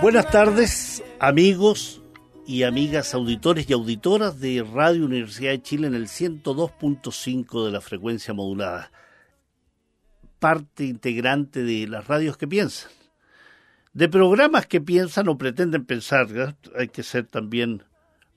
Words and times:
Buenas 0.00 0.30
tardes, 0.30 1.02
amigos 1.18 2.00
y 2.46 2.62
amigas 2.62 3.14
auditores 3.14 3.68
y 3.68 3.72
auditoras 3.72 4.38
de 4.38 4.62
Radio 4.62 5.04
Universidad 5.04 5.50
de 5.50 5.60
Chile 5.60 5.88
en 5.88 5.96
el 5.96 6.06
102.5 6.06 7.64
de 7.64 7.72
la 7.72 7.80
frecuencia 7.80 8.32
modulada. 8.32 8.92
Parte 10.38 10.84
integrante 10.84 11.64
de 11.64 11.88
las 11.88 12.06
radios 12.06 12.36
que 12.36 12.46
piensan. 12.46 12.92
De 13.92 14.08
programas 14.08 14.66
que 14.66 14.80
piensan 14.80 15.26
o 15.26 15.36
pretenden 15.36 15.84
pensar, 15.84 16.28
hay 16.76 16.86
que 16.86 17.02
ser 17.02 17.26
también 17.26 17.82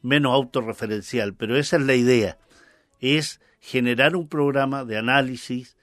menos 0.01 0.33
autorreferencial, 0.33 1.35
pero 1.35 1.57
esa 1.57 1.75
es 1.75 1.83
la 1.83 1.93
idea. 1.93 2.39
Es 2.99 3.39
generar 3.59 4.15
un 4.15 4.27
programa 4.27 4.83
de 4.83 4.97
análisis, 4.97 5.77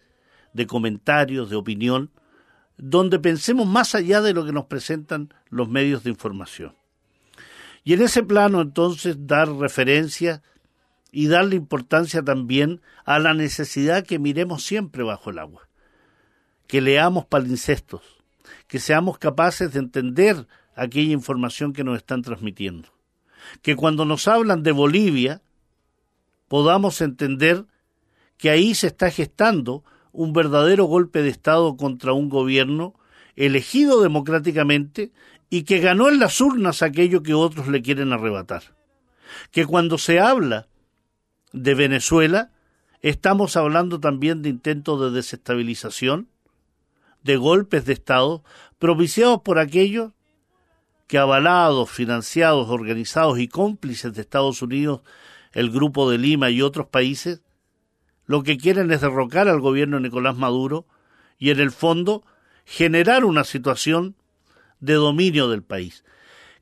de 0.53 0.67
comentarios, 0.67 1.51
de 1.51 1.57
opinión, 1.57 2.11
donde 2.79 3.19
pensemos 3.19 3.67
más 3.67 3.95
allá 3.95 4.23
de 4.23 4.33
lo 4.33 4.47
que 4.47 4.53
nos 4.53 4.67
presentan 4.67 5.35
los 5.51 5.69
medios 5.69 6.05
de 6.05 6.11
información. 6.11 6.75
Y 7.85 7.95
en 7.95 8.03
ese 8.03 8.23
plano 8.23 8.61
entonces 8.61 9.17
dar 9.27 9.51
referencia 9.51 10.43
y 11.11 11.27
darle 11.27 11.57
importancia 11.57 12.23
también 12.23 12.81
a 13.05 13.19
la 13.19 13.35
necesidad 13.35 14.05
que 14.05 14.19
miremos 14.19 14.63
siempre 14.63 15.03
bajo 15.03 15.31
el 15.31 15.39
agua, 15.39 15.69
que 16.67 16.81
leamos 16.81 17.27
palincestos, 17.27 18.03
que 18.67 18.79
seamos 18.79 19.19
capaces 19.19 19.73
de 19.73 19.81
entender 19.81 20.47
aquella 20.77 21.13
información 21.13 21.73
que 21.73 21.85
nos 21.85 21.97
están 21.97 22.23
transmitiendo, 22.23 22.89
que 23.63 23.75
cuando 23.75 24.05
nos 24.05 24.29
hablan 24.29 24.63
de 24.63 24.73
Bolivia 24.73 25.43
podamos 26.47 27.01
entender 27.01 27.65
que 28.37 28.51
ahí 28.51 28.75
se 28.75 28.87
está 28.87 29.11
gestando 29.11 29.83
un 30.19 30.33
verdadero 30.33 30.87
golpe 30.87 31.23
de 31.23 31.29
Estado 31.29 31.77
contra 31.77 32.13
un 32.13 32.29
gobierno 32.29 32.95
elegido 33.37 34.03
democráticamente 34.03 35.13
y 35.49 35.63
que 35.63 35.79
ganó 35.79 36.09
en 36.09 36.19
las 36.19 36.41
urnas 36.41 36.83
aquello 36.83 37.23
que 37.23 37.35
otros 37.35 37.69
le 37.69 37.83
quieren 37.83 38.13
arrebatar. 38.13 38.65
Que 39.53 39.65
cuando 39.65 39.97
se 39.97 40.19
habla 40.19 40.67
de 41.53 41.73
Venezuela, 41.75 42.51
estamos 43.01 43.57
hablando 43.57 44.01
también 44.01 44.43
de 44.43 44.49
intentos 44.49 45.01
de 45.01 45.13
desestabilización, 45.13 46.29
de 47.23 47.37
golpes 47.37 47.85
de 47.85 47.93
Estado 47.93 48.43
propiciados 48.81 49.43
por 49.43 49.61
aquellos 49.61 50.15
que 51.07 51.19
avalados, 51.19 51.91
financiados, 51.91 52.69
organizados 52.71 53.39
y 53.39 53.47
cómplices 53.47 54.15
de 54.15 54.23
Estados 54.23 54.63
Unidos, 54.63 55.03
el 55.53 55.71
Grupo 55.71 56.11
de 56.11 56.19
Lima 56.19 56.51
y 56.51 56.61
otros 56.61 56.89
países, 56.89 57.41
lo 58.29 58.43
que 58.43 58.59
quieren 58.59 58.93
es 58.93 59.01
derrocar 59.01 59.49
al 59.49 59.59
gobierno 59.59 59.97
de 59.97 60.03
Nicolás 60.03 60.37
Maduro 60.37 60.87
y 61.39 61.49
en 61.51 61.61
el 61.61 61.73
fondo 61.73 62.25
generar 62.67 63.25
una 63.25 63.43
situación 63.43 64.17
de 64.81 64.95
dominio 64.95 65.49
del 65.49 65.63
país. 65.63 66.05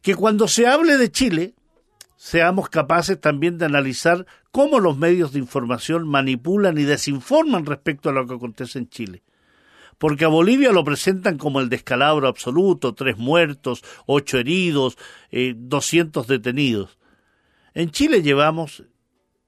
Que 0.00 0.15
cuando 0.15 0.47
se 0.47 0.69
hable 0.69 0.97
de 0.97 1.10
Chile, 1.10 1.54
seamos 2.15 2.69
capaces 2.69 3.21
también 3.21 3.59
de 3.59 3.65
analizar 3.65 4.27
cómo 4.53 4.78
los 4.78 4.97
medios 4.97 5.32
de 5.32 5.41
información 5.41 6.09
manipulan 6.09 6.78
y 6.78 6.84
desinforman 6.84 7.66
respecto 7.66 8.10
a 8.10 8.12
lo 8.12 8.28
que 8.28 8.34
acontece 8.34 8.78
en 8.78 8.88
Chile. 8.88 9.25
Porque 9.98 10.25
a 10.25 10.28
Bolivia 10.28 10.71
lo 10.71 10.84
presentan 10.84 11.37
como 11.37 11.60
el 11.60 11.69
descalabro 11.69 12.28
absoluto, 12.28 12.94
tres 12.94 13.19
muertos, 13.19 13.83
ocho 14.06 14.38
heridos, 14.38 14.97
eh, 15.33 15.54
doscientos 15.56 16.28
detenidos. 16.28 16.97
En 17.75 17.91
Chile 17.91 18.22
llevamos 18.22 18.84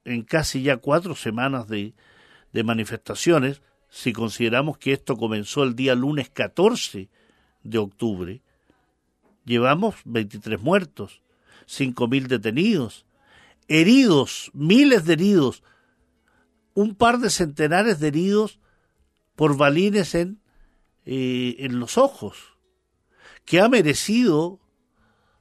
en 0.03 0.23
casi 0.23 0.63
ya 0.63 0.77
cuatro 0.77 1.15
semanas 1.15 1.67
de, 1.69 1.93
de 2.53 2.63
manifestaciones, 2.63 3.61
si 3.89 4.13
consideramos 4.13 4.77
que 4.77 4.93
esto 4.93 5.17
comenzó 5.17 5.63
el 5.63 5.75
día 5.75 5.95
lunes 5.95 6.29
14 6.29 7.09
de 7.63 7.77
octubre, 7.77 8.41
llevamos 9.45 9.95
23 10.05 10.61
muertos, 10.61 11.21
5.000 11.67 12.27
detenidos, 12.27 13.05
heridos, 13.67 14.51
miles 14.53 15.05
de 15.05 15.13
heridos, 15.13 15.63
un 16.73 16.95
par 16.95 17.19
de 17.19 17.29
centenares 17.29 17.99
de 17.99 18.07
heridos 18.07 18.59
por 19.35 19.57
balines 19.57 20.15
en, 20.15 20.39
eh, 21.05 21.55
en 21.59 21.79
los 21.79 21.97
ojos, 21.97 22.57
que 23.45 23.59
ha 23.59 23.69
merecido 23.69 24.59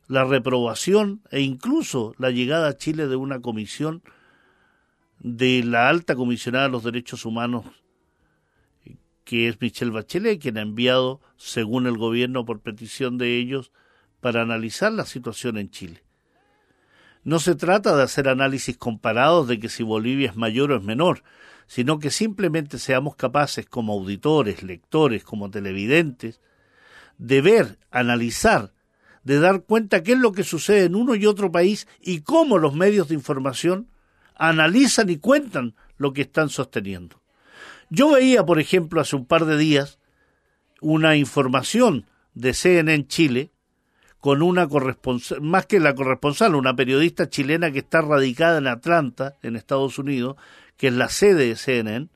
la 0.06 0.24
reprobación 0.24 1.22
e 1.30 1.40
incluso 1.40 2.14
la 2.18 2.30
llegada 2.30 2.68
a 2.68 2.76
Chile 2.76 3.06
de 3.06 3.16
una 3.16 3.40
comisión 3.40 4.02
de 5.20 5.62
la 5.64 5.88
alta 5.88 6.14
comisionada 6.14 6.66
de 6.66 6.70
los 6.70 6.84
derechos 6.84 7.24
humanos, 7.24 7.64
que 9.24 9.48
es 9.48 9.60
Michelle 9.60 9.90
Bachelet, 9.90 10.40
quien 10.40 10.58
ha 10.58 10.62
enviado, 10.62 11.20
según 11.36 11.86
el 11.86 11.98
gobierno, 11.98 12.44
por 12.44 12.60
petición 12.60 13.18
de 13.18 13.36
ellos, 13.36 13.72
para 14.20 14.42
analizar 14.42 14.92
la 14.92 15.04
situación 15.04 15.58
en 15.58 15.70
Chile. 15.70 16.02
No 17.24 17.38
se 17.40 17.54
trata 17.54 17.96
de 17.96 18.02
hacer 18.02 18.28
análisis 18.28 18.76
comparados 18.78 19.48
de 19.48 19.58
que 19.58 19.68
si 19.68 19.82
Bolivia 19.82 20.30
es 20.30 20.36
mayor 20.36 20.72
o 20.72 20.76
es 20.76 20.82
menor, 20.82 21.22
sino 21.66 21.98
que 21.98 22.10
simplemente 22.10 22.78
seamos 22.78 23.16
capaces 23.16 23.66
como 23.66 23.92
auditores, 23.92 24.62
lectores, 24.62 25.24
como 25.24 25.50
televidentes, 25.50 26.40
de 27.18 27.42
ver, 27.42 27.78
analizar, 27.90 28.72
de 29.24 29.40
dar 29.40 29.64
cuenta 29.64 30.02
qué 30.02 30.12
es 30.12 30.18
lo 30.18 30.32
que 30.32 30.44
sucede 30.44 30.84
en 30.84 30.94
uno 30.94 31.14
y 31.14 31.26
otro 31.26 31.52
país 31.52 31.86
y 32.00 32.20
cómo 32.20 32.56
los 32.56 32.74
medios 32.74 33.08
de 33.08 33.14
información 33.14 33.88
analizan 34.38 35.10
y 35.10 35.18
cuentan 35.18 35.74
lo 35.98 36.12
que 36.12 36.22
están 36.22 36.48
sosteniendo. 36.48 37.20
Yo 37.90 38.12
veía, 38.12 38.46
por 38.46 38.60
ejemplo, 38.60 39.00
hace 39.00 39.16
un 39.16 39.26
par 39.26 39.44
de 39.44 39.56
días 39.56 39.98
una 40.80 41.16
información 41.16 42.06
de 42.34 42.54
CNN 42.54 43.06
Chile 43.08 43.50
con 44.20 44.42
una 44.42 44.68
corresponsal, 44.68 45.40
más 45.40 45.66
que 45.66 45.80
la 45.80 45.94
corresponsal, 45.94 46.54
una 46.54 46.74
periodista 46.74 47.28
chilena 47.28 47.70
que 47.70 47.80
está 47.80 48.00
radicada 48.00 48.58
en 48.58 48.66
Atlanta, 48.66 49.36
en 49.42 49.56
Estados 49.56 49.98
Unidos, 49.98 50.36
que 50.76 50.88
es 50.88 50.92
la 50.92 51.08
sede 51.08 51.48
de 51.48 51.56
CNN, 51.56 52.08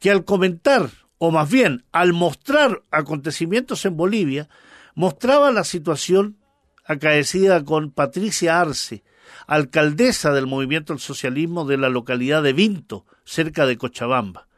que 0.00 0.10
al 0.10 0.24
comentar, 0.24 0.90
o 1.18 1.30
más 1.30 1.50
bien 1.50 1.84
al 1.92 2.12
mostrar 2.12 2.82
acontecimientos 2.90 3.84
en 3.84 3.96
Bolivia, 3.96 4.48
mostraba 4.94 5.50
la 5.50 5.64
situación 5.64 6.36
acaecida 6.84 7.64
con 7.64 7.90
Patricia 7.90 8.60
Arce, 8.60 9.02
alcaldesa 9.46 10.32
del 10.32 10.46
movimiento 10.46 10.92
al 10.92 11.00
socialismo 11.00 11.64
de 11.64 11.76
la 11.76 11.88
localidad 11.88 12.42
de 12.42 12.52
Vinto, 12.52 13.06
cerca 13.24 13.66
de 13.66 13.76
Cochabamba. 13.76 14.48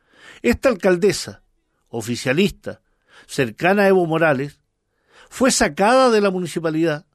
Esta 0.42 0.68
alcaldesa, 0.68 1.42
oficialista, 1.88 2.80
cercana 3.26 3.82
a 3.82 3.88
Evo 3.88 4.06
Morales, 4.06 4.60
fue 5.28 5.50
sacada 5.50 6.10
de 6.10 6.20
la 6.20 6.30
municipalidad, 6.30 7.06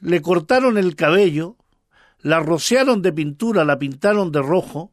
le 0.00 0.22
cortaron 0.22 0.78
el 0.78 0.94
cabello, 0.94 1.56
la 2.20 2.40
rociaron 2.40 3.02
de 3.02 3.12
pintura, 3.12 3.64
la 3.64 3.78
pintaron 3.78 4.30
de 4.30 4.42
rojo, 4.42 4.92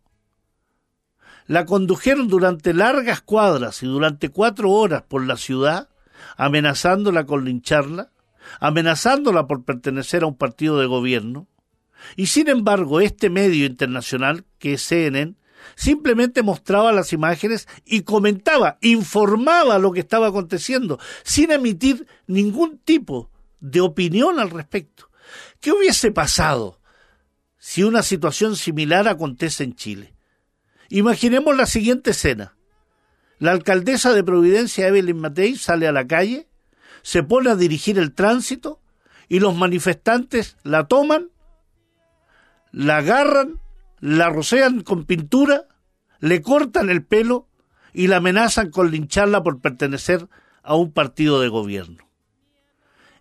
la 1.47 1.66
condujeron 1.66 2.28
durante 2.28 2.73
largas 2.73 3.22
cuadras 3.22 3.84
y 3.84 3.85
durante 3.85 4.29
cuatro 4.29 4.72
horas 4.72 5.03
por 5.03 5.26
la 5.26 5.38
ciudad, 5.38 5.90
amenazándola 6.38 7.26
con 7.26 7.46
lincharla, 7.46 8.11
amenazándola 8.59 9.47
por 9.47 9.64
pertenecer 9.64 10.24
a 10.24 10.28
un 10.28 10.38
partido 10.38 10.80
de 10.80 10.86
gobierno, 10.86 11.47
y 12.16 12.28
sin 12.28 12.50
embargo 12.50 13.02
este 13.02 13.30
medio 13.30 13.66
internacional, 13.66 14.46
que 14.59 14.74
es 14.74 14.82
CNN, 14.82 15.36
simplemente 15.76 16.44
mostraba 16.44 16.92
las 16.92 17.14
imágenes 17.14 17.68
y 17.86 18.02
comentaba, 18.02 18.78
informaba 18.82 19.80
lo 19.80 19.92
que 19.92 20.02
estaba 20.02 20.28
aconteciendo, 20.28 21.00
sin 21.24 21.52
emitir 21.52 22.08
ningún 22.28 22.78
tipo 22.80 23.32
de 23.59 23.82
opinión 23.82 24.40
al 24.40 24.52
respecto. 24.52 25.09
¿Qué 25.59 25.72
hubiese 25.72 26.12
pasado 26.12 26.80
si 27.58 27.84
una 27.84 28.03
situación 28.03 28.56
similar 28.56 29.08
acontece 29.08 29.64
en 29.64 29.76
Chile? 29.76 30.16
Imaginemos 30.90 31.58
la 31.58 31.66
siguiente 31.66 32.12
escena. 32.12 32.56
La 33.40 33.52
alcaldesa 33.52 34.14
de 34.14 34.24
Providencia, 34.24 34.88
Evelyn 34.88 35.18
Matei, 35.18 35.56
sale 35.56 35.88
a 35.88 35.92
la 35.92 36.08
calle, 36.08 36.47
se 37.05 37.22
pone 37.22 37.52
a 37.52 37.55
dirigir 37.55 37.99
el 37.99 38.16
tránsito 38.16 38.81
y 39.29 39.40
los 39.40 39.55
manifestantes 39.55 40.57
la 40.63 40.87
toman, 40.87 41.29
la 42.72 42.97
agarran, 42.97 43.61
la 43.99 44.31
rocean 44.31 44.81
con 44.81 45.05
pintura, 45.05 45.67
le 46.19 46.41
cortan 46.41 46.90
el 46.90 47.05
pelo 47.05 47.47
y 47.93 48.07
la 48.07 48.17
amenazan 48.17 48.72
con 48.72 48.90
lincharla 48.90 49.43
por 49.43 49.61
pertenecer 49.61 50.28
a 50.63 50.73
un 50.73 50.93
partido 50.93 51.40
de 51.40 51.47
gobierno. 51.47 52.09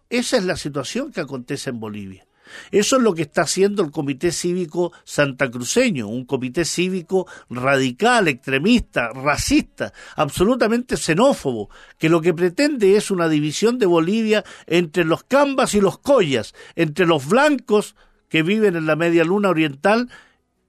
Esa 0.09 0.39
es 0.39 0.47
la 0.47 0.57
situación 0.57 1.13
que 1.13 1.21
acontece 1.21 1.69
en 1.69 1.79
Bolivia. 1.79 2.27
Eso 2.71 2.97
es 2.97 3.03
lo 3.03 3.15
que 3.15 3.23
está 3.23 3.43
haciendo 3.43 3.83
el 3.83 3.91
Comité 3.91 4.33
Cívico 4.33 4.93
Santacruceño, 5.05 6.09
un 6.09 6.25
comité 6.25 6.65
cívico 6.65 7.27
radical, 7.51 8.29
extremista, 8.29 9.11
racista, 9.11 9.93
absolutamente 10.17 10.97
xenófobo, 10.97 11.71
que 11.99 12.09
lo 12.09 12.21
que 12.21 12.35
pretende 12.35 12.97
es 12.97 13.11
una 13.11 13.29
división 13.29 13.79
de 13.79 13.87
Bolivia 13.87 14.45
entre 14.67 15.05
los 15.05 15.25
cambas 15.25 15.75
y 15.75 15.81
los 15.81 15.99
collas, 15.99 16.55
entre 16.75 17.07
los 17.07 17.29
blancos 17.29 17.95
que 18.29 18.43
viven 18.43 18.77
en 18.77 18.87
la 18.87 18.97
media 18.97 19.25
luna 19.25 19.51
oriental 19.51 20.11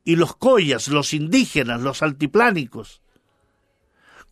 y 0.03 0.15
los 0.15 0.35
collas, 0.35 0.87
los 0.87 1.13
indígenas, 1.13 1.81
los 1.81 2.03
altiplánicos. 2.03 3.01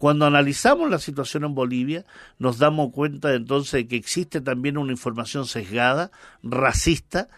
Cuando 0.03 0.25
analizamos 0.25 0.89
la 0.89 0.99
situación 0.99 1.45
en 1.45 1.55
Bolivia, 1.55 2.05
nos 2.37 2.57
damos 2.57 2.91
cuenta 2.91 3.33
entonces 3.35 3.71
de 3.71 3.87
que 3.87 3.95
existe 3.95 4.41
también 4.41 4.77
una 4.77 4.91
información 4.91 5.47
sesgada, 5.47 6.11
racista, 6.43 7.29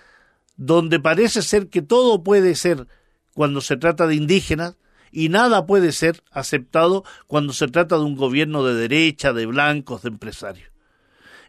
donde 0.57 0.99
parece 0.99 1.43
ser 1.43 1.69
que 1.69 1.83
todo 1.83 2.23
puede 2.23 2.55
ser 2.55 2.87
cuando 3.35 3.61
se 3.61 3.77
trata 3.77 4.07
de 4.07 4.15
indígenas 4.15 4.77
y 5.11 5.29
nada 5.29 5.67
puede 5.67 5.91
ser 5.91 6.23
aceptado 6.31 7.03
cuando 7.27 7.53
se 7.53 7.67
trata 7.67 7.99
de 7.99 8.03
un 8.03 8.15
gobierno 8.15 8.63
de 8.63 8.73
derecha, 8.73 9.31
de 9.31 9.45
blancos, 9.45 10.01
de 10.01 10.09
empresarios. 10.09 10.71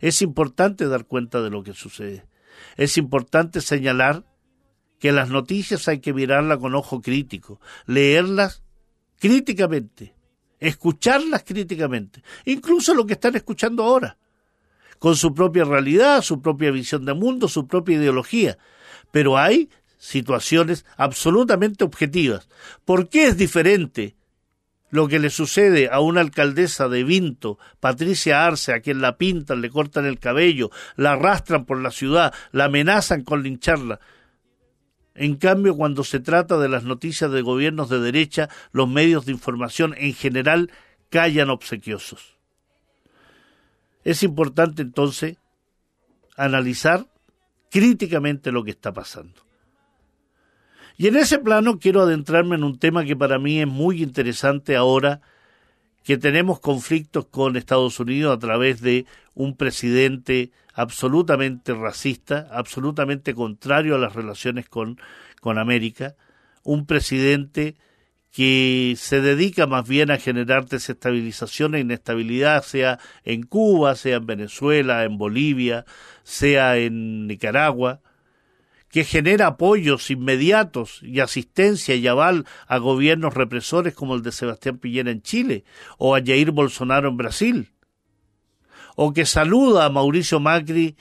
Es 0.01 0.21
importante 0.21 0.87
dar 0.87 1.07
cuenta 1.07 1.41
de 1.41 1.49
lo 1.49 1.63
que 1.63 1.73
sucede. 1.73 2.27
Es 2.77 2.99
importante 2.99 3.63
señalar 3.63 4.27
que 4.99 5.13
las 5.13 5.31
noticias 5.31 5.89
hay 5.89 6.01
que 6.01 6.13
mirarlas 6.13 6.59
con 6.59 6.75
ojo 6.75 7.01
crítico, 7.01 7.59
leerlas 7.87 8.63
críticamente, 9.19 10.16
escucharlas 10.61 11.45
críticamente, 11.45 12.23
incluso 12.45 12.95
lo 12.95 13.07
que 13.07 13.15
están 13.15 13.37
escuchando 13.37 13.83
ahora, 13.83 14.17
con 14.99 15.17
su 15.17 15.35
propia 15.35 15.65
realidad, 15.65 16.23
su 16.23 16.41
propia 16.41 16.71
visión 16.71 17.05
de 17.05 17.15
mundo, 17.15 17.49
su 17.49 17.67
propia 17.67 17.97
ideología. 17.97 18.59
Pero 19.11 19.37
hay 19.37 19.69
situaciones 19.99 20.85
absolutamente 20.97 21.85
objetivas. 21.85 22.49
¿Por 22.85 23.09
qué 23.09 23.27
es 23.27 23.37
diferente 23.37 24.17
lo 24.91 25.09
que 25.09 25.19
le 25.19 25.31
sucede 25.31 25.89
a 25.91 26.01
una 26.01 26.21
alcaldesa 26.21 26.89
de 26.89 27.05
Vinto, 27.05 27.59
Patricia 27.81 28.47
Arce, 28.47 28.73
a 28.73 28.81
quien 28.81 29.01
la 29.01 29.19
pintan, 29.19 29.61
le 29.61 29.71
cortan 29.71 30.07
el 30.07 30.19
cabello, 30.19 30.71
la 30.97 31.13
arrastran 31.13 31.65
por 31.65 31.81
la 31.81 31.91
ciudad, 31.91 32.33
la 32.53 32.67
amenazan 32.67 33.23
con 33.23 33.43
lincharla? 33.43 34.01
En 35.17 35.37
cambio, 35.37 35.77
cuando 35.77 36.05
se 36.05 36.21
trata 36.21 36.59
de 36.59 36.69
las 36.69 36.85
noticias 36.85 37.31
de 37.31 37.43
gobiernos 37.43 37.89
de 37.89 38.01
derecha, 38.01 38.49
los 38.73 38.89
medios 38.89 39.27
de 39.27 39.33
información 39.33 39.95
en 39.97 40.15
general 40.15 40.71
callan 41.11 41.51
obsequiosos. 41.51 42.37
Es 44.05 44.23
importante 44.23 44.83
entonces 44.83 45.39
analizar 46.37 47.07
críticamente 47.71 48.53
lo 48.53 48.63
que 48.63 48.71
está 48.71 48.93
pasando. 48.93 49.47
Y 50.99 51.09
en 51.09 51.17
ese 51.17 51.39
plano 51.39 51.79
quiero 51.79 52.03
adentrarme 52.03 52.57
en 52.57 52.65
un 52.65 52.79
tema 52.79 53.05
que 53.05 53.17
para 53.17 53.39
mí 53.39 53.61
es 53.61 53.67
muy 53.67 54.03
interesante 54.03 54.77
ahora 54.77 55.21
que 56.05 56.17
tenemos 56.17 56.61
conflictos 56.61 57.27
con 57.27 57.57
Estados 57.57 57.99
Unidos 57.99 58.37
a 58.37 58.39
través 58.39 58.81
de 58.81 59.07
un 59.37 59.55
presidente 59.55 60.51
absolutamente 60.73 61.75
racista, 61.75 62.49
absolutamente 62.51 63.35
contrario 63.35 63.95
a 63.95 63.99
las 63.99 64.15
relaciones 64.15 64.69
con, 64.69 64.99
con 65.41 65.59
América, 65.59 66.17
un 66.65 66.87
presidente 66.87 67.77
que 68.33 68.95
se 68.97 69.21
dedica 69.21 69.67
más 69.67 69.87
bien 69.87 70.11
a 70.11 70.19
generar 70.19 70.67
desestabilización 70.67 71.75
e 71.75 71.81
inestabilidad, 71.81 72.63
sea 72.65 72.99
en 73.25 73.43
Cuba, 73.43 73.95
sea 73.95 74.17
en 74.17 74.27
Venezuela, 74.27 75.05
en 75.05 75.19
Bolivia, 75.19 75.85
sea 76.23 76.79
en 76.79 77.27
Nicaragua, 77.27 78.01
que 78.91 79.05
genera 79.05 79.49
apoyos 79.49 80.11
inmediatos 80.11 81.03
y 81.03 81.21
asistencia 81.21 81.95
y 81.95 82.07
aval 82.07 82.47
a 82.67 82.79
gobiernos 82.79 83.35
represores 83.35 83.95
como 83.95 84.15
el 84.15 84.23
de 84.23 84.33
Sebastián 84.33 84.79
Piñera 84.79 85.11
en 85.11 85.21
Chile 85.21 85.65
o 85.99 86.15
a 86.15 86.21
Jair 86.25 86.53
Bolsonaro 86.53 87.09
en 87.09 87.19
Brasil, 87.19 87.71
o 88.97 89.13
que 89.13 89.27
saluda 89.27 89.85
a 89.85 89.91
Mauricio 89.91 90.41
Macri 90.41 90.97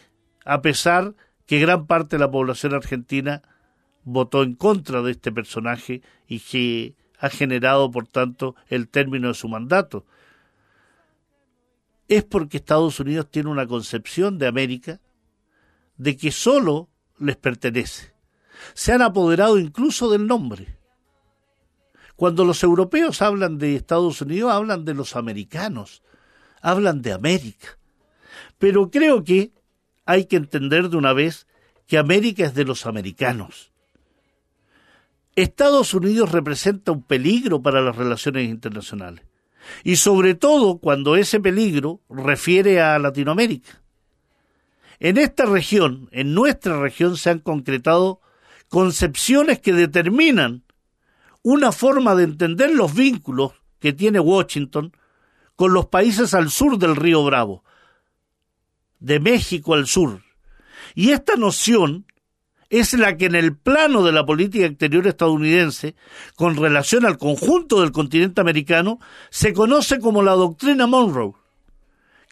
a 0.46 0.62
pesar 0.62 1.16
que 1.48 1.60
gran 1.60 1.88
parte 1.88 2.18
de 2.18 2.20
la 2.20 2.30
población 2.30 2.74
argentina 2.74 3.42
votó 4.04 4.44
en 4.44 4.54
contra 4.54 5.02
de 5.02 5.12
este 5.12 5.32
personaje 5.32 6.02
y 6.28 6.40
que 6.42 6.96
ha 7.20 7.30
generado, 7.30 7.90
por 7.90 8.08
tanto, 8.08 8.56
el 8.68 8.90
término 8.90 9.30
de 9.30 9.34
su 9.34 9.48
mandato. 9.48 10.06
Es 12.08 12.24
porque 12.24 12.58
Estados 12.58 13.00
Unidos 13.00 13.32
tiene 13.32 13.50
una 13.50 13.66
concepción 13.66 14.38
de 14.38 14.48
América 14.48 15.00
de 15.98 16.18
que 16.18 16.32
solo 16.32 16.90
les 17.18 17.38
pertenece. 17.38 18.14
Se 18.74 18.92
han 18.92 19.02
apoderado 19.02 19.58
incluso 19.58 20.12
del 20.12 20.28
nombre. 20.28 20.78
Cuando 22.16 22.46
los 22.46 22.62
europeos 22.62 23.22
hablan 23.22 23.58
de 23.58 23.76
Estados 23.76 24.22
Unidos, 24.22 24.52
hablan 24.52 24.86
de 24.86 24.94
los 24.94 25.16
americanos, 25.16 26.04
hablan 26.62 27.02
de 27.02 27.14
América. 27.14 27.78
Pero 28.66 28.90
creo 28.90 29.24
que 29.24 29.52
hay 30.08 30.26
que 30.26 30.38
entender 30.38 30.90
de 30.90 30.98
una 30.98 31.14
vez 31.14 31.46
que 31.86 32.00
América 32.00 32.46
es 32.46 32.56
de 32.56 32.66
los 32.66 32.88
americanos. 32.88 33.72
Estados 35.36 35.94
Unidos 35.94 36.32
representa 36.32 36.92
un 36.92 37.04
peligro 37.04 37.62
para 37.62 37.80
las 37.84 37.96
relaciones 37.96 38.50
internacionales. 38.50 39.24
Y 39.84 39.98
sobre 39.98 40.34
todo 40.34 40.80
cuando 40.80 41.16
ese 41.16 41.40
peligro 41.40 42.02
refiere 42.10 42.82
a 42.82 42.98
Latinoamérica. 42.98 43.84
En 45.00 45.20
esta 45.20 45.46
región, 45.46 46.10
en 46.12 46.34
nuestra 46.34 46.80
región, 46.80 47.18
se 47.18 47.30
han 47.30 47.42
concretado 47.42 48.20
concepciones 48.68 49.60
que 49.60 49.74
determinan 49.74 50.64
una 51.44 51.72
forma 51.72 52.16
de 52.16 52.24
entender 52.24 52.74
los 52.74 52.96
vínculos 52.96 53.52
que 53.78 53.94
tiene 53.94 54.20
Washington 54.20 54.92
con 55.56 55.72
los 55.72 55.86
países 55.86 56.34
al 56.34 56.50
sur 56.50 56.80
del 56.80 56.96
río 56.96 57.24
Bravo, 57.24 57.64
de 59.06 59.20
México 59.20 59.76
al 59.76 59.86
sur. 59.86 60.24
Y 60.96 61.12
esta 61.12 61.36
noción 61.36 62.06
es 62.70 62.94
la 62.94 63.18
que 63.18 63.26
en 63.26 63.36
el 63.36 63.56
plano 63.56 64.04
de 64.04 64.12
la 64.12 64.26
política 64.26 64.66
exterior 64.66 65.06
estadounidense, 65.06 65.96
con 66.36 66.56
relación 66.56 67.06
al 67.06 67.18
conjunto 67.18 67.82
del 67.82 67.92
continente 67.92 68.42
americano, 68.42 69.00
se 69.30 69.54
conoce 69.54 70.00
como 70.00 70.24
la 70.24 70.32
doctrina 70.34 70.88
Monroe 70.88 71.34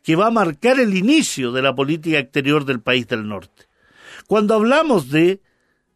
que 0.04 0.18
va 0.18 0.28
a 0.28 0.32
marcar 0.32 0.80
el 0.80 0.96
inicio 0.96 1.54
de 1.54 1.62
la 1.62 1.74
política 1.74 2.20
exterior 2.20 2.66
del 2.66 2.82
país 2.82 3.08
del 3.08 3.28
norte. 3.28 3.68
Cuando 4.28 4.54
hablamos 4.54 5.10
de 5.10 5.42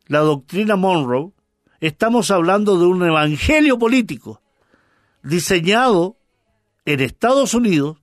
la 0.06 0.20
doctrina 0.20 0.78
Monroe, 0.78 1.34
estamos 1.82 2.32
hablando 2.32 2.80
de 2.80 2.86
un 2.86 3.04
evangelio 3.04 3.78
político 3.78 4.42
diseñado 5.24 6.18
en 6.86 7.02
Estados 7.02 7.54
Unidos 7.54 7.98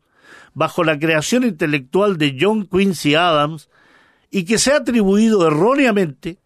bajo 0.55 0.85
la 0.85 0.99
creación 0.99 1.45
intelectual 1.45 2.17
de 2.17 2.37
John 2.41 2.67
Quincy 2.67 3.15
Adams 3.15 3.69
y 4.31 4.45
que 4.45 4.59
se 4.59 4.73
ha 4.73 4.79
atribuido 4.79 5.47
erróneamente 5.47 6.39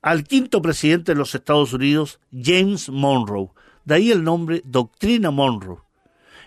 al 0.00 0.24
quinto 0.24 0.62
presidente 0.62 1.12
de 1.12 1.18
los 1.18 1.34
Estados 1.34 1.72
Unidos, 1.72 2.18
James 2.32 2.88
Monroe. 2.88 3.50
De 3.84 3.96
ahí 3.96 4.10
el 4.10 4.24
nombre 4.24 4.62
Doctrina 4.64 5.30
Monroe 5.30 5.78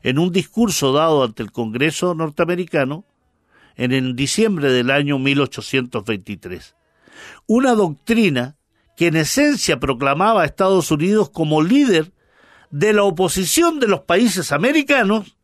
en 0.04 0.20
un 0.20 0.32
discurso 0.32 0.94
dado 0.94 1.24
ante 1.24 1.42
el 1.42 1.52
Congreso 1.52 2.14
norteamericano 2.14 3.06
en 3.75 4.16
diciembre 4.16 4.72
del 4.72 4.92
año 4.92 5.18
1823. 5.18 6.75
Una 7.48 7.74
doctrina 7.74 8.56
que 8.96 9.08
en 9.08 9.16
esencia 9.16 9.80
proclamaba 9.80 10.44
a 10.44 10.46
Estados 10.46 10.92
Unidos 10.92 11.30
como 11.30 11.62
líder 11.62 12.12
de 12.70 12.94
la 12.94 13.04
oposición 13.04 13.80
de 13.80 13.88
los 13.88 14.02
países 14.02 14.52
americanos 14.52 15.35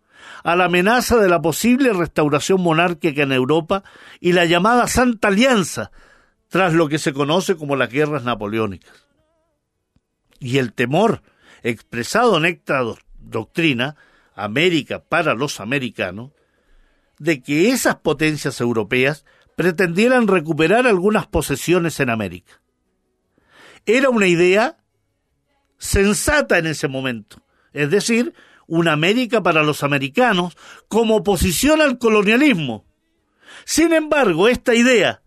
a 0.44 0.56
la 0.56 0.66
amenaza 0.66 1.18
de 1.18 1.30
la 1.30 1.42
posible 1.42 1.94
restauración 1.94 2.62
monárquica 2.62 3.24
en 3.24 3.32
Europa 3.32 3.84
y 4.20 4.34
la 4.34 4.46
llamada 4.46 4.88
Santa 4.88 5.30
Alianza, 5.30 5.92
tras 6.48 6.74
lo 6.74 6.90
que 6.90 7.00
se 7.00 7.14
conoce 7.14 7.56
como 7.56 7.76
las 7.76 7.90
guerras 7.90 8.24
napoleónicas. 8.24 9.06
Y 10.40 10.58
el 10.58 10.74
temor 10.74 11.22
expresado 11.64 12.38
en 12.38 12.46
esta 12.46 12.82
doctrina 13.20 13.96
América 14.36 15.04
para 15.04 15.34
los 15.34 15.60
americanos, 15.60 16.32
de 17.20 17.44
que 17.44 17.70
esas 17.70 17.98
potencias 17.98 18.60
europeas 18.60 19.26
pretendieran 19.56 20.28
recuperar 20.28 20.88
algunas 20.88 21.28
posesiones 21.28 22.00
en 22.00 22.10
América. 22.10 22.62
Era 23.86 24.10
una 24.10 24.28
idea 24.28 24.78
sensata 25.78 26.58
en 26.58 26.66
ese 26.68 26.88
momento, 26.88 27.44
es 27.74 27.92
decir, 27.92 28.34
una 28.68 28.94
América 28.94 29.44
para 29.44 29.64
los 29.64 29.84
americanos 29.84 30.58
como 30.88 31.18
oposición 31.18 31.82
al 31.82 31.98
colonialismo. 31.98 32.86
Sin 33.66 33.94
embargo, 33.94 34.48
esta 34.48 34.76
idea, 34.76 35.22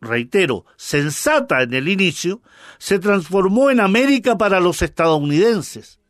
reitero, 0.00 0.64
sensata 0.76 1.62
en 1.62 1.74
el 1.74 1.88
inicio, 1.88 2.42
se 2.78 2.98
transformó 2.98 3.70
en 3.70 3.80
América 3.80 4.38
para 4.38 4.60
los 4.60 4.82
estadounidenses 4.82 6.00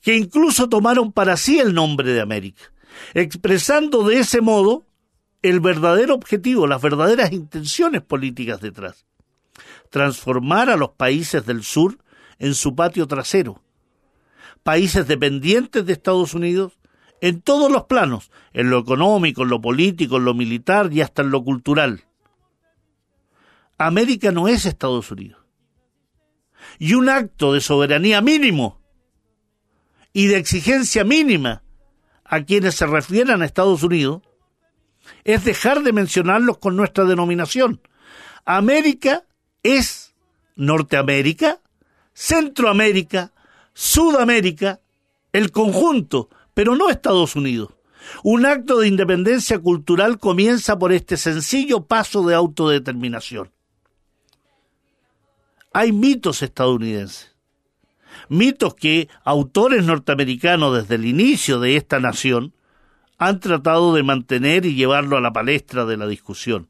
que 0.00 0.16
incluso 0.16 0.68
tomaron 0.68 1.12
para 1.12 1.36
sí 1.36 1.58
el 1.58 1.74
nombre 1.74 2.12
de 2.12 2.20
América, 2.20 2.72
expresando 3.14 4.04
de 4.04 4.20
ese 4.20 4.40
modo 4.40 4.86
el 5.42 5.60
verdadero 5.60 6.14
objetivo, 6.14 6.66
las 6.66 6.82
verdaderas 6.82 7.32
intenciones 7.32 8.02
políticas 8.02 8.60
detrás. 8.60 9.06
Transformar 9.90 10.70
a 10.70 10.76
los 10.76 10.90
países 10.90 11.44
del 11.46 11.62
sur 11.62 11.98
en 12.38 12.54
su 12.54 12.74
patio 12.74 13.06
trasero, 13.06 13.62
países 14.58 15.06
dependientes 15.06 15.84
de 15.86 15.92
Estados 15.92 16.34
Unidos 16.34 16.78
en 17.20 17.40
todos 17.40 17.70
los 17.70 17.84
planos, 17.84 18.30
en 18.52 18.70
lo 18.70 18.78
económico, 18.78 19.42
en 19.42 19.48
lo 19.48 19.60
político, 19.60 20.16
en 20.16 20.24
lo 20.24 20.34
militar 20.34 20.92
y 20.92 21.00
hasta 21.00 21.22
en 21.22 21.30
lo 21.30 21.42
cultural. 21.42 22.04
América 23.76 24.32
no 24.32 24.48
es 24.48 24.66
Estados 24.66 25.10
Unidos. 25.10 25.42
Y 26.78 26.94
un 26.94 27.08
acto 27.08 27.52
de 27.52 27.60
soberanía 27.60 28.20
mínimo 28.20 28.80
y 30.12 30.26
de 30.26 30.36
exigencia 30.36 31.04
mínima 31.04 31.62
a 32.24 32.42
quienes 32.42 32.74
se 32.74 32.86
refieran 32.86 33.42
a 33.42 33.46
Estados 33.46 33.82
Unidos 33.82 34.22
es 35.24 35.44
dejar 35.44 35.82
de 35.82 35.92
mencionarlos 35.92 36.58
con 36.58 36.76
nuestra 36.76 37.04
denominación. 37.04 37.80
América 38.44 39.24
es 39.62 40.14
Norteamérica, 40.56 41.60
Centroamérica, 42.12 43.32
Sudamérica, 43.80 44.80
el 45.32 45.52
conjunto, 45.52 46.28
pero 46.52 46.74
no 46.74 46.90
Estados 46.90 47.36
Unidos. 47.36 47.74
Un 48.24 48.44
acto 48.44 48.80
de 48.80 48.88
independencia 48.88 49.60
cultural 49.60 50.18
comienza 50.18 50.76
por 50.76 50.92
este 50.92 51.16
sencillo 51.16 51.86
paso 51.86 52.26
de 52.26 52.34
autodeterminación. 52.34 53.52
Hay 55.72 55.92
mitos 55.92 56.42
estadounidenses, 56.42 57.36
mitos 58.28 58.74
que 58.74 59.08
autores 59.22 59.84
norteamericanos 59.84 60.74
desde 60.74 60.96
el 60.96 61.04
inicio 61.04 61.60
de 61.60 61.76
esta 61.76 62.00
nación 62.00 62.54
han 63.16 63.38
tratado 63.38 63.94
de 63.94 64.02
mantener 64.02 64.66
y 64.66 64.74
llevarlo 64.74 65.16
a 65.16 65.20
la 65.20 65.32
palestra 65.32 65.84
de 65.84 65.96
la 65.96 66.08
discusión, 66.08 66.66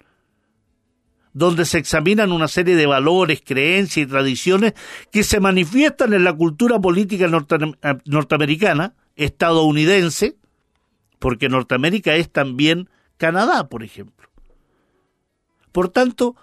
donde 1.33 1.65
se 1.65 1.79
examinan 1.79 2.33
una 2.33 2.49
serie 2.49 2.77
de 2.77 2.87
valores, 2.87 3.43
creencias 3.45 4.07
y 4.07 4.11
tradiciones 4.11 4.75
que 5.11 5.23
se 5.23 5.41
manifiestan 5.41 6.13
en 6.13 6.25
la 6.25 6.33
cultura 6.33 6.79
política 6.79 7.27
eh, 7.27 7.95
norteamericana, 8.05 8.95
estadounidense, 9.17 10.37
porque 11.19 11.49
Norteamérica 11.49 12.15
es 12.15 12.31
también 12.31 12.89
Canadá, 13.17 13.69
por 13.69 13.83
ejemplo. 13.83 14.29
Por 15.73 15.89
tanto, 15.91 16.37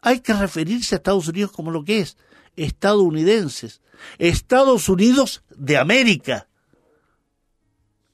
hay 0.00 0.20
que 0.20 0.32
referirse 0.32 0.94
a 0.94 0.98
Estados 0.98 1.28
Unidos 1.28 1.52
como 1.52 1.70
lo 1.70 1.84
que 1.84 2.00
es, 2.00 2.16
estadounidenses, 2.56 3.80
Estados 4.18 4.88
Unidos 4.88 5.42
de 5.50 5.76
América, 5.76 6.48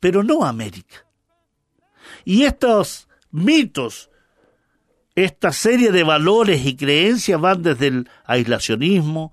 pero 0.00 0.22
no 0.22 0.44
América. 0.44 1.06
Y 2.24 2.44
estos 2.44 3.08
mitos, 3.30 4.10
esta 5.16 5.50
serie 5.50 5.92
de 5.92 6.04
valores 6.04 6.64
y 6.66 6.76
creencias 6.76 7.40
van 7.40 7.62
desde 7.62 7.88
el 7.88 8.10
aislacionismo, 8.26 9.32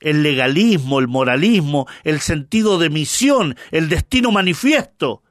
el 0.00 0.22
legalismo, 0.22 1.00
el 1.00 1.08
moralismo, 1.08 1.86
el 2.04 2.20
sentido 2.20 2.78
de 2.78 2.88
misión, 2.88 3.56
el 3.72 3.88
destino 3.88 4.30
manifiesto, 4.30 5.24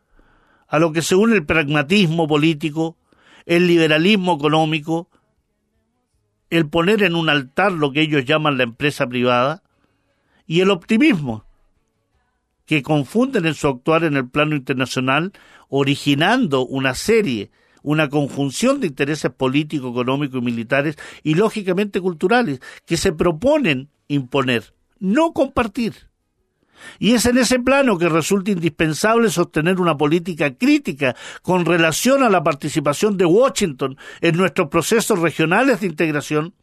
a 0.67 0.77
lo 0.77 0.91
que 0.91 1.01
se 1.01 1.15
une 1.15 1.35
el 1.35 1.45
pragmatismo 1.45 2.27
político, 2.27 2.97
el 3.45 3.65
liberalismo 3.67 4.35
económico, 4.35 5.09
el 6.49 6.67
poner 6.67 7.03
en 7.03 7.15
un 7.15 7.29
altar 7.29 7.71
lo 7.71 7.93
que 7.93 8.01
ellos 8.01 8.25
llaman 8.25 8.57
la 8.57 8.63
empresa 8.63 9.07
privada, 9.07 9.63
y 10.45 10.59
el 10.59 10.69
optimismo, 10.69 11.45
que 12.65 12.83
confunden 12.83 13.45
en 13.45 13.53
su 13.53 13.69
actuar 13.69 14.03
en 14.03 14.17
el 14.17 14.29
plano 14.29 14.53
internacional, 14.53 15.31
originando 15.69 16.65
una 16.65 16.93
serie, 16.93 17.51
una 17.83 18.09
conjunción 18.09 18.79
de 18.79 18.87
intereses 18.87 19.31
políticos, 19.31 19.91
económicos 19.91 20.41
y 20.41 20.45
militares 20.45 20.97
y 21.23 21.35
lógicamente 21.35 22.01
culturales 22.01 22.59
que 22.85 22.97
se 22.97 23.11
proponen 23.13 23.89
imponer, 24.07 24.73
no 24.99 25.33
compartir. 25.33 26.07
Y 26.99 27.13
es 27.13 27.25
en 27.25 27.37
ese 27.37 27.59
plano 27.59 27.97
que 27.97 28.09
resulta 28.09 28.51
indispensable 28.51 29.29
sostener 29.29 29.79
una 29.79 29.97
política 29.97 30.55
crítica 30.55 31.15
con 31.41 31.65
relación 31.65 32.23
a 32.23 32.29
la 32.29 32.43
participación 32.43 33.17
de 33.17 33.25
Washington 33.25 33.97
en 34.21 34.37
nuestros 34.37 34.69
procesos 34.69 35.19
regionales 35.19 35.81
de 35.81 35.87
integración 35.87 36.53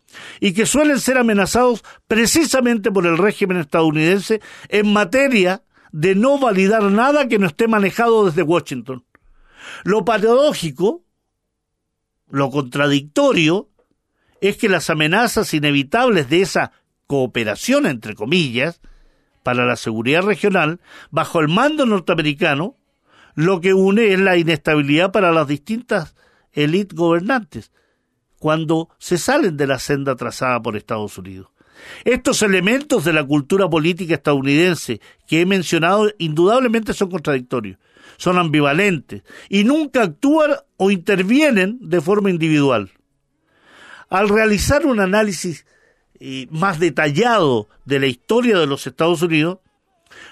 y 0.41 0.53
que 0.53 0.67
suelen 0.67 1.01
ser 1.01 1.19
amenazados 1.19 1.83
precisamente 2.07 2.91
por 2.91 3.07
el 3.07 3.19
régimen 3.19 3.59
estadounidense 3.59 4.41
en 4.69 4.93
materia 4.93 5.63
de 5.93 6.15
no 6.15 6.39
validar 6.39 6.83
nada 6.85 7.29
que 7.29 7.39
no 7.39 7.47
esté 7.47 7.69
manejado 7.69 8.27
desde 8.27 8.43
Washington. 8.43 9.05
Lo 9.85 10.05
paradójico, 10.05 11.04
lo 12.29 12.51
contradictorio, 12.51 13.69
es 14.41 14.57
que 14.57 14.69
las 14.69 14.91
amenazas 14.91 15.55
inevitables 15.55 16.29
de 16.29 16.43
esa 16.43 16.73
cooperación, 17.07 17.87
entre 17.87 18.15
comillas, 18.15 18.81
para 19.43 19.67
la 19.67 19.77
seguridad 19.77 20.23
regional, 20.23 20.81
bajo 21.11 21.41
el 21.41 21.49
mando 21.49 21.87
norteamericano, 21.87 22.77
lo 23.35 23.61
que 23.61 23.75
une 23.75 24.13
es 24.13 24.21
la 24.21 24.37
inestabilidad 24.37 25.13
para 25.13 25.33
las 25.33 25.47
distintas 25.47 26.15
élites 26.53 26.97
gobernantes, 26.97 27.73
cuando 28.39 28.89
se 28.99 29.19
salen 29.19 29.57
de 29.57 29.67
la 29.67 29.79
senda 29.79 30.17
trazada 30.17 30.61
por 30.63 30.77
Estados 30.77 31.19
Unidos. 31.19 31.49
Estos 32.05 32.43
elementos 32.43 33.05
de 33.05 33.13
la 33.13 33.25
cultura 33.25 33.69
política 33.69 34.15
estadounidense 34.15 35.01
que 35.27 35.41
he 35.41 35.47
mencionado 35.47 36.11
indudablemente 36.19 36.95
son 36.95 37.11
contradictorios, 37.11 37.79
son 38.17 38.39
ambivalentes 38.39 39.23
y 39.49 39.65
nunca 39.65 40.03
actúan 40.03 40.53
o 40.77 40.91
intervienen 40.91 41.79
de 41.81 42.01
forma 42.01 42.31
individual. 42.31 42.91
Al 44.09 44.29
realizar 44.29 44.87
un 44.87 45.01
análisis 45.01 45.67
eh, 46.21 46.47
más 46.51 46.79
detallado 46.79 47.69
de 47.85 48.01
la 48.01 48.07
historia 48.07 48.59
de 48.59 48.67
los 48.67 48.87
Estados 48.87 49.23
Unidos, 49.23 49.59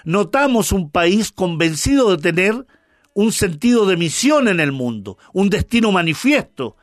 notamos 0.05 0.71
un 0.71 0.89
país 0.89 1.31
convencido 1.31 2.15
de 2.15 2.21
tener 2.21 2.65
un 3.13 3.31
sentido 3.31 3.85
de 3.85 3.97
misión 3.97 4.47
en 4.47 4.59
el 4.59 4.71
mundo, 4.71 5.17
un 5.33 5.49
destino 5.49 5.91
manifiesto, 5.91 6.77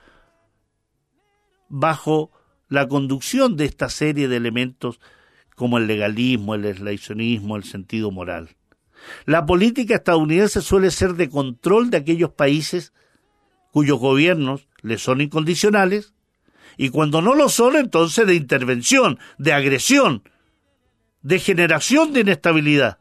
bajo 1.69 2.31
la 2.69 2.89
conducción 2.89 3.57
de 3.57 3.65
esta 3.65 3.89
serie 3.89 4.29
de 4.29 4.37
elementos 4.37 5.01
como 5.57 5.79
el 5.79 5.87
legalismo, 5.87 6.55
el 6.55 6.65
aislacionismo, 6.65 7.57
el 7.57 7.65
sentido 7.65 8.11
moral. 8.11 8.57
La 9.27 9.47
política 9.47 9.97
estadounidense 9.97 10.61
suele 10.61 10.91
ser 10.91 11.15
de 11.15 11.29
control 11.29 11.91
de 11.91 11.99
aquellos 11.99 12.31
países 12.31 12.93
cuyos 13.73 13.99
gobiernos 13.99 14.69
le 14.83 14.99
son 14.99 15.21
incondicionales 15.21 16.15
y 16.77 16.91
cuando 16.91 17.21
no 17.23 17.35
lo 17.35 17.49
son 17.49 17.77
entonces 17.77 18.27
de 18.27 18.35
intervención, 18.35 19.19
de 19.39 19.53
agresión, 19.53 20.23
de 21.23 21.39
generación 21.39 22.13
de 22.13 22.21
inestabilidad. 22.21 22.99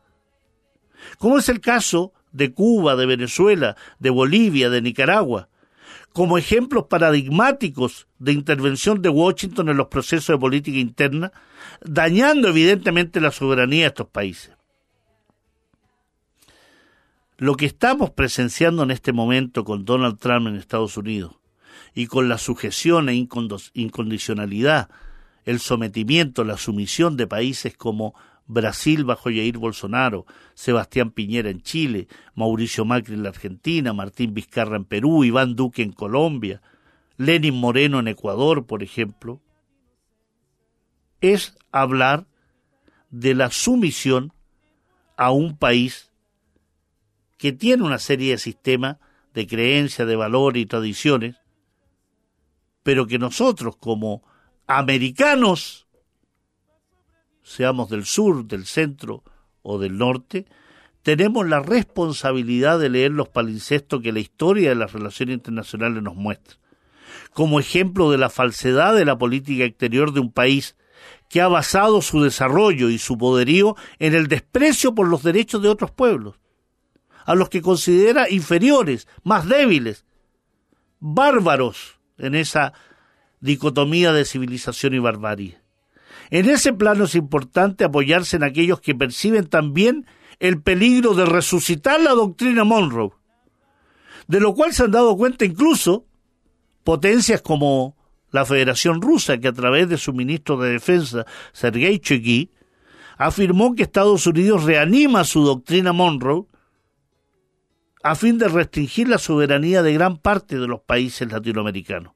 Como 1.18 1.39
es 1.39 1.50
el 1.50 1.62
caso 1.62 2.13
de 2.32 2.53
Cuba, 2.53 2.96
de 2.96 3.06
Venezuela, 3.06 3.75
de 4.00 4.10
Bolivia, 4.10 4.70
de 4.70 4.82
Nicaragua, 4.82 5.50
como 6.13 6.38
ejemplos 6.38 6.86
paradigmáticos 6.89 8.08
de 8.18 8.34
intervención 8.34 9.01
de 9.01 9.10
Washington 9.10 9.70
en 9.70 9.77
los 9.77 9.88
procesos 9.88 10.36
de 10.36 10.39
política 10.39 10.77
interna, 10.77 11.32
dañando 11.82 12.50
evidentemente 12.50 13.22
la 13.22 13.32
soberanía 13.32 13.84
de 13.84 13.88
estos 13.88 14.08
países. 14.08 14.59
Lo 17.39 17.55
que 17.55 17.65
estamos 17.65 18.10
presenciando 18.10 18.84
en 18.84 18.91
este 18.91 19.13
momento 19.13 19.63
con 19.63 19.86
Donald 19.86 20.19
Trump 20.19 20.48
en 20.48 20.58
Estados 20.58 20.98
Unidos 20.98 21.38
y 21.96 22.08
con 22.08 22.27
la 22.27 22.38
sujeción 22.38 23.08
e 23.08 23.15
incondicionalidad, 23.15 24.89
el 25.46 25.62
sometimiento, 25.62 26.43
la 26.43 26.58
sumisión 26.58 27.15
de 27.15 27.27
países 27.27 27.77
como 27.77 28.13
Brasil 28.46 29.05
bajo 29.05 29.29
Jair 29.29 29.58
Bolsonaro, 29.58 30.25
Sebastián 30.53 31.12
Piñera 31.12 31.50
en 31.50 31.62
Chile, 31.62 32.10
Mauricio 32.36 32.84
Macri 32.84 33.13
en 33.13 33.24
la 33.24 33.29
Argentina, 33.29 33.93
Martín 33.93 34.34
Vizcarra 34.34 34.75
en 34.75 34.84
Perú, 34.84 35.24
Iván 35.24 35.55
Duque 35.55 35.81
en 35.81 35.93
Colombia, 35.93 36.62
Lenin 37.15 37.55
Moreno 37.55 38.01
en 38.01 38.10
Ecuador, 38.10 38.65
por 38.65 38.84
ejemplo, 38.84 39.39
es 41.22 41.58
hablar 41.72 42.27
de 43.12 43.34
la 43.34 43.50
sumisión 43.50 44.34
a 45.15 45.31
un 45.31 45.58
país 45.58 46.09
que 47.39 47.53
tiene 47.53 47.84
una 47.84 48.00
serie 48.00 48.34
de 48.34 48.38
sistemas 48.38 48.98
de 49.34 49.48
creencias, 49.48 50.08
de 50.08 50.15
valores 50.17 50.62
y 50.62 50.65
tradiciones, 50.65 51.38
pero 52.84 53.08
que 53.08 53.17
nosotros 53.17 53.77
como 53.77 54.24
americanos 54.67 55.88
seamos 57.41 57.89
del 57.89 58.05
sur, 58.05 58.46
del 58.46 58.65
centro 58.65 59.24
o 59.62 59.79
del 59.79 59.98
norte, 59.98 60.48
tenemos 61.01 61.48
la 61.48 61.62
responsabilidad 61.62 62.77
de 62.77 62.89
leer 62.89 63.12
los 63.12 63.29
palincestos 63.29 64.01
que 64.01 64.12
la 64.12 64.19
historia 64.19 64.69
de 64.69 64.75
las 64.75 64.91
relaciones 64.91 65.36
internacionales 65.36 66.03
nos 66.03 66.15
muestra. 66.15 66.58
Como 67.34 67.62
ejemplo 67.62 68.12
de 68.12 68.17
la 68.17 68.29
falsedad 68.29 68.93
de 68.96 69.05
la 69.05 69.17
política 69.17 69.63
exterior 69.63 70.12
de 70.12 70.19
un 70.19 70.34
país 70.34 70.75
que 71.29 71.39
ha 71.39 71.48
basado 71.48 72.01
su 72.01 72.22
desarrollo 72.22 72.89
y 72.89 72.98
su 72.98 73.17
poderío 73.17 73.77
en 73.98 74.13
el 74.13 74.27
desprecio 74.27 74.93
por 74.93 75.08
los 75.08 75.24
derechos 75.24 75.62
de 75.62 75.69
otros 75.69 75.91
pueblos, 75.91 76.36
a 77.30 77.36
los 77.36 77.50
que 77.50 77.62
considera 77.62 78.28
inferiores, 78.28 79.08
más 79.24 79.48
débiles, 79.48 80.04
bárbaros 81.00 82.00
en 82.18 82.34
esa 82.34 82.74
dicotomía 83.40 84.12
de 84.14 84.26
civilización 84.26 84.96
y 84.96 84.98
barbarie. 85.00 85.60
En 86.32 86.50
ese 86.50 86.74
plano 86.74 87.04
es 87.04 87.14
importante 87.14 87.84
apoyarse 87.84 88.38
en 88.38 88.44
aquellos 88.44 88.82
que 88.82 88.96
perciben 88.96 89.46
también 89.46 90.08
el 90.40 90.60
peligro 90.64 91.14
de 91.14 91.28
resucitar 91.28 92.02
la 92.02 92.14
doctrina 92.14 92.64
Monroe, 92.64 93.12
de 94.28 94.40
lo 94.40 94.56
cual 94.56 94.74
se 94.74 94.86
han 94.86 94.92
dado 94.92 95.16
cuenta 95.16 95.46
incluso 95.46 96.08
potencias 96.84 97.44
como 97.44 97.96
la 98.32 98.44
Federación 98.44 99.04
Rusa, 99.04 99.38
que 99.38 99.50
a 99.50 99.54
través 99.54 99.88
de 99.88 100.00
su 100.00 100.14
ministro 100.14 100.58
de 100.58 100.72
Defensa, 100.72 101.28
Sergei 101.54 102.00
Chegui, 102.00 102.50
afirmó 103.20 103.76
que 103.76 103.84
Estados 103.84 104.26
Unidos 104.26 104.64
reanima 104.64 105.24
su 105.26 105.44
doctrina 105.44 105.94
Monroe 105.94 106.49
a 108.03 108.15
fin 108.15 108.38
de 108.38 108.48
restringir 108.48 109.08
la 109.08 109.18
soberanía 109.18 109.84
de 109.84 109.94
gran 109.94 110.18
parte 110.18 110.58
de 110.58 110.68
los 110.68 110.82
países 110.82 111.32
latinoamericanos. 111.32 112.13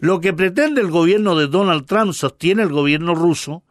Lo 0.00 0.20
que 0.20 0.32
pretende 0.32 0.80
el 0.80 0.90
gobierno 0.90 1.36
de 1.36 1.46
Donald 1.46 1.86
Trump, 1.86 2.12
sostiene 2.12 2.62
el 2.62 2.68
gobierno 2.68 3.14
ruso, 3.14 3.64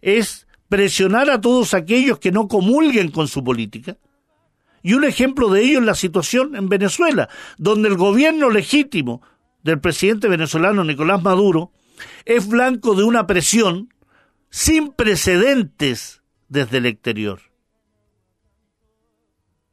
es 0.00 0.46
presionar 0.68 1.30
a 1.30 1.40
todos 1.40 1.74
aquellos 1.74 2.18
que 2.18 2.32
no 2.32 2.48
comulguen 2.48 3.10
con 3.10 3.28
su 3.28 3.44
política. 3.44 3.96
Y 4.82 4.94
un 4.94 5.04
ejemplo 5.04 5.48
de 5.48 5.62
ello 5.62 5.80
es 5.80 5.84
la 5.84 5.94
situación 5.94 6.56
en 6.56 6.68
Venezuela, 6.68 7.28
donde 7.58 7.88
el 7.88 7.96
gobierno 7.96 8.50
legítimo 8.50 9.22
del 9.62 9.80
presidente 9.80 10.28
venezolano 10.28 10.84
Nicolás 10.84 11.22
Maduro 11.22 11.72
es 12.24 12.48
blanco 12.48 12.94
de 12.94 13.04
una 13.04 13.26
presión 13.26 13.92
sin 14.50 14.92
precedentes 14.92 16.22
desde 16.48 16.78
el 16.78 16.86
exterior. 16.86 17.40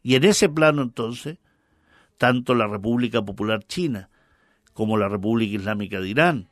Y 0.04 0.16
en 0.16 0.26
ese 0.26 0.50
plano 0.50 0.82
entonces, 0.82 1.40
tanto 2.18 2.54
la 2.54 2.68
República 2.68 3.24
Popular 3.24 3.64
China 3.64 4.10
como 4.74 4.98
la 4.98 5.08
República 5.08 5.56
Islámica 5.56 6.00
de 6.00 6.10
Irán, 6.10 6.50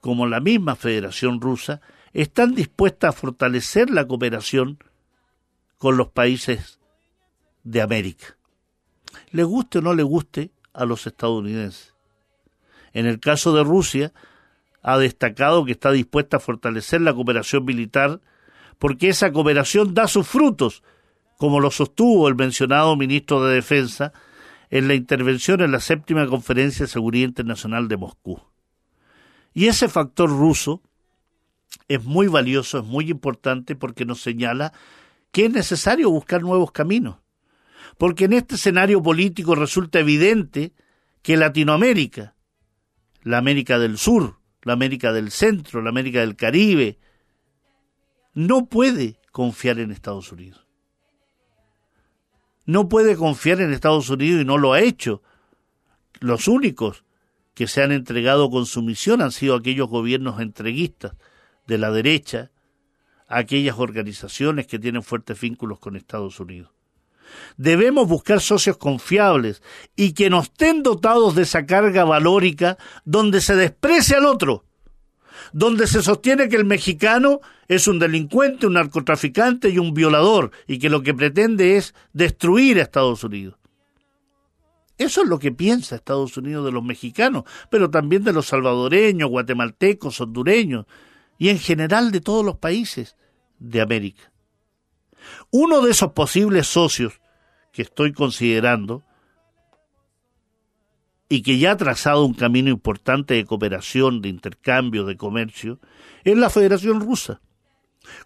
como 0.00 0.26
la 0.26 0.40
misma 0.40 0.76
Federación 0.76 1.40
Rusa, 1.40 1.80
están 2.12 2.54
dispuestas 2.54 3.08
a 3.08 3.18
fortalecer 3.18 3.90
la 3.90 4.06
cooperación 4.06 4.78
con 5.78 5.96
los 5.96 6.08
países 6.08 6.78
de 7.64 7.82
América. 7.82 8.36
Le 9.30 9.42
guste 9.44 9.78
o 9.78 9.82
no 9.82 9.94
le 9.94 10.02
guste 10.02 10.52
a 10.72 10.84
los 10.84 11.06
estadounidenses. 11.06 11.94
En 12.92 13.06
el 13.06 13.20
caso 13.20 13.54
de 13.54 13.64
Rusia, 13.64 14.12
ha 14.82 14.98
destacado 14.98 15.64
que 15.64 15.72
está 15.72 15.90
dispuesta 15.90 16.36
a 16.36 16.40
fortalecer 16.40 17.00
la 17.00 17.12
cooperación 17.12 17.64
militar 17.64 18.20
porque 18.78 19.08
esa 19.08 19.32
cooperación 19.32 19.94
da 19.94 20.06
sus 20.06 20.26
frutos, 20.26 20.82
como 21.36 21.60
lo 21.60 21.70
sostuvo 21.70 22.28
el 22.28 22.34
mencionado 22.34 22.96
ministro 22.96 23.44
de 23.44 23.54
Defensa 23.54 24.12
en 24.70 24.88
la 24.88 24.94
intervención 24.94 25.60
en 25.60 25.72
la 25.72 25.80
séptima 25.80 26.26
Conferencia 26.26 26.84
de 26.86 26.90
Seguridad 26.90 27.28
Internacional 27.28 27.88
de 27.88 27.96
Moscú. 27.96 28.40
Y 29.52 29.66
ese 29.68 29.88
factor 29.88 30.28
ruso 30.28 30.82
es 31.88 32.04
muy 32.04 32.26
valioso, 32.26 32.78
es 32.78 32.84
muy 32.84 33.10
importante 33.10 33.76
porque 33.76 34.04
nos 34.04 34.20
señala 34.20 34.72
que 35.30 35.46
es 35.46 35.50
necesario 35.50 36.10
buscar 36.10 36.42
nuevos 36.42 36.72
caminos. 36.72 37.18
Porque 37.98 38.24
en 38.24 38.32
este 38.32 38.56
escenario 38.56 39.02
político 39.02 39.54
resulta 39.54 40.00
evidente 40.00 40.72
que 41.22 41.36
Latinoamérica, 41.36 42.34
la 43.22 43.38
América 43.38 43.78
del 43.78 43.98
Sur, 43.98 44.38
la 44.62 44.72
América 44.72 45.12
del 45.12 45.30
Centro, 45.30 45.80
la 45.80 45.90
América 45.90 46.20
del 46.20 46.36
Caribe, 46.36 46.98
no 48.34 48.66
puede 48.66 49.20
confiar 49.30 49.78
en 49.78 49.92
Estados 49.92 50.32
Unidos 50.32 50.65
no 52.66 52.88
puede 52.88 53.16
confiar 53.16 53.60
en 53.60 53.72
Estados 53.72 54.10
Unidos 54.10 54.42
y 54.42 54.44
no 54.44 54.58
lo 54.58 54.72
ha 54.74 54.80
hecho. 54.80 55.22
Los 56.20 56.48
únicos 56.48 57.04
que 57.54 57.66
se 57.68 57.82
han 57.82 57.92
entregado 57.92 58.50
con 58.50 58.66
sumisión 58.66 59.22
han 59.22 59.32
sido 59.32 59.54
aquellos 59.54 59.88
gobiernos 59.88 60.40
entreguistas 60.40 61.14
de 61.66 61.78
la 61.78 61.90
derecha, 61.90 62.50
aquellas 63.28 63.78
organizaciones 63.78 64.66
que 64.66 64.78
tienen 64.78 65.02
fuertes 65.02 65.40
vínculos 65.40 65.78
con 65.78 65.96
Estados 65.96 66.38
Unidos. 66.38 66.70
Debemos 67.56 68.06
buscar 68.08 68.40
socios 68.40 68.76
confiables 68.76 69.62
y 69.96 70.12
que 70.12 70.28
nos 70.28 70.44
estén 70.44 70.82
dotados 70.82 71.34
de 71.34 71.42
esa 71.42 71.64
carga 71.64 72.04
valórica 72.04 72.76
donde 73.04 73.40
se 73.40 73.56
desprecie 73.56 74.16
al 74.16 74.26
otro, 74.26 74.65
donde 75.52 75.86
se 75.86 76.02
sostiene 76.02 76.48
que 76.48 76.56
el 76.56 76.64
mexicano 76.64 77.40
es 77.68 77.86
un 77.88 77.98
delincuente, 77.98 78.66
un 78.66 78.74
narcotraficante 78.74 79.68
y 79.70 79.78
un 79.78 79.94
violador, 79.94 80.50
y 80.66 80.78
que 80.78 80.90
lo 80.90 81.02
que 81.02 81.14
pretende 81.14 81.76
es 81.76 81.94
destruir 82.12 82.78
a 82.78 82.82
Estados 82.82 83.24
Unidos. 83.24 83.56
Eso 84.98 85.22
es 85.22 85.28
lo 85.28 85.38
que 85.38 85.52
piensa 85.52 85.96
Estados 85.96 86.36
Unidos 86.36 86.64
de 86.64 86.72
los 86.72 86.82
mexicanos, 86.82 87.44
pero 87.70 87.90
también 87.90 88.24
de 88.24 88.32
los 88.32 88.46
salvadoreños, 88.46 89.28
guatemaltecos, 89.28 90.20
hondureños, 90.20 90.86
y 91.38 91.50
en 91.50 91.58
general 91.58 92.12
de 92.12 92.20
todos 92.20 92.44
los 92.44 92.56
países 92.56 93.16
de 93.58 93.80
América. 93.80 94.32
Uno 95.50 95.82
de 95.82 95.90
esos 95.90 96.12
posibles 96.12 96.66
socios 96.66 97.20
que 97.72 97.82
estoy 97.82 98.12
considerando 98.12 99.04
y 101.28 101.42
que 101.42 101.58
ya 101.58 101.72
ha 101.72 101.76
trazado 101.76 102.24
un 102.24 102.34
camino 102.34 102.70
importante 102.70 103.34
de 103.34 103.44
cooperación, 103.44 104.22
de 104.22 104.28
intercambio, 104.28 105.04
de 105.04 105.16
comercio, 105.16 105.80
es 106.24 106.36
la 106.36 106.50
Federación 106.50 107.00
Rusa, 107.00 107.40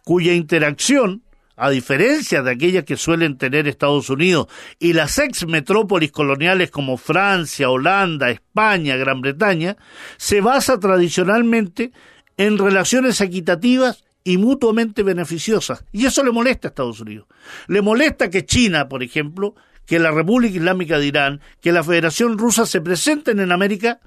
cuya 0.05 0.35
interacción, 0.35 1.23
a 1.57 1.69
diferencia 1.69 2.43
de 2.43 2.53
aquella 2.53 2.85
que 2.87 2.97
suelen 2.97 3.37
tener 3.37 3.69
Estados 3.69 4.09
Unidos 4.09 4.47
y 4.79 4.95
las 4.95 5.19
ex 5.19 5.47
metrópolis 5.47 6.11
coloniales 6.11 6.71
como 6.71 6.97
Francia, 6.97 7.69
Holanda, 7.69 8.31
España, 8.31 8.97
Gran 8.97 9.21
Bretaña, 9.21 9.77
se 10.17 10.41
basa 10.41 10.81
tradicionalmente 10.81 11.93
en 12.39 12.57
relaciones 12.57 13.21
equitativas 13.21 14.05
y 14.25 14.39
mutuamente 14.39 15.03
beneficiosas. 15.03 15.85
Y 15.93 16.07
eso 16.07 16.25
le 16.25 16.31
molesta 16.31 16.69
a 16.69 16.71
Estados 16.71 17.01
Unidos. 17.01 17.27
Le 17.67 17.83
molesta 17.83 18.31
que 18.31 18.47
China, 18.47 18.89
por 18.89 19.03
ejemplo, 19.03 19.55
que 19.87 19.99
la 19.99 20.11
República 20.11 20.57
Islámica 20.57 20.99
de 20.99 21.07
Irán, 21.07 21.41
que 21.61 21.73
la 21.73 21.83
Federación 21.83 22.39
Rusa 22.39 22.67
se 22.67 22.81
presenten 22.81 23.41
en 23.41 23.53
América 23.53 24.01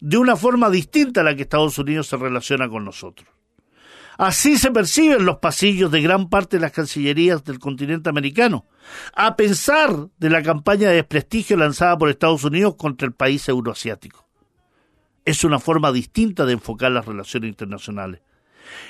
de 0.00 0.18
una 0.18 0.36
forma 0.36 0.70
distinta 0.70 1.20
a 1.20 1.24
la 1.24 1.34
que 1.34 1.42
Estados 1.42 1.78
Unidos 1.78 2.08
se 2.08 2.16
relaciona 2.16 2.68
con 2.68 2.84
nosotros. 2.84 3.28
Así 4.18 4.58
se 4.58 4.70
perciben 4.70 5.24
los 5.24 5.38
pasillos 5.38 5.90
de 5.90 6.00
gran 6.00 6.28
parte 6.28 6.56
de 6.56 6.60
las 6.60 6.72
cancillerías 6.72 7.42
del 7.44 7.58
continente 7.58 8.08
americano, 8.08 8.66
a 9.14 9.34
pensar 9.34 10.08
de 10.18 10.30
la 10.30 10.42
campaña 10.42 10.88
de 10.88 10.96
desprestigio 10.96 11.56
lanzada 11.56 11.98
por 11.98 12.10
Estados 12.10 12.44
Unidos 12.44 12.76
contra 12.76 13.06
el 13.06 13.12
país 13.12 13.48
euroasiático. 13.48 14.28
Es 15.24 15.42
una 15.42 15.58
forma 15.58 15.90
distinta 15.90 16.44
de 16.44 16.52
enfocar 16.52 16.92
las 16.92 17.06
relaciones 17.06 17.48
internacionales. 17.48 18.20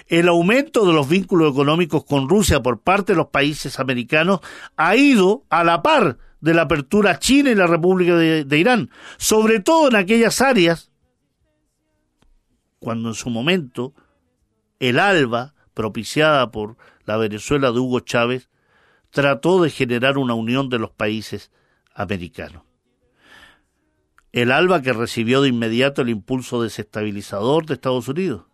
El 0.07 0.29
aumento 0.29 0.87
de 0.87 0.93
los 0.93 1.09
vínculos 1.09 1.53
económicos 1.53 2.05
con 2.05 2.29
Rusia 2.29 2.63
por 2.63 2.81
parte 2.81 3.13
de 3.13 3.17
los 3.17 3.29
países 3.29 3.79
americanos 3.81 4.41
ha 4.77 4.97
ido 4.97 5.45
a 5.49 5.65
la 5.65 5.83
par 5.83 6.19
de 6.41 6.55
la 6.55 6.63
apertura 6.63 7.13
a 7.13 7.19
China 7.19 7.51
y 7.51 7.55
la 7.55 7.67
República 7.67 8.17
de, 8.17 8.45
de 8.45 8.59
Irán, 8.59 8.91
sobre 9.17 9.61
todo 9.61 9.89
en 9.89 9.97
aquellas 9.97 10.41
áreas 10.41 10.91
cuando 12.85 13.09
en 13.09 13.15
su 13.15 13.31
momento 13.31 13.95
el 14.79 14.99
ALBA, 14.99 15.55
propiciada 15.73 16.51
por 16.51 16.77
la 17.07 17.17
Venezuela 17.17 17.73
de 17.73 17.79
Hugo 17.79 18.01
Chávez, 18.01 18.51
trató 19.11 19.63
de 19.63 19.71
generar 19.71 20.19
una 20.19 20.35
unión 20.35 20.69
de 20.69 20.79
los 20.79 20.91
países 20.91 21.51
americanos. 21.95 22.63
El 24.33 24.53
ALBA 24.53 24.83
que 24.83 24.93
recibió 24.93 25.41
de 25.41 25.49
inmediato 25.49 26.03
el 26.03 26.11
impulso 26.11 26.61
desestabilizador 26.63 27.67
de 27.67 27.75
Estados 27.75 28.09
Unidos 28.09 28.45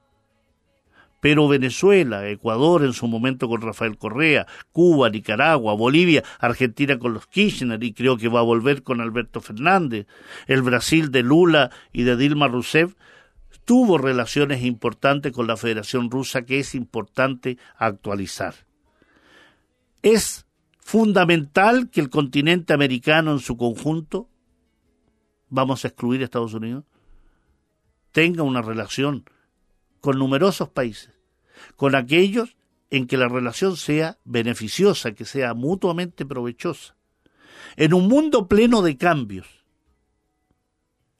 pero 1.21 1.49
Venezuela, 1.49 2.29
Ecuador 2.29 2.85
en 2.85 2.95
su 2.95 3.07
momento 3.07 3.49
con 3.49 3.61
Rafael 3.61 3.99
Correa, 3.99 4.47
Cuba, 4.73 5.11
Nicaragua, 5.11 5.75
Bolivia, 5.75 6.25
Argentina 6.39 6.99
con 6.99 7.15
los 7.15 7.27
Kirchner 7.27 7.83
y 7.85 7.93
creo 7.93 8.17
que 8.17 8.29
va 8.29 8.41
a 8.41 8.45
volver 8.45 8.83
con 8.83 9.01
Alberto 9.01 9.41
Fernández, 9.41 10.07
el 10.47 10.63
Brasil 10.63 11.11
de 11.11 11.23
Lula 11.23 11.71
y 11.93 12.03
de 12.03 12.17
Dilma 12.17 12.49
Rousseff, 12.49 12.95
tuvo 13.65 13.99
relaciones 13.99 14.65
importantes 14.65 15.33
con 15.33 15.47
la 15.47 15.57
Federación 15.57 16.11
Rusa 16.11 16.43
que 16.43 16.59
es 16.59 16.75
importante 16.75 17.59
actualizar. 17.77 18.55
Es 20.03 20.47
fundamental 20.81 21.91
que 21.91 22.01
el 22.01 22.11
continente 22.11 22.73
americano 22.73 23.33
en 23.33 23.39
su 23.39 23.57
conjunto, 23.57 24.29
vamos 25.49 25.85
a 25.85 25.89
excluir 25.89 26.23
a 26.23 26.25
Estados 26.25 26.55
Unidos, 26.55 26.85
tenga 28.13 28.43
una 28.43 28.63
relación 28.63 29.25
con 30.01 30.19
numerosos 30.19 30.69
países, 30.69 31.11
con 31.77 31.95
aquellos 31.95 32.57
en 32.91 33.07
que 33.07 33.17
la 33.17 33.29
relación 33.29 33.77
sea 33.77 34.19
beneficiosa, 34.25 35.13
que 35.13 35.25
sea 35.25 35.55
mutuamente 35.55 36.27
provechosa. 36.27 36.97
En 37.77 37.95
un 37.95 38.09
mundo 38.09 38.49
pleno 38.49 38.83
de 38.83 38.97
cambios, 38.97 39.47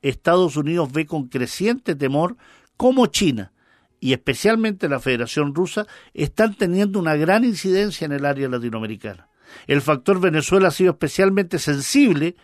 Estados 0.03 0.57
Unidos 0.57 0.93
ve 0.93 1.07
con 1.07 1.29
creciente 1.29 1.95
temor 1.95 2.37
cómo 2.77 3.07
China 3.07 3.53
y 4.01 4.15
especialmente 4.15 4.89
la 4.89 4.99
Federación 4.99 5.55
Rusa 5.55 5.87
están 6.15 6.55
teniendo 6.55 6.99
una 6.99 7.17
gran 7.17 7.45
incidencia 7.45 8.07
en 8.07 8.13
el 8.13 8.25
área 8.25 8.49
latinoamericana. 8.49 9.29
El 9.67 9.83
factor 9.83 10.21
Venezuela 10.21 10.69
ha 10.69 10.73
sido 10.73 10.93
especialmente 10.93 11.59
sensible, 11.59 12.37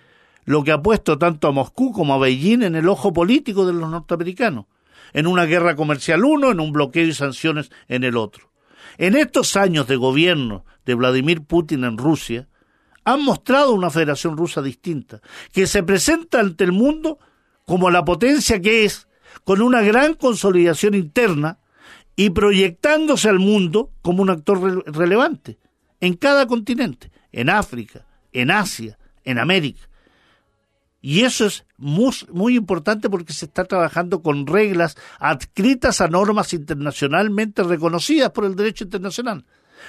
lo 0.44 0.62
que 0.62 0.72
ha 0.72 0.82
puesto 0.82 1.18
tanto 1.18 1.48
a 1.48 1.52
Moscú 1.52 1.92
como 1.92 2.14
a 2.14 2.18
Beijing 2.18 2.62
en 2.62 2.76
el 2.76 2.88
ojo 2.88 3.12
político 3.12 3.66
de 3.66 3.72
los 3.72 3.90
norteamericanos, 3.90 4.66
en 5.12 5.26
una 5.26 5.44
guerra 5.44 5.76
comercial 5.76 6.24
uno, 6.24 6.50
en 6.50 6.60
un 6.60 6.72
bloqueo 6.72 7.06
y 7.06 7.14
sanciones 7.14 7.70
en 7.88 8.04
el 8.04 8.16
otro. 8.16 8.50
En 8.98 9.16
estos 9.16 9.56
años 9.56 9.86
de 9.86 9.96
gobierno 9.96 10.64
de 10.84 10.94
Vladimir 10.94 11.42
Putin 11.42 11.84
en 11.84 11.98
Rusia, 11.98 12.48
han 13.04 13.22
mostrado 13.22 13.72
una 13.72 13.90
federación 13.90 14.36
rusa 14.36 14.62
distinta, 14.62 15.20
que 15.52 15.66
se 15.66 15.82
presenta 15.82 16.40
ante 16.40 16.64
el 16.64 16.72
mundo 16.72 17.18
como 17.64 17.90
la 17.90 18.04
potencia 18.04 18.60
que 18.60 18.84
es, 18.84 19.06
con 19.44 19.60
una 19.62 19.82
gran 19.82 20.14
consolidación 20.14 20.94
interna 20.94 21.58
y 22.16 22.30
proyectándose 22.30 23.28
al 23.28 23.38
mundo 23.38 23.92
como 24.02 24.22
un 24.22 24.30
actor 24.30 24.84
relevante 24.92 25.58
en 26.00 26.14
cada 26.14 26.46
continente, 26.46 27.10
en 27.30 27.50
África, 27.50 28.06
en 28.32 28.50
Asia, 28.50 28.98
en 29.24 29.38
América. 29.38 29.88
Y 31.08 31.22
eso 31.22 31.46
es 31.46 31.64
muy, 31.76 32.56
importante 32.56 33.08
porque 33.08 33.32
se 33.32 33.44
está 33.44 33.62
trabajando 33.62 34.22
con 34.22 34.44
reglas 34.44 34.96
adscritas 35.20 36.00
a 36.00 36.08
normas 36.08 36.52
internacionalmente 36.52 37.62
reconocidas 37.62 38.32
por 38.32 38.44
el 38.44 38.56
derecho 38.56 38.82
internacional. 38.82 39.44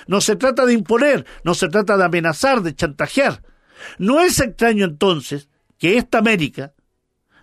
No 0.06 0.22
se 0.22 0.36
trata 0.36 0.64
de 0.68 0.74
imponer, 0.74 1.26
no 1.44 1.56
se 1.56 1.70
trata 1.70 1.98
de 1.98 2.06
amenazar, 2.06 2.62
de 2.62 2.76
chantajear. 2.76 3.42
No 3.98 4.20
es 4.22 4.40
extraño 4.40 4.86
entonces 4.86 5.50
que 5.80 5.98
esta 5.98 6.20
América 6.20 6.74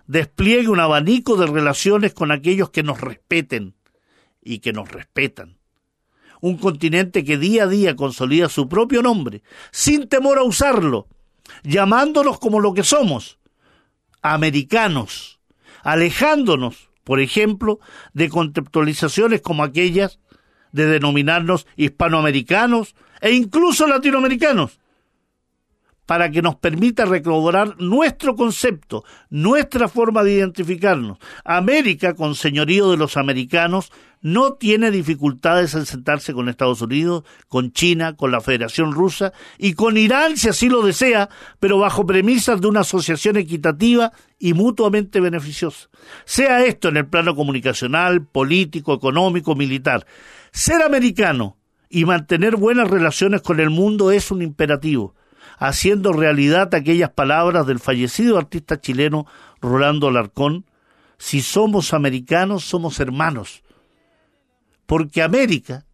despliegue 0.07 0.69
un 0.69 0.79
abanico 0.79 1.35
de 1.35 1.47
relaciones 1.47 2.13
con 2.13 2.31
aquellos 2.31 2.69
que 2.69 2.81
nos 2.81 3.01
respeten 3.01 3.75
y 4.41 4.59
que 4.59 4.71
nos 4.71 4.89
respetan. 4.89 5.57
Un 6.39 6.59
continente 6.59 7.25
que 7.25 7.37
día 7.37 7.63
a 7.63 7.67
día 7.67 7.97
consolida 7.97 8.47
su 8.47 8.69
propio 8.69 9.01
nombre, 9.01 9.43
sin 9.71 10.07
temor 10.07 10.37
a 10.37 10.43
usarlo, 10.43 11.09
llamándonos 11.65 12.39
como 12.39 12.61
lo 12.61 12.73
que 12.73 12.85
somos, 12.85 13.37
americanos, 14.33 15.39
alejándonos, 15.83 16.89
por 17.03 17.19
ejemplo, 17.19 17.79
de 18.13 18.29
conceptualizaciones 18.29 19.41
como 19.41 19.63
aquellas 19.63 20.19
de 20.71 20.87
denominarnos 20.87 21.67
hispanoamericanos 21.75 22.95
e 23.21 23.33
incluso 23.33 23.85
latinoamericanos, 23.85 24.79
para 26.07 26.31
que 26.31 26.41
nos 26.41 26.55
permita 26.55 27.05
recobrar 27.05 27.79
nuestro 27.79 28.35
concepto, 28.35 29.03
nuestra 29.29 29.87
forma 29.87 30.23
de 30.23 30.33
identificarnos. 30.33 31.19
América, 31.43 32.15
con 32.15 32.33
señorío 32.33 32.89
de 32.91 32.97
los 32.97 33.17
americanos, 33.17 33.91
no 34.25 34.53
tiene 34.53 34.89
dificultades 34.89 35.75
en 35.75 35.85
sentarse 35.85 36.33
con 36.33 36.49
Estados 36.49 36.81
Unidos, 36.81 37.23
con 37.47 37.71
China, 37.73 38.15
con 38.15 38.31
la 38.31 38.41
Federación 38.41 38.91
Rusa 38.91 39.33
y 39.59 39.73
con 39.73 39.97
Irán 39.97 40.35
si 40.35 40.49
así 40.49 40.67
lo 40.67 40.81
desea, 40.81 41.29
pero 41.59 41.77
bajo 41.77 42.07
premisas 42.07 42.59
de 42.59 42.65
una 42.65 42.79
asociación 42.79 43.37
equitativa 43.37 44.13
y 44.39 44.55
mutuamente 44.55 45.19
beneficiosa. 45.19 45.89
Sea 46.25 46.65
esto 46.65 46.89
en 46.89 46.97
el 46.97 47.05
plano 47.05 47.35
comunicacional, 47.35 48.25
político, 48.25 48.95
económico, 48.95 49.55
militar. 49.55 50.07
Ser 50.51 50.81
americano 50.81 51.57
y 51.87 52.05
mantener 52.05 52.55
buenas 52.55 52.89
relaciones 52.89 53.43
con 53.43 53.59
el 53.59 53.69
mundo 53.69 54.09
es 54.09 54.31
un 54.31 54.41
imperativo 54.41 55.13
haciendo 55.59 56.13
realidad 56.13 56.73
aquellas 56.73 57.11
palabras 57.11 57.67
del 57.67 57.79
fallecido 57.79 58.39
artista 58.39 58.81
chileno 58.81 59.27
Rolando 59.61 60.07
Alarcón, 60.07 60.65
si 61.19 61.43
somos 61.43 61.93
americanos, 61.93 62.63
somos 62.63 62.99
hermanos. 62.99 63.61
Porque 64.85 65.21
América, 65.21 65.85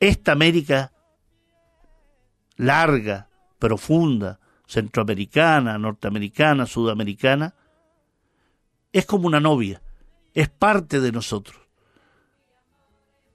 esta 0.00 0.32
América 0.32 0.92
larga, 2.56 3.28
profunda, 3.58 4.40
centroamericana, 4.66 5.78
norteamericana, 5.78 6.66
sudamericana, 6.66 7.54
es 8.92 9.06
como 9.06 9.26
una 9.26 9.40
novia, 9.40 9.82
es 10.34 10.48
parte 10.48 11.00
de 11.00 11.12
nosotros, 11.12 11.56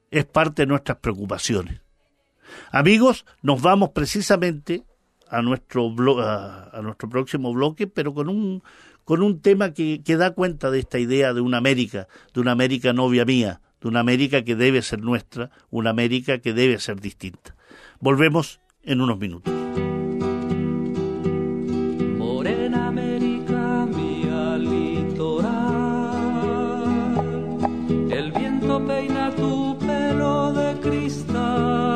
es 0.09 0.25
parte 0.25 0.63
de 0.63 0.67
nuestras 0.67 0.97
preocupaciones. 0.97 1.81
Amigos, 2.71 3.25
nos 3.41 3.61
vamos 3.61 3.91
precisamente 3.91 4.83
a 5.29 5.41
nuestro, 5.41 5.93
a, 6.19 6.81
nuestro 6.81 7.09
próximo 7.09 7.53
bloque, 7.53 7.87
pero 7.87 8.13
con 8.13 8.27
un, 8.27 8.61
con 9.05 9.21
un 9.21 9.39
tema 9.41 9.71
que, 9.71 10.01
que 10.03 10.17
da 10.17 10.31
cuenta 10.31 10.69
de 10.69 10.79
esta 10.79 10.99
idea 10.99 11.33
de 11.33 11.41
una 11.41 11.57
América, 11.57 12.07
de 12.33 12.41
una 12.41 12.51
América 12.51 12.91
novia 12.91 13.23
mía, 13.23 13.61
de 13.81 13.87
una 13.87 13.99
América 13.99 14.43
que 14.43 14.55
debe 14.55 14.81
ser 14.81 15.01
nuestra, 15.01 15.49
una 15.69 15.89
América 15.89 16.37
que 16.39 16.53
debe 16.53 16.79
ser 16.79 17.01
distinta. 17.01 17.55
Volvemos 17.99 18.59
en 18.83 19.01
unos 19.01 19.17
minutos. 19.19 19.53
Morena 22.17 22.87
América, 22.87 23.85
mía 23.87 24.57
litoral, 24.57 25.51
el 28.09 28.31
viento 28.31 28.85
peina 28.85 29.31
tu 29.35 29.77
pelo 29.79 30.53
de 30.53 30.79
cristal 30.79 31.91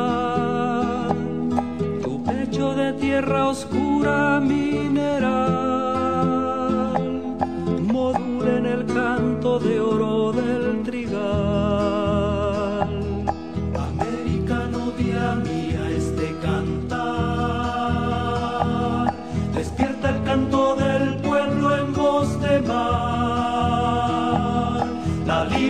tierra 2.98 3.48
oscura 3.48 4.40
mineral, 4.40 4.65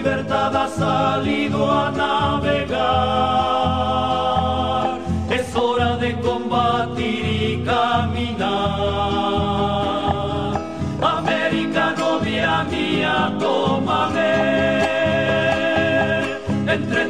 libertad 0.06 0.54
ha 0.54 0.68
salido 0.68 1.68
a 1.68 1.90
navegar, 1.90 2.78
es 5.28 5.56
hora 5.56 5.96
de 5.96 6.14
combatir 6.20 7.64
caminar. 7.64 8.46
América, 11.02 11.92
novia 11.98 12.64
mía, 12.70 13.34
tómame 13.40 14.34
entre 16.68 17.05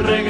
el 0.00 0.06
regreso. 0.06 0.29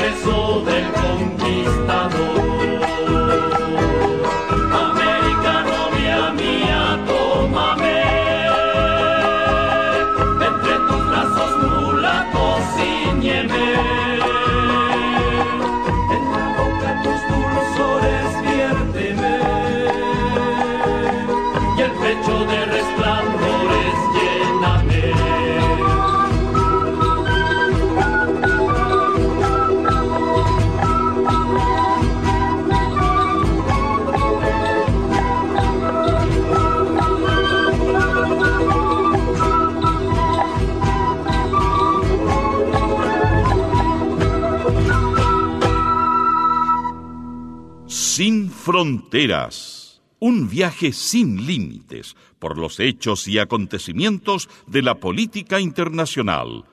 Fronteras. 48.80 50.00
Un 50.20 50.48
viaje 50.48 50.94
sin 50.94 51.46
límites 51.46 52.16
por 52.38 52.56
los 52.56 52.80
hechos 52.80 53.28
y 53.28 53.38
acontecimientos 53.38 54.48
de 54.66 54.80
la 54.80 54.94
política 54.94 55.60
internacional. 55.60 56.64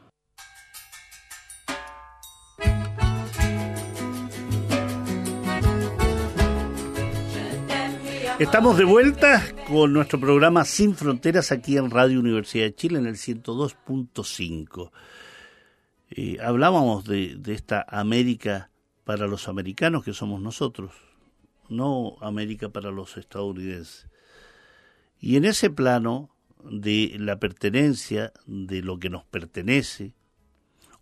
Estamos 8.39 8.77
de 8.77 8.85
vuelta 8.85 9.43
con 9.67 9.91
nuestro 9.91 10.17
programa 10.17 10.63
Sin 10.63 10.95
Fronteras 10.95 11.51
aquí 11.51 11.75
en 11.75 11.91
Radio 11.91 12.21
Universidad 12.21 12.63
de 12.67 12.75
Chile 12.75 12.99
en 12.99 13.07
el 13.07 13.15
102.5. 13.15 14.91
Eh, 16.11 16.37
hablábamos 16.41 17.03
de, 17.03 17.35
de 17.35 17.53
esta 17.53 17.85
América 17.85 18.69
para 19.03 19.27
los 19.27 19.49
americanos 19.49 20.05
que 20.05 20.13
somos 20.13 20.39
nosotros, 20.39 20.93
no 21.69 22.17
América 22.21 22.69
para 22.69 22.91
los 22.91 23.17
estadounidenses. 23.17 24.07
Y 25.19 25.35
en 25.35 25.45
ese 25.45 25.69
plano 25.69 26.29
de 26.63 27.15
la 27.19 27.39
pertenencia, 27.39 28.33
de 28.45 28.81
lo 28.81 28.99
que 28.99 29.09
nos 29.09 29.23
pertenece, 29.25 30.13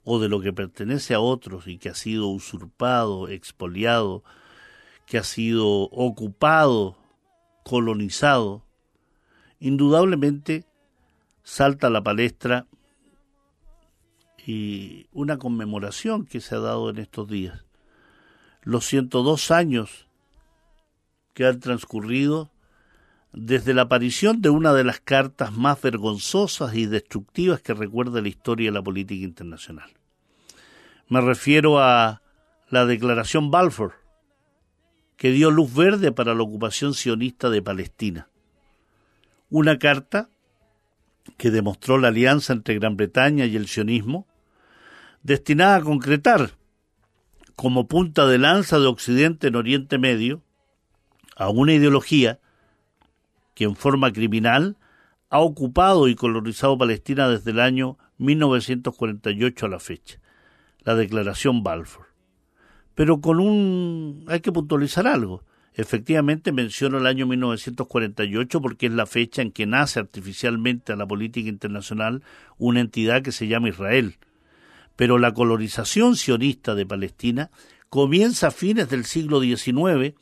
o 0.03 0.19
de 0.19 0.29
lo 0.29 0.39
que 0.39 0.53
pertenece 0.53 1.15
a 1.15 1.19
otros 1.19 1.67
y 1.67 1.77
que 1.77 1.89
ha 1.89 1.95
sido 1.95 2.27
usurpado, 2.27 3.27
expoliado, 3.27 4.23
que 5.07 5.17
ha 5.17 5.23
sido 5.23 5.67
ocupado, 5.67 6.97
colonizado, 7.63 8.63
indudablemente 9.59 10.65
salta 11.43 11.87
a 11.87 11.89
la 11.89 12.03
palestra 12.03 12.67
y 14.45 15.07
una 15.11 15.37
conmemoración 15.37 16.25
que 16.25 16.39
se 16.39 16.53
ha 16.53 16.59
dado 16.59 16.91
en 16.91 16.99
estos 16.99 17.27
días. 17.27 17.65
Los 18.61 18.85
102 18.85 19.49
años 19.49 20.07
que 21.35 21.45
han 21.45 21.59
transcurrido 21.59 22.49
desde 23.33 23.73
la 23.73 23.83
aparición 23.83 24.41
de 24.41 24.49
una 24.49 24.73
de 24.73 24.85
las 24.85 25.01
cartas 25.01 25.51
más 25.51 25.79
vergonzosas 25.81 26.73
y 26.73 26.85
destructivas 26.85 27.61
que 27.61 27.73
recuerda 27.73 28.21
la 28.21 28.29
historia 28.29 28.69
de 28.69 28.73
la 28.73 28.81
política 28.81 29.25
internacional. 29.25 29.91
Me 31.09 31.19
refiero 31.19 31.79
a 31.79 32.21
la 32.69 32.85
Declaración 32.85 33.51
Balfour, 33.51 33.95
que 35.17 35.31
dio 35.31 35.51
luz 35.51 35.73
verde 35.73 36.13
para 36.13 36.33
la 36.33 36.43
ocupación 36.43 36.93
sionista 36.93 37.49
de 37.49 37.61
Palestina. 37.61 38.29
Una 39.49 39.77
carta 39.77 40.29
que 41.37 41.51
demostró 41.51 41.97
la 41.97 42.07
alianza 42.07 42.53
entre 42.53 42.75
Gran 42.75 42.95
Bretaña 42.95 43.45
y 43.45 43.57
el 43.57 43.67
sionismo, 43.67 44.25
destinada 45.21 45.75
a 45.75 45.81
concretar, 45.81 46.51
como 47.57 47.87
punta 47.87 48.25
de 48.25 48.37
lanza 48.37 48.79
de 48.79 48.87
Occidente 48.87 49.47
en 49.47 49.55
Oriente 49.57 49.97
Medio, 49.97 50.44
a 51.35 51.49
una 51.49 51.73
ideología 51.73 52.39
que 53.53 53.65
en 53.65 53.75
forma 53.75 54.11
criminal 54.11 54.77
ha 55.29 55.39
ocupado 55.39 56.07
y 56.07 56.15
colonizado 56.15 56.77
Palestina 56.77 57.27
desde 57.29 57.51
el 57.51 57.59
año 57.59 57.97
1948 58.17 59.65
a 59.65 59.69
la 59.69 59.79
fecha, 59.79 60.19
la 60.83 60.95
Declaración 60.95 61.63
Balfour. 61.63 62.07
Pero 62.93 63.19
con 63.19 63.39
un... 63.39 64.25
hay 64.27 64.39
que 64.39 64.51
puntualizar 64.51 65.07
algo. 65.07 65.43
Efectivamente 65.73 66.53
menciono 66.53 66.99
el 66.99 67.05
año 67.05 67.27
1948 67.27 68.61
porque 68.61 68.85
es 68.85 68.93
la 68.93 69.05
fecha 69.05 69.41
en 69.41 69.51
que 69.51 69.65
nace 69.65 69.99
artificialmente 69.99 70.93
a 70.93 70.95
la 70.95 71.05
política 71.05 71.49
internacional 71.49 72.23
una 72.57 72.79
entidad 72.79 73.21
que 73.21 73.33
se 73.33 73.47
llama 73.47 73.69
Israel. 73.69 74.15
Pero 74.95 75.17
la 75.17 75.33
colonización 75.33 76.15
sionista 76.15 76.75
de 76.75 76.85
Palestina 76.85 77.51
comienza 77.89 78.47
a 78.47 78.51
fines 78.51 78.89
del 78.89 79.03
siglo 79.03 79.41
XIX 79.41 80.15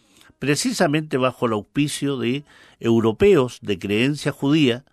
precisamente 0.44 1.16
bajo 1.16 1.46
el 1.46 1.54
auspicio 1.54 2.18
de 2.18 2.44
europeos 2.82 3.60
de 3.62 3.80
creencia 3.80 4.34
judía, 4.34 4.84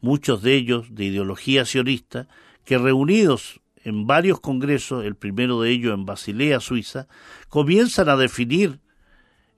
muchos 0.00 0.42
de 0.42 0.56
ellos 0.56 0.92
de 0.92 1.04
ideología 1.04 1.64
sionista, 1.64 2.26
que 2.64 2.76
reunidos 2.76 3.60
en 3.84 4.08
varios 4.08 4.40
congresos, 4.40 5.04
el 5.04 5.14
primero 5.14 5.60
de 5.60 5.70
ellos 5.70 5.94
en 5.94 6.04
Basilea, 6.04 6.58
Suiza, 6.58 7.06
comienzan 7.48 8.08
a 8.08 8.16
definir 8.16 8.80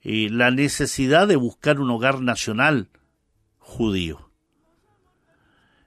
eh, 0.02 0.28
la 0.30 0.50
necesidad 0.50 1.26
de 1.26 1.36
buscar 1.36 1.80
un 1.80 1.88
hogar 1.88 2.20
nacional 2.20 2.90
judío. 3.56 4.30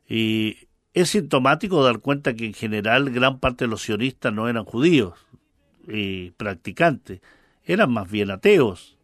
Y 0.09 0.67
es 0.95 1.09
sintomático 1.09 1.83
dar 1.83 1.99
cuenta 1.99 2.33
que 2.33 2.47
en 2.47 2.55
general 2.55 3.11
gran 3.11 3.37
parte 3.37 3.65
de 3.65 3.69
los 3.69 3.83
sionistas 3.83 4.33
no 4.33 4.49
eran 4.49 4.65
judíos 4.65 5.13
eh, 5.87 6.31
practicantes, 6.37 7.21
eran 7.63 7.93
más 7.93 8.09
bien 8.09 8.31
ateos, 8.31 8.97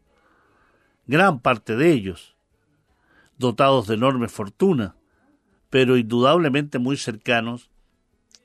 gran 1.08 1.39
parte 1.39 1.76
de 1.76 1.91
ellos, 1.91 2.36
dotados 3.38 3.88
de 3.88 3.96
enorme 3.96 4.28
fortuna, 4.28 4.96
pero 5.70 5.98
indudablemente 5.98 6.80
muy 6.80 6.98
cercanos 6.98 7.70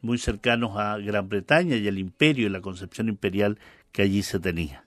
muy 0.03 0.19
cercanos 0.19 0.77
a 0.77 0.99
Gran 0.99 1.29
Bretaña 1.29 1.77
y 1.77 1.89
al 1.89 1.99
imperio 1.99 2.47
y 2.47 2.51
la 2.51 2.61
concepción 2.61 3.09
imperial 3.09 3.59
que 3.93 4.03
allí 4.03 4.23
se 4.23 4.41
tenía. 4.41 4.85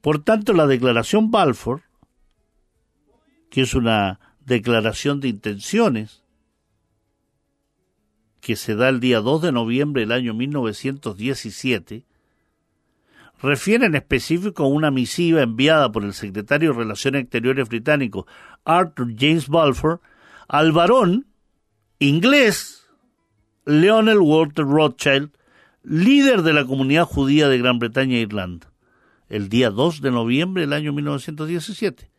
Por 0.00 0.22
tanto, 0.22 0.52
la 0.52 0.66
declaración 0.66 1.30
Balfour, 1.30 1.82
que 3.50 3.62
es 3.62 3.74
una 3.74 4.20
declaración 4.40 5.20
de 5.20 5.28
intenciones, 5.28 6.22
que 8.40 8.56
se 8.56 8.74
da 8.74 8.88
el 8.88 9.00
día 9.00 9.20
2 9.20 9.42
de 9.42 9.52
noviembre 9.52 10.02
del 10.02 10.12
año 10.12 10.34
1917, 10.34 12.04
refiere 13.42 13.86
en 13.86 13.94
específico 13.94 14.64
a 14.64 14.68
una 14.68 14.90
misiva 14.90 15.42
enviada 15.42 15.90
por 15.90 16.04
el 16.04 16.14
secretario 16.14 16.72
de 16.72 16.78
Relaciones 16.78 17.22
Exteriores 17.22 17.68
británico 17.68 18.26
Arthur 18.64 19.14
James 19.18 19.48
Balfour 19.48 20.00
al 20.48 20.72
varón 20.72 21.26
inglés 21.98 22.82
Leonel 23.64 24.18
Walter 24.18 24.64
Rothschild, 24.64 25.30
líder 25.84 26.42
de 26.42 26.52
la 26.52 26.64
comunidad 26.64 27.04
judía 27.04 27.48
de 27.48 27.58
Gran 27.58 27.78
Bretaña 27.78 28.16
e 28.16 28.22
Irlanda, 28.22 28.72
el 29.28 29.48
día 29.48 29.70
2 29.70 30.00
de 30.00 30.10
noviembre 30.10 30.62
del 30.62 30.72
año 30.72 30.92
1917. 30.92 32.10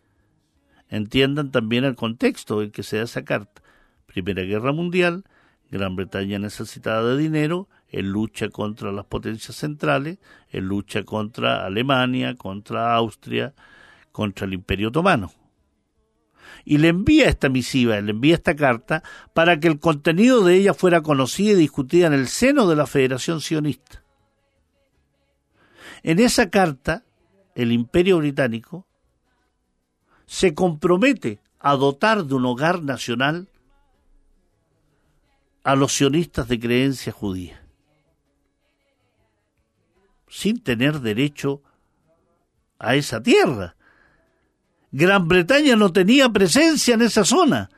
Entiendan 0.87 1.51
también 1.51 1.83
el 1.83 1.95
contexto 1.95 2.61
en 2.61 2.71
que 2.71 2.83
se 2.83 2.97
da 2.97 3.03
esa 3.03 3.25
carta. 3.25 3.61
Primera 4.05 4.43
Guerra 4.43 4.71
Mundial, 4.71 5.25
Gran 5.69 5.95
Bretaña 5.95 6.39
necesitada 6.39 7.15
de 7.15 7.17
dinero, 7.17 7.67
en 7.93 8.09
lucha 8.09 8.49
contra 8.49 8.91
las 8.91 9.05
potencias 9.05 9.55
centrales, 9.55 10.17
en 10.49 10.65
lucha 10.65 11.03
contra 11.03 11.65
Alemania, 11.65 12.35
contra 12.35 12.93
Austria, 12.95 13.53
contra 14.11 14.45
el 14.45 14.53
Imperio 14.53 14.89
Otomano 14.89 15.31
y 16.65 16.77
le 16.77 16.89
envía 16.89 17.27
esta 17.27 17.49
misiva, 17.49 17.99
le 17.99 18.11
envía 18.11 18.35
esta 18.35 18.55
carta 18.55 19.03
para 19.33 19.59
que 19.59 19.67
el 19.67 19.79
contenido 19.79 20.43
de 20.43 20.55
ella 20.55 20.73
fuera 20.73 21.01
conocido 21.01 21.57
y 21.57 21.61
discutido 21.61 22.07
en 22.07 22.13
el 22.13 22.27
seno 22.27 22.67
de 22.67 22.75
la 22.75 22.87
Federación 22.87 23.41
Sionista. 23.41 24.03
En 26.03 26.19
esa 26.19 26.49
carta, 26.49 27.03
el 27.55 27.71
Imperio 27.71 28.17
Británico 28.17 28.87
se 30.25 30.53
compromete 30.53 31.41
a 31.59 31.75
dotar 31.75 32.25
de 32.25 32.35
un 32.35 32.45
hogar 32.45 32.81
nacional 32.83 33.49
a 35.63 35.75
los 35.75 35.93
sionistas 35.93 36.47
de 36.47 36.59
creencia 36.59 37.13
judía, 37.13 37.62
sin 40.33 40.63
tener 40.63 41.01
derecho 41.01 41.61
a 42.79 42.95
esa 42.95 43.21
tierra, 43.21 43.75
Gran 44.91 45.27
Bretaña 45.27 45.75
no 45.75 45.93
tenía 45.93 46.27
presencia 46.29 46.95
en 46.95 47.03
esa 47.03 47.23
zona. 47.23 47.69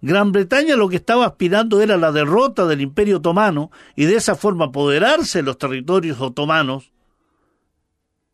Gran 0.00 0.32
Bretaña 0.32 0.74
lo 0.76 0.88
que 0.88 0.96
estaba 0.96 1.26
aspirando 1.26 1.82
era 1.82 1.98
la 1.98 2.10
derrota 2.10 2.64
del 2.64 2.80
Imperio 2.80 3.18
Otomano 3.18 3.70
y 3.94 4.06
de 4.06 4.16
esa 4.16 4.36
forma 4.36 4.66
apoderarse 4.66 5.40
de 5.40 5.42
los 5.42 5.58
territorios 5.58 6.18
otomanos 6.22 6.92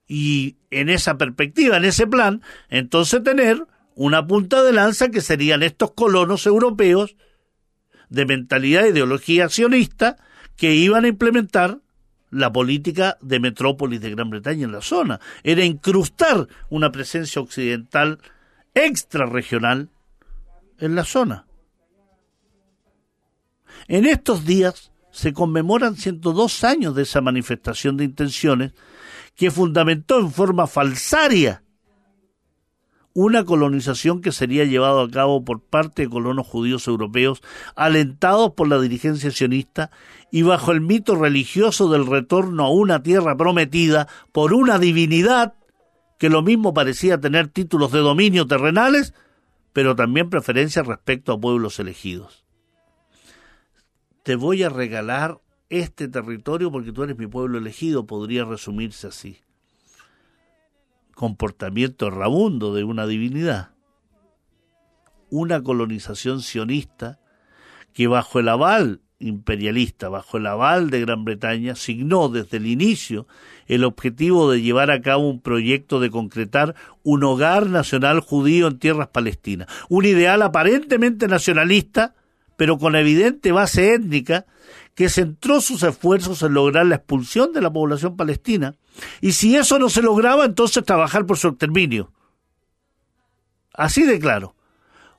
y 0.07 0.57
en 0.71 0.89
esa 0.89 1.19
perspectiva, 1.19 1.77
en 1.77 1.85
ese 1.85 2.07
plan, 2.07 2.43
entonces 2.69 3.25
tener 3.25 3.67
una 3.97 4.25
punta 4.25 4.63
de 4.63 4.73
lanza 4.73 5.09
que 5.09 5.21
serían 5.21 5.65
estos 5.65 5.95
colonos 5.95 6.47
europeos 6.47 7.17
de 8.09 8.25
mentalidad 8.25 8.85
e 8.85 8.91
ideología 8.91 9.49
sionista 9.49 10.17
que 10.57 10.75
iban 10.75 11.05
a 11.05 11.09
implementar 11.09 11.81
la 12.35 12.53
política 12.53 13.17
de 13.21 13.41
metrópolis 13.41 14.01
de 14.01 14.11
Gran 14.11 14.31
Bretaña 14.31 14.65
en 14.65 14.73
la 14.73 14.81
zona. 14.81 15.21
Era 15.43 15.65
incrustar 15.65 16.49
una 16.69 16.91
presencia 16.91 17.41
occidental 17.41 18.19
extrarregional 18.75 19.91
en 20.79 20.95
la 20.95 21.05
zona. 21.05 21.47
En 23.87 24.05
estos 24.05 24.45
días 24.45 24.93
se 25.11 25.33
conmemoran 25.33 25.97
102 25.97 26.65
años 26.65 26.95
de 26.95 27.03
esa 27.03 27.21
manifestación 27.21 27.97
de 27.97 28.05
intenciones 28.05 28.73
que 29.37 29.51
fundamentó 29.51 30.19
en 30.19 30.31
forma 30.31 30.67
falsaria 30.67 31.64
una 33.15 33.45
colonización 33.45 34.21
que 34.21 34.33
sería 34.33 34.65
llevada 34.65 35.05
a 35.05 35.09
cabo 35.09 35.45
por 35.45 35.63
parte 35.63 36.03
de 36.03 36.09
colonos 36.09 36.47
judíos 36.47 36.89
europeos 36.89 37.43
alentados 37.77 38.53
por 38.53 38.69
la 38.69 38.81
dirigencia 38.81 39.31
sionista 39.31 39.91
y 40.33 40.43
bajo 40.43 40.73
el 40.73 40.81
mito 40.81 41.15
religioso 41.15 41.89
del 41.89 42.07
retorno 42.07 42.65
a 42.65 42.71
una 42.71 43.03
tierra 43.03 43.37
prometida 43.37 44.09
por 44.33 44.53
una 44.53 44.81
divinidad 44.81 45.55
que 46.19 46.29
lo 46.29 46.43
mismo 46.43 46.75
parecía 46.75 47.21
tener 47.21 47.49
títulos 47.49 47.93
de 47.93 48.01
dominio 48.01 48.47
terrenales, 48.47 49.15
pero 49.73 49.95
también 49.95 50.29
preferencia 50.29 50.83
respecto 50.83 51.33
a 51.33 51.41
pueblos 51.41 51.79
elegidos. 51.79 52.45
Te 54.25 54.35
voy 54.35 54.65
a 54.65 54.71
regalar 54.71 55.41
este 55.69 56.09
territorio 56.09 56.73
porque 56.73 56.93
tú 56.93 57.05
eres 57.05 57.17
mi 57.17 57.27
pueblo 57.29 57.59
elegido, 57.59 58.07
podría 58.07 58.45
resumirse 58.45 59.07
así 59.07 59.44
comportamiento 61.15 62.11
rabundo 62.11 62.75
de 62.75 62.85
una 62.85 63.07
divinidad. 63.07 63.71
Una 65.31 65.63
colonización 65.63 66.43
sionista 66.43 67.19
que 67.93 68.07
bajo 68.07 68.41
el 68.41 68.49
aval 68.49 69.01
imperialista, 69.19 70.09
bajo 70.09 70.37
el 70.37 70.47
aval 70.47 70.91
de 70.91 71.01
Gran 71.01 71.25
Bretaña, 71.25 71.77
signó 71.77 72.29
desde 72.29 72.59
el 72.59 72.67
inicio 72.67 73.27
el 73.67 73.85
objetivo 73.85 74.51
de 74.51 74.61
llevar 74.61 74.91
a 74.91 75.01
cabo 75.01 75.29
un 75.29 75.41
proyecto 75.41 76.01
de 76.01 76.11
concretar 76.11 76.75
un 77.03 77.25
hogar 77.25 77.69
nacional 77.69 78.21
judío 78.21 78.69
en 78.69 78.79
tierras 78.79 79.09
palestinas, 79.09 79.69
un 79.89 80.05
ideal 80.05 80.43
aparentemente 80.43 81.27
nacionalista, 81.29 82.15
pero 82.57 82.79
con 82.79 82.97
evidente 82.97 83.53
base 83.53 83.95
étnica, 83.95 84.47
que 84.95 85.09
centró 85.09 85.61
sus 85.61 85.83
esfuerzos 85.83 86.43
en 86.43 86.55
lograr 86.55 86.87
la 86.87 86.97
expulsión 86.97 87.53
de 87.53 87.61
la 87.61 87.73
población 87.73 88.17
palestina, 88.17 88.75
y 89.21 89.33
si 89.33 89.57
eso 89.57 89.79
no 89.79 89.89
se 89.89 90.03
lograba, 90.03 90.45
entonces 90.45 90.85
trabajar 90.85 91.27
por 91.27 91.37
su 91.37 91.49
exterminio. 91.49 92.13
Así 93.73 94.05
de 94.05 94.19
claro. 94.19 94.55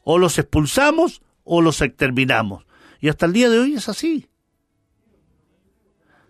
O 0.04 0.18
los 0.18 0.38
expulsamos 0.38 1.22
o 1.44 1.62
los 1.62 1.82
exterminamos. 1.82 2.66
Y 3.02 3.10
hasta 3.10 3.26
el 3.26 3.34
día 3.34 3.50
de 3.50 3.60
hoy 3.60 3.74
es 3.76 3.90
así. 3.90 4.30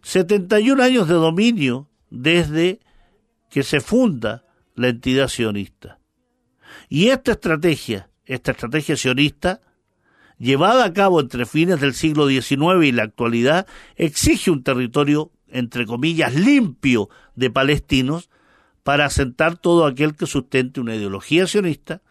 71 0.02 0.82
años 0.84 1.08
de 1.08 1.16
dominio 1.16 1.90
desde 2.10 2.80
que 3.50 3.64
se 3.64 3.80
funda 3.80 4.46
la 4.76 4.90
entidad 4.90 5.28
sionista. 5.28 6.00
Y 6.90 7.08
esta 7.08 7.32
estrategia, 7.32 8.10
esta 8.26 8.52
estrategia 8.52 8.98
sionista, 8.98 9.62
llevada 10.38 10.86
a 10.86 10.94
cabo 10.94 11.20
entre 11.20 11.46
fines 11.46 11.80
del 11.80 11.94
siglo 11.94 12.28
XIX 12.28 12.86
y 12.86 12.92
la 12.92 13.04
actualidad, 13.04 13.68
exige 13.96 14.52
un 14.52 14.64
territorio, 14.64 15.32
entre 15.48 15.86
comillas, 15.86 16.36
limpio 16.36 17.10
de 17.36 17.50
palestinos 17.50 18.30
para 18.84 19.06
asentar 19.06 19.58
todo 19.58 19.86
aquel 19.86 20.16
que 20.16 20.28
sustente 20.28 20.80
una 20.80 20.96
ideología 20.96 21.48
sionista 21.48 22.02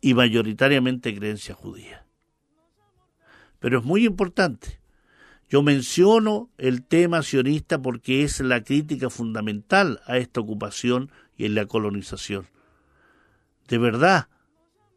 y 0.00 0.14
mayoritariamente 0.14 1.14
creencia 1.14 1.54
judía. 1.54 2.06
Pero 3.58 3.78
es 3.78 3.84
muy 3.84 4.06
importante. 4.06 4.80
Yo 5.48 5.62
menciono 5.62 6.50
el 6.58 6.84
tema 6.84 7.22
sionista 7.22 7.82
porque 7.82 8.22
es 8.22 8.40
la 8.40 8.62
crítica 8.62 9.10
fundamental 9.10 10.00
a 10.06 10.16
esta 10.16 10.40
ocupación 10.40 11.10
y 11.36 11.44
en 11.44 11.54
la 11.54 11.66
colonización. 11.66 12.46
De 13.68 13.78
verdad, 13.78 14.28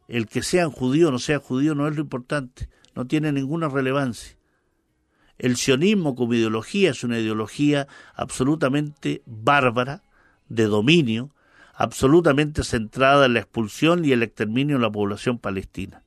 el 0.08 0.26
que 0.26 0.42
sean 0.42 0.70
judío 0.70 1.08
o 1.08 1.10
no 1.10 1.18
sea 1.18 1.38
judío 1.38 1.74
no 1.74 1.88
es 1.88 1.96
lo 1.96 2.02
importante, 2.02 2.68
no 2.94 3.06
tiene 3.06 3.32
ninguna 3.32 3.68
relevancia. 3.68 4.36
El 5.38 5.56
sionismo 5.56 6.14
como 6.14 6.34
ideología 6.34 6.90
es 6.90 7.04
una 7.04 7.18
ideología 7.18 7.88
absolutamente 8.14 9.22
bárbara, 9.26 10.02
de 10.48 10.64
dominio, 10.64 11.34
absolutamente 11.74 12.62
centrada 12.62 13.26
en 13.26 13.34
la 13.34 13.40
expulsión 13.40 14.04
y 14.04 14.12
el 14.12 14.22
exterminio 14.22 14.76
de 14.76 14.82
la 14.82 14.92
población 14.92 15.38
palestina. 15.38 16.04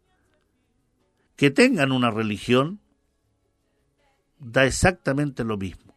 Que 1.35 1.51
tengan 1.51 1.91
una 1.91 2.11
religión 2.11 2.79
da 4.39 4.65
exactamente 4.65 5.43
lo 5.43 5.57
mismo. 5.57 5.95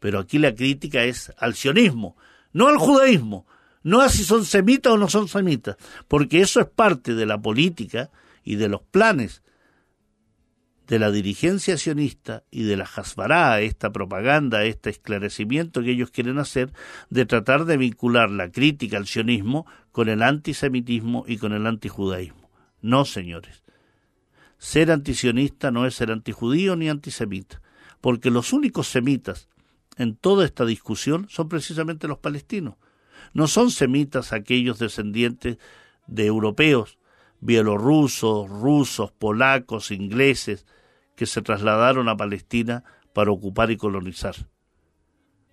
Pero 0.00 0.18
aquí 0.18 0.38
la 0.38 0.54
crítica 0.54 1.04
es 1.04 1.32
al 1.38 1.54
sionismo, 1.54 2.16
no 2.52 2.68
al 2.68 2.76
judaísmo, 2.76 3.46
no 3.82 4.00
a 4.00 4.08
si 4.08 4.24
son 4.24 4.44
semitas 4.44 4.92
o 4.92 4.98
no 4.98 5.08
son 5.08 5.28
semitas, 5.28 5.76
porque 6.08 6.40
eso 6.40 6.60
es 6.60 6.66
parte 6.66 7.14
de 7.14 7.26
la 7.26 7.40
política 7.40 8.10
y 8.42 8.56
de 8.56 8.68
los 8.68 8.82
planes 8.82 9.42
de 10.86 10.98
la 10.98 11.10
dirigencia 11.10 11.78
sionista 11.78 12.44
y 12.50 12.64
de 12.64 12.76
la 12.76 12.84
Hasbará, 12.84 13.60
esta 13.60 13.90
propaganda, 13.90 14.64
este 14.64 14.90
esclarecimiento 14.90 15.82
que 15.82 15.92
ellos 15.92 16.10
quieren 16.10 16.38
hacer, 16.38 16.72
de 17.10 17.24
tratar 17.24 17.64
de 17.64 17.76
vincular 17.76 18.30
la 18.30 18.50
crítica 18.50 18.96
al 18.96 19.06
sionismo 19.06 19.66
con 19.92 20.08
el 20.08 20.22
antisemitismo 20.22 21.24
y 21.26 21.38
con 21.38 21.52
el 21.52 21.66
antijudaísmo. 21.66 22.50
No, 22.82 23.04
señores. 23.04 23.62
Ser 24.58 24.90
antisionista 24.90 25.70
no 25.70 25.86
es 25.86 25.94
ser 25.94 26.10
antijudío 26.10 26.76
ni 26.76 26.88
antisemita, 26.88 27.62
porque 28.00 28.30
los 28.30 28.52
únicos 28.52 28.88
semitas 28.88 29.48
en 29.96 30.16
toda 30.16 30.44
esta 30.44 30.64
discusión 30.64 31.26
son 31.28 31.48
precisamente 31.48 32.08
los 32.08 32.18
palestinos. 32.18 32.74
No 33.32 33.46
son 33.46 33.70
semitas 33.70 34.32
aquellos 34.32 34.78
descendientes 34.78 35.58
de 36.06 36.26
europeos, 36.26 36.98
bielorrusos, 37.44 38.48
rusos, 38.48 39.12
polacos, 39.12 39.90
ingleses, 39.90 40.66
que 41.14 41.26
se 41.26 41.42
trasladaron 41.42 42.08
a 42.08 42.16
Palestina 42.16 42.84
para 43.12 43.30
ocupar 43.30 43.70
y 43.70 43.76
colonizar. 43.76 44.34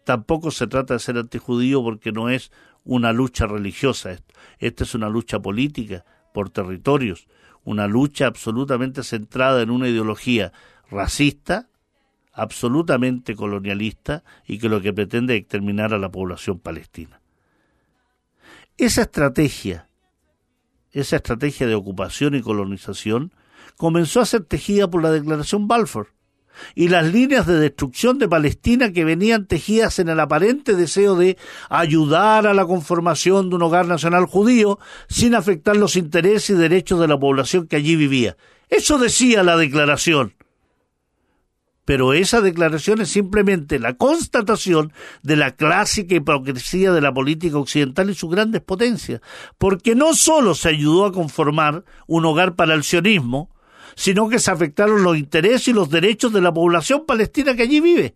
Tampoco 0.06 0.51
se 0.51 0.67
trata 0.67 0.95
de 0.95 0.99
ser 0.99 1.17
antijudío 1.17 1.84
porque 1.84 2.12
no 2.12 2.30
es 2.30 2.51
una 2.86 3.12
lucha 3.12 3.45
religiosa. 3.45 4.17
Esta 4.58 4.84
es 4.86 4.95
una 4.95 5.10
lucha 5.10 5.39
política 5.39 6.06
por 6.34 6.49
territorios, 6.49 7.27
una 7.63 7.88
lucha 7.88 8.25
absolutamente 8.25 9.04
centrada 9.04 9.62
en 9.62 9.69
una 9.69 9.89
ideología 9.89 10.54
racista, 10.89 11.67
absolutamente 12.32 13.36
colonialista 13.36 14.23
y 14.47 14.60
que 14.60 14.69
lo 14.69 14.82
que 14.82 14.93
pretende 14.93 15.36
es 15.36 15.41
exterminar 15.41 15.93
a 15.93 15.99
la 15.99 16.10
población 16.10 16.58
palestina. 16.60 17.21
Esa 18.77 19.01
estrategia, 19.01 19.89
esa 20.91 21.17
estrategia 21.17 21.67
de 21.67 21.75
ocupación 21.75 22.36
y 22.36 22.41
colonización, 22.41 23.34
comenzó 23.77 24.21
a 24.21 24.25
ser 24.25 24.43
tejida 24.43 24.89
por 24.89 25.01
la 25.01 25.12
Declaración 25.12 25.67
Balfour 25.67 26.10
y 26.75 26.89
las 26.89 27.12
líneas 27.12 27.47
de 27.47 27.60
destrucción 27.60 28.19
de 28.19 28.27
Palestina 28.27 28.91
que 28.91 29.06
venían 29.06 29.47
tejidas 29.47 29.99
en 29.99 30.10
el 30.10 30.19
aparente 30.19 30.75
deseo 30.75 31.15
de 31.15 31.38
ayudar 31.69 32.48
a 32.48 32.54
la 32.54 32.65
conformación 32.65 33.50
de 33.50 33.56
un 33.56 33.63
hogar 33.63 33.87
nacional 33.87 34.25
judío 34.25 34.79
sin 35.08 35.35
afectar 35.35 35.75
los 35.77 35.96
intereses 35.96 36.52
y 36.52 36.54
derechos 36.54 37.00
de 37.00 37.08
la 37.08 37.19
población 37.19 37.67
que 37.67 37.77
allí 37.77 37.96
vivía. 37.96 38.37
Eso 38.69 38.98
decía 38.98 39.44
la 39.44 39.58
declaración. 39.58 40.33
Pero 41.84 42.13
esa 42.13 42.42
declaración 42.42 43.02
es 43.02 43.10
simplemente 43.10 43.79
la 43.79 43.96
constatación 43.96 44.94
de 45.23 45.36
la 45.36 45.56
clásica 45.56 46.15
hipocresía 46.15 46.92
de 46.92 47.02
la 47.02 47.13
política 47.13 47.58
occidental 47.58 48.10
y 48.10 48.15
sus 48.15 48.29
grandes 48.29 48.62
potencias, 48.62 49.21
porque 49.58 49.96
no 49.96 50.13
solo 50.13 50.54
se 50.54 50.69
ayudó 50.69 51.06
a 51.06 51.12
conformar 51.12 51.84
un 52.08 52.25
hogar 52.25 52.56
para 52.56 52.75
el 52.75 52.84
sionismo, 52.84 53.50
sino 53.96 54.29
que 54.29 54.40
se 54.40 54.52
afectaron 54.52 55.04
los 55.04 55.17
intereses 55.17 55.67
y 55.69 55.73
los 55.73 55.90
derechos 55.90 56.32
de 56.32 56.42
la 56.42 56.54
población 56.54 57.06
palestina 57.06 57.56
que 57.56 57.63
allí 57.63 57.79
vive. 57.79 58.15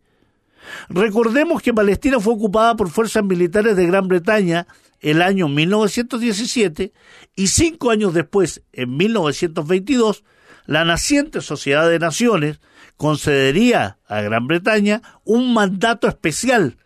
Recordemos 0.90 1.62
que 1.62 1.74
Palestina 1.74 2.20
fue 2.20 2.34
ocupada 2.34 2.76
por 2.76 2.90
fuerzas 2.90 3.24
militares 3.24 3.76
de 3.76 3.86
Gran 3.86 4.08
Bretaña 4.08 4.68
el 5.00 5.22
año 5.22 5.48
1917 5.48 6.94
y 7.36 7.48
cinco 7.48 7.92
años 7.92 8.14
después, 8.14 8.64
en 8.74 8.98
1922, 8.98 10.24
la 10.66 10.86
naciente 10.86 11.42
Sociedad 11.42 11.88
de 11.90 12.00
Naciones 12.00 12.60
concedería 12.98 14.00
a 14.08 14.22
Gran 14.22 14.48
Bretaña 14.48 15.02
un 15.24 15.54
mandato 15.54 16.08
especial 16.08 16.78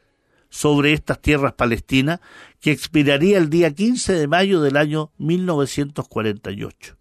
sobre 0.49 0.93
estas 0.93 1.21
tierras 1.21 1.53
palestinas 1.53 2.19
que 2.59 2.71
expiraría 2.71 3.37
el 3.37 3.49
día 3.49 3.73
15 3.73 4.13
de 4.13 4.27
mayo 4.27 4.61
del 4.61 4.77
año 4.77 5.11
1948. 5.17 6.97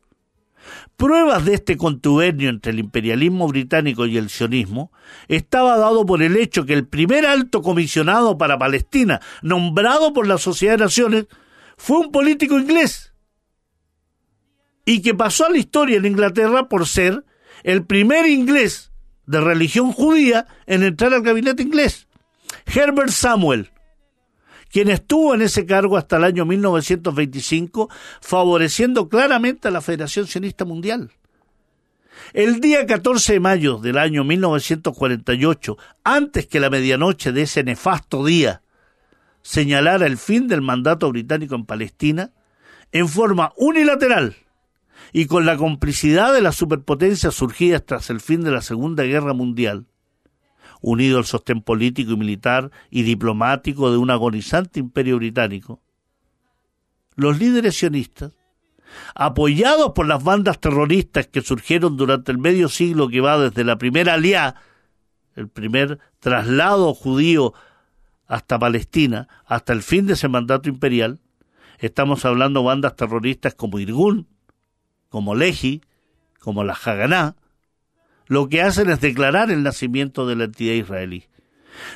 Pruebas 0.97 1.47
de 1.47 1.55
este 1.55 1.79
contubernio 1.79 2.51
entre 2.51 2.73
el 2.73 2.79
imperialismo 2.79 3.49
británico 3.49 4.05
y 4.05 4.19
el 4.19 4.29
sionismo 4.29 4.93
estaba 5.29 5.79
dado 5.79 6.05
por 6.05 6.23
el 6.23 6.37
hecho 6.37 6.67
que 6.67 6.75
el 6.75 6.87
primer 6.87 7.25
alto 7.25 7.63
comisionado 7.63 8.37
para 8.37 8.59
Palestina, 8.59 9.21
nombrado 9.41 10.13
por 10.13 10.27
la 10.27 10.37
Sociedad 10.37 10.75
de 10.77 10.85
Naciones, 10.85 11.27
fue 11.79 11.99
un 11.99 12.13
político 12.13 12.59
inglés 12.59 13.15
y 14.85 15.01
que 15.01 15.15
pasó 15.15 15.47
a 15.47 15.51
la 15.51 15.59
historia 15.59 15.99
en 15.99 16.07
Inglaterra 16.07 16.69
por 16.69 16.87
ser 16.87 17.25
el 17.63 17.85
primer 17.85 18.27
inglés 18.27 18.88
de 19.29 19.41
religión 19.41 19.93
judía 19.93 20.47
en 20.67 20.83
entrar 20.83 21.13
al 21.13 21.23
gabinete 21.23 21.63
inglés, 21.63 22.09
Herbert 22.67 23.11
Samuel 23.11 23.71
quien 24.71 24.91
estuvo 24.91 25.35
en 25.35 25.41
ese 25.41 25.65
cargo 25.65 25.97
hasta 25.97 26.19
el 26.19 26.25
año 26.25 26.45
1925, 26.45 27.89
favoreciendo 28.21 29.09
claramente 29.09 29.69
a 29.69 29.71
la 29.71 29.81
Federación 29.81 30.27
Sionista 30.27 30.67
Mundial. 30.67 31.11
El 32.35 32.61
día 32.61 32.85
14 32.85 33.33
de 33.33 33.41
mayo 33.41 33.79
del 33.79 33.97
año 33.97 34.25
1948, 34.25 35.79
antes 36.05 36.47
que 36.47 36.61
la 36.61 36.69
medianoche 36.69 37.33
de 37.33 37.43
ese 37.43 37.65
nefasto 37.65 38.27
día 38.27 38.61
señalara 39.41 40.05
el 40.05 40.19
fin 40.19 40.49
del 40.49 40.61
mandato 40.61 41.09
británico 41.09 41.55
en 41.55 41.65
Palestina, 41.65 42.33
en 42.93 43.09
forma 43.09 43.55
unilateral 43.57 44.37
y 45.13 45.27
con 45.27 45.47
la 45.47 45.57
complicidad 45.57 46.33
de 46.33 46.43
las 46.43 46.57
superpotencias 46.57 47.35
surgidas 47.35 47.85
tras 47.85 48.11
el 48.11 48.21
fin 48.21 48.43
de 48.43 48.51
la 48.51 48.63
Segunda 48.63 49.05
Guerra 49.05 49.33
Mundial, 49.33 49.87
unido 50.81 51.19
al 51.19 51.25
sostén 51.25 51.63
político 51.63 52.13
y 52.13 52.17
militar 52.17 52.71
y 52.91 53.03
diplomático 53.03 53.91
de 53.91 53.99
un 53.99 54.11
agonizante 54.11 54.81
imperio 54.81 55.17
británico, 55.17 55.81
los 57.17 57.39
líderes 57.39 57.77
sionistas, 57.77 58.33
apoyados 59.15 59.93
por 59.95 60.07
las 60.07 60.23
bandas 60.23 60.61
terroristas 60.61 61.27
que 61.27 61.43
surgieron 61.43 61.97
durante 61.97 62.33
el 62.33 62.39
medio 62.39 62.69
siglo 62.69 63.09
que 63.09 63.21
va 63.21 63.39
desde 63.39 63.65
la 63.65 63.77
primera 63.77 64.15
aliá, 64.15 64.55
el 65.35 65.49
primer 65.49 65.99
traslado 66.21 66.95
judío 66.95 67.55
hasta 68.27 68.59
Palestina, 68.59 69.29
hasta 69.47 69.73
el 69.73 69.83
fin 69.83 70.07
de 70.07 70.13
ese 70.13 70.29
mandato 70.29 70.69
imperial, 70.69 71.21
estamos 71.79 72.25
hablando 72.25 72.61
de 72.61 72.67
bandas 72.67 72.97
terroristas 72.97 73.55
como 73.55 73.79
Irgun, 73.79 74.27
como 75.09 75.35
Lehi, 75.35 75.83
como 76.41 76.65
la 76.65 76.75
Haganá, 76.75 77.37
lo 78.27 78.49
que 78.49 78.63
hacen 78.63 78.91
es 78.91 79.01
declarar 79.01 79.51
el 79.51 79.63
nacimiento 79.63 80.27
de 80.27 80.37
la 80.37 80.45
entidad 80.45 80.75
israelí. 80.75 81.25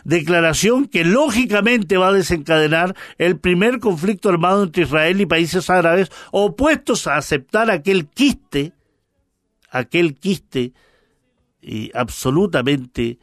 Declaración 0.05 0.87
que 0.87 1.05
lógicamente 1.05 1.97
va 1.97 2.09
a 2.09 2.13
desencadenar 2.13 2.95
el 3.19 3.39
primer 3.39 3.81
conflicto 3.81 4.29
armado 4.29 4.63
entre 4.63 4.85
Israel 4.85 5.21
y 5.21 5.27
países 5.27 5.69
árabes 5.71 6.11
opuestos 6.31 7.07
a 7.07 7.17
aceptar 7.17 7.71
aquel 7.71 8.09
quiste, 8.09 8.73
aquel 9.71 10.15
quiste 10.15 10.73
eh, 11.63 11.91
absolutamente 11.95 13.19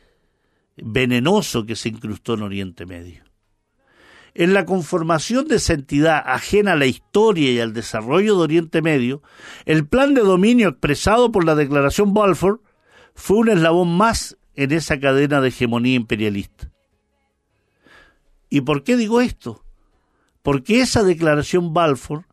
venenoso 0.75 1.65
que 1.65 1.75
se 1.75 1.89
incrustó 1.89 2.35
en 2.35 2.43
Oriente 2.43 2.85
Medio. 2.85 3.28
En 4.39 4.53
la 4.53 4.65
conformación 4.65 5.49
de 5.49 5.57
esa 5.57 5.73
entidad 5.73 6.23
ajena 6.25 6.71
a 6.71 6.75
la 6.77 6.85
historia 6.85 7.51
y 7.51 7.59
al 7.59 7.73
desarrollo 7.73 8.37
de 8.37 8.43
Oriente 8.43 8.81
Medio, 8.81 9.21
el 9.65 9.85
plan 9.85 10.13
de 10.13 10.21
dominio 10.21 10.69
expresado 10.69 11.29
por 11.29 11.43
la 11.43 11.55
Declaración 11.55 12.13
Balfour 12.13 12.61
fue 13.13 13.35
un 13.35 13.49
eslabón 13.49 13.97
más 13.97 14.37
en 14.55 14.71
esa 14.71 14.97
cadena 14.97 15.41
de 15.41 15.49
hegemonía 15.49 15.95
imperialista. 15.95 16.71
¿Y 18.49 18.61
por 18.61 18.85
qué 18.85 18.95
digo 18.95 19.19
esto? 19.19 19.65
Porque 20.41 20.79
esa 20.79 21.03
declaración 21.03 21.73
Balfour, 21.73 22.23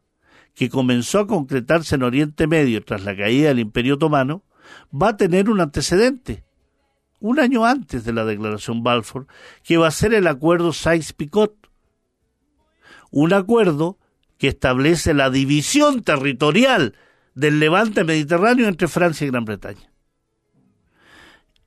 que 0.54 0.70
comenzó 0.70 1.18
a 1.18 1.26
concretarse 1.26 1.96
en 1.96 2.04
Oriente 2.04 2.46
Medio 2.46 2.84
tras 2.84 3.02
la 3.02 3.16
caída 3.16 3.48
del 3.48 3.58
Imperio 3.58 3.94
Otomano, 3.94 4.44
va 4.94 5.08
a 5.08 5.16
tener 5.16 5.50
un 5.50 5.60
antecedente, 5.60 6.44
un 7.18 7.40
año 7.40 7.66
antes 7.66 8.04
de 8.04 8.12
la 8.12 8.24
declaración 8.24 8.84
Balfour, 8.84 9.26
que 9.64 9.76
va 9.76 9.88
a 9.88 9.90
ser 9.90 10.14
el 10.14 10.28
acuerdo 10.28 10.72
Sykes-Picot, 10.72 11.65
un 13.16 13.32
acuerdo 13.32 13.98
que 14.36 14.48
establece 14.48 15.14
la 15.14 15.30
división 15.30 16.02
territorial 16.02 16.94
del 17.34 17.60
levante 17.60 18.04
mediterráneo 18.04 18.68
entre 18.68 18.88
Francia 18.88 19.26
y 19.26 19.30
Gran 19.30 19.46
Bretaña. 19.46 19.90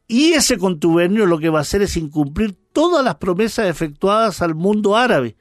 Y 0.07 0.33
ese 0.33 0.59
contubernio 0.59 1.25
lo 1.25 1.39
que 1.39 1.49
va 1.49 1.57
a 1.57 1.61
hacer 1.63 1.81
es 1.81 1.97
incumplir 1.97 2.55
todas 2.71 3.03
las 3.03 3.15
promesas 3.15 3.67
efectuadas 3.67 4.43
al 4.43 4.53
mundo 4.53 4.95
árabe, 4.95 5.37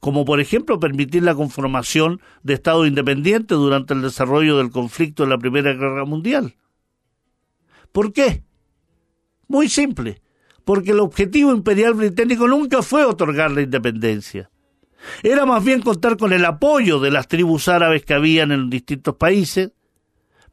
como 0.00 0.26
por 0.26 0.38
ejemplo 0.38 0.78
permitir 0.78 1.22
la 1.22 1.34
conformación 1.34 2.20
de 2.42 2.52
Estados 2.52 2.86
independientes 2.86 3.56
durante 3.56 3.94
el 3.94 4.02
desarrollo 4.02 4.58
del 4.58 4.70
conflicto 4.70 5.22
de 5.22 5.30
la 5.30 5.38
Primera 5.38 5.72
Guerra 5.72 6.04
Mundial. 6.04 6.56
¿Por 7.90 8.12
qué? 8.12 8.44
Muy 9.46 9.70
simple, 9.70 10.20
porque 10.66 10.90
el 10.90 11.00
objetivo 11.00 11.52
imperial 11.52 11.94
británico 11.94 12.46
nunca 12.46 12.82
fue 12.82 13.06
otorgar 13.06 13.50
la 13.50 13.62
independencia. 13.62 14.50
Era 15.22 15.46
más 15.46 15.64
bien 15.64 15.82
contar 15.82 16.16
con 16.16 16.32
el 16.32 16.44
apoyo 16.44 17.00
de 17.00 17.10
las 17.10 17.28
tribus 17.28 17.68
árabes 17.68 18.04
que 18.04 18.14
habían 18.14 18.52
en 18.52 18.70
distintos 18.70 19.16
países 19.16 19.72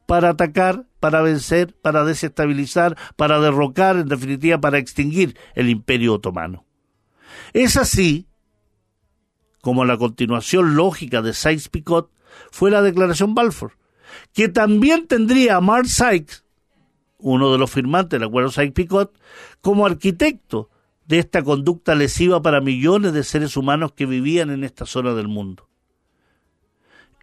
para 0.05 0.29
atacar, 0.29 0.85
para 0.99 1.21
vencer, 1.21 1.75
para 1.81 2.05
desestabilizar, 2.05 2.95
para 3.15 3.39
derrocar, 3.39 3.97
en 3.97 4.07
definitiva, 4.07 4.59
para 4.59 4.77
extinguir 4.77 5.37
el 5.55 5.69
imperio 5.69 6.13
otomano. 6.13 6.65
Es 7.53 7.75
así 7.75 8.27
como 9.61 9.83
la 9.83 9.97
continuación 9.97 10.75
lógica 10.75 11.21
de 11.21 11.33
Sykes-Picot 11.33 12.11
fue 12.51 12.69
la 12.69 12.83
declaración 12.83 13.33
Balfour, 13.33 13.77
que 14.33 14.47
también 14.47 15.07
tendría 15.07 15.55
a 15.55 15.61
Mark 15.61 15.87
Sykes 15.87 16.45
uno 17.17 17.51
de 17.51 17.57
los 17.57 17.71
firmantes 17.71 18.19
del 18.19 18.27
acuerdo 18.27 18.51
Sykes-Picot, 18.51 19.17
como 19.61 19.85
arquitecto 19.85 20.69
de 21.07 21.19
esta 21.19 21.43
conducta 21.43 21.95
lesiva 21.95 22.41
para 22.41 22.61
millones 22.61 23.13
de 23.13 23.23
seres 23.23 23.57
humanos 23.57 23.93
que 23.93 24.05
vivían 24.05 24.49
en 24.49 24.63
esta 24.63 24.85
zona 24.85 25.13
del 25.13 25.27
mundo. 25.27 25.69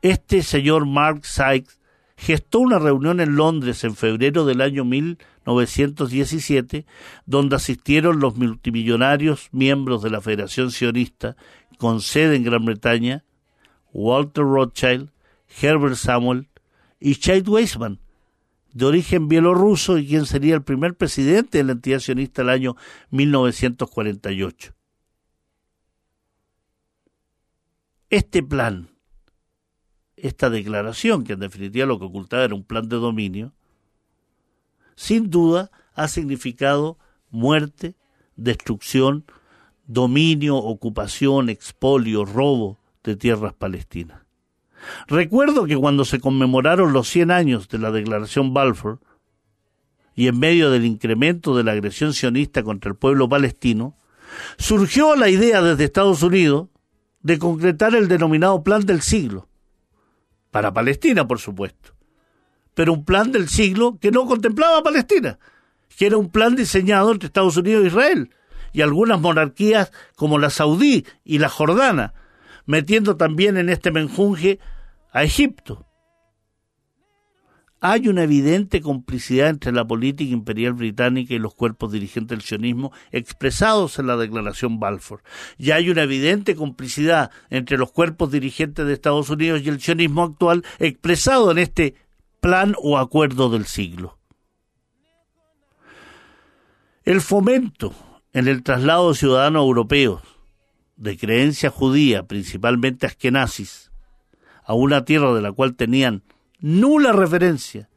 Este 0.02 0.42
señor 0.42 0.86
Mark 0.86 1.24
Sykes 1.24 1.78
gestó 2.16 2.60
una 2.60 2.78
reunión 2.78 3.20
en 3.20 3.36
Londres 3.36 3.84
en 3.84 3.96
febrero 3.96 4.44
del 4.44 4.60
año 4.60 4.84
1917, 4.84 6.86
donde 7.26 7.56
asistieron 7.56 8.20
los 8.20 8.36
multimillonarios 8.36 9.48
miembros 9.50 10.02
de 10.02 10.10
la 10.10 10.20
Federación 10.20 10.70
Sionista, 10.70 11.36
con 11.78 12.00
sede 12.00 12.36
en 12.36 12.44
Gran 12.44 12.64
Bretaña, 12.64 13.24
Walter 13.92 14.44
Rothschild, 14.44 15.10
Herbert 15.60 15.96
Samuel 15.96 16.48
y 17.00 17.16
Chaid 17.16 17.48
Weizmann, 17.48 17.98
de 18.72 18.86
origen 18.86 19.28
bielorruso 19.28 19.98
y 19.98 20.06
quien 20.06 20.26
sería 20.26 20.54
el 20.54 20.62
primer 20.62 20.94
presidente 20.94 21.58
de 21.58 21.64
la 21.64 21.72
entidad 21.72 22.00
sionista 22.00 22.42
el 22.42 22.48
año 22.48 22.76
1948. 23.10 24.74
Este 28.10 28.42
plan, 28.42 28.90
esta 30.16 30.50
declaración, 30.50 31.24
que 31.24 31.34
en 31.34 31.40
definitiva 31.40 31.86
lo 31.86 31.98
que 31.98 32.04
ocultaba 32.04 32.44
era 32.44 32.54
un 32.54 32.64
plan 32.64 32.88
de 32.88 32.96
dominio, 32.96 33.54
sin 34.94 35.30
duda 35.30 35.70
ha 35.94 36.08
significado 36.08 36.98
muerte, 37.30 37.96
destrucción, 38.36 39.24
dominio, 39.86 40.56
ocupación, 40.56 41.48
expolio, 41.48 42.24
robo 42.24 42.78
de 43.02 43.16
tierras 43.16 43.54
palestinas. 43.54 44.21
Recuerdo 45.06 45.64
que 45.66 45.76
cuando 45.76 46.04
se 46.04 46.20
conmemoraron 46.20 46.92
los 46.92 47.08
100 47.08 47.30
años 47.30 47.68
de 47.68 47.78
la 47.78 47.90
Declaración 47.90 48.52
Balfour, 48.54 49.00
y 50.14 50.28
en 50.28 50.38
medio 50.38 50.70
del 50.70 50.84
incremento 50.84 51.56
de 51.56 51.64
la 51.64 51.72
agresión 51.72 52.12
sionista 52.12 52.62
contra 52.62 52.90
el 52.90 52.96
pueblo 52.96 53.28
palestino, 53.28 53.96
surgió 54.58 55.16
la 55.16 55.28
idea 55.28 55.62
desde 55.62 55.84
Estados 55.84 56.22
Unidos 56.22 56.68
de 57.22 57.38
concretar 57.38 57.94
el 57.94 58.08
denominado 58.08 58.62
Plan 58.62 58.84
del 58.84 59.00
Siglo, 59.00 59.48
para 60.50 60.72
Palestina, 60.72 61.26
por 61.26 61.38
supuesto, 61.38 61.94
pero 62.74 62.92
un 62.92 63.04
plan 63.04 63.32
del 63.32 63.48
siglo 63.48 63.98
que 63.98 64.10
no 64.10 64.26
contemplaba 64.26 64.82
Palestina, 64.82 65.38
que 65.96 66.06
era 66.06 66.18
un 66.18 66.30
plan 66.30 66.56
diseñado 66.56 67.10
entre 67.10 67.28
Estados 67.28 67.56
Unidos 67.56 67.84
e 67.84 67.88
Israel, 67.88 68.30
y 68.72 68.82
algunas 68.82 69.20
monarquías 69.20 69.92
como 70.16 70.38
la 70.38 70.50
saudí 70.50 71.06
y 71.24 71.38
la 71.38 71.48
jordana, 71.48 72.14
metiendo 72.66 73.16
también 73.16 73.56
en 73.56 73.68
este 73.68 73.90
menjunje 73.90 74.58
a 75.12 75.22
Egipto. 75.22 75.86
Hay 77.84 78.06
una 78.06 78.22
evidente 78.22 78.80
complicidad 78.80 79.48
entre 79.48 79.72
la 79.72 79.84
política 79.84 80.32
imperial 80.32 80.74
británica 80.74 81.34
y 81.34 81.40
los 81.40 81.52
cuerpos 81.52 81.90
dirigentes 81.90 82.38
del 82.38 82.46
sionismo 82.46 82.92
expresados 83.10 83.98
en 83.98 84.06
la 84.06 84.16
declaración 84.16 84.78
Balfour. 84.78 85.24
Y 85.58 85.72
hay 85.72 85.90
una 85.90 86.02
evidente 86.02 86.54
complicidad 86.54 87.32
entre 87.50 87.78
los 87.78 87.90
cuerpos 87.90 88.30
dirigentes 88.30 88.86
de 88.86 88.92
Estados 88.92 89.30
Unidos 89.30 89.62
y 89.64 89.68
el 89.68 89.80
sionismo 89.80 90.22
actual 90.22 90.64
expresado 90.78 91.50
en 91.50 91.58
este 91.58 91.96
plan 92.40 92.76
o 92.80 92.98
acuerdo 92.98 93.50
del 93.50 93.66
siglo. 93.66 94.16
El 97.02 97.20
fomento 97.20 97.92
en 98.32 98.46
el 98.46 98.62
traslado 98.62 99.10
de 99.10 99.18
ciudadanos 99.18 99.64
europeos 99.64 100.31
de 101.02 101.18
creencia 101.18 101.68
judía, 101.68 102.28
principalmente 102.28 103.06
askenazis, 103.06 103.90
a 104.64 104.74
una 104.74 105.04
tierra 105.04 105.34
de 105.34 105.42
la 105.42 105.50
cual 105.50 105.74
tenían 105.74 106.22
nula 106.60 107.10
referencia 107.12 107.90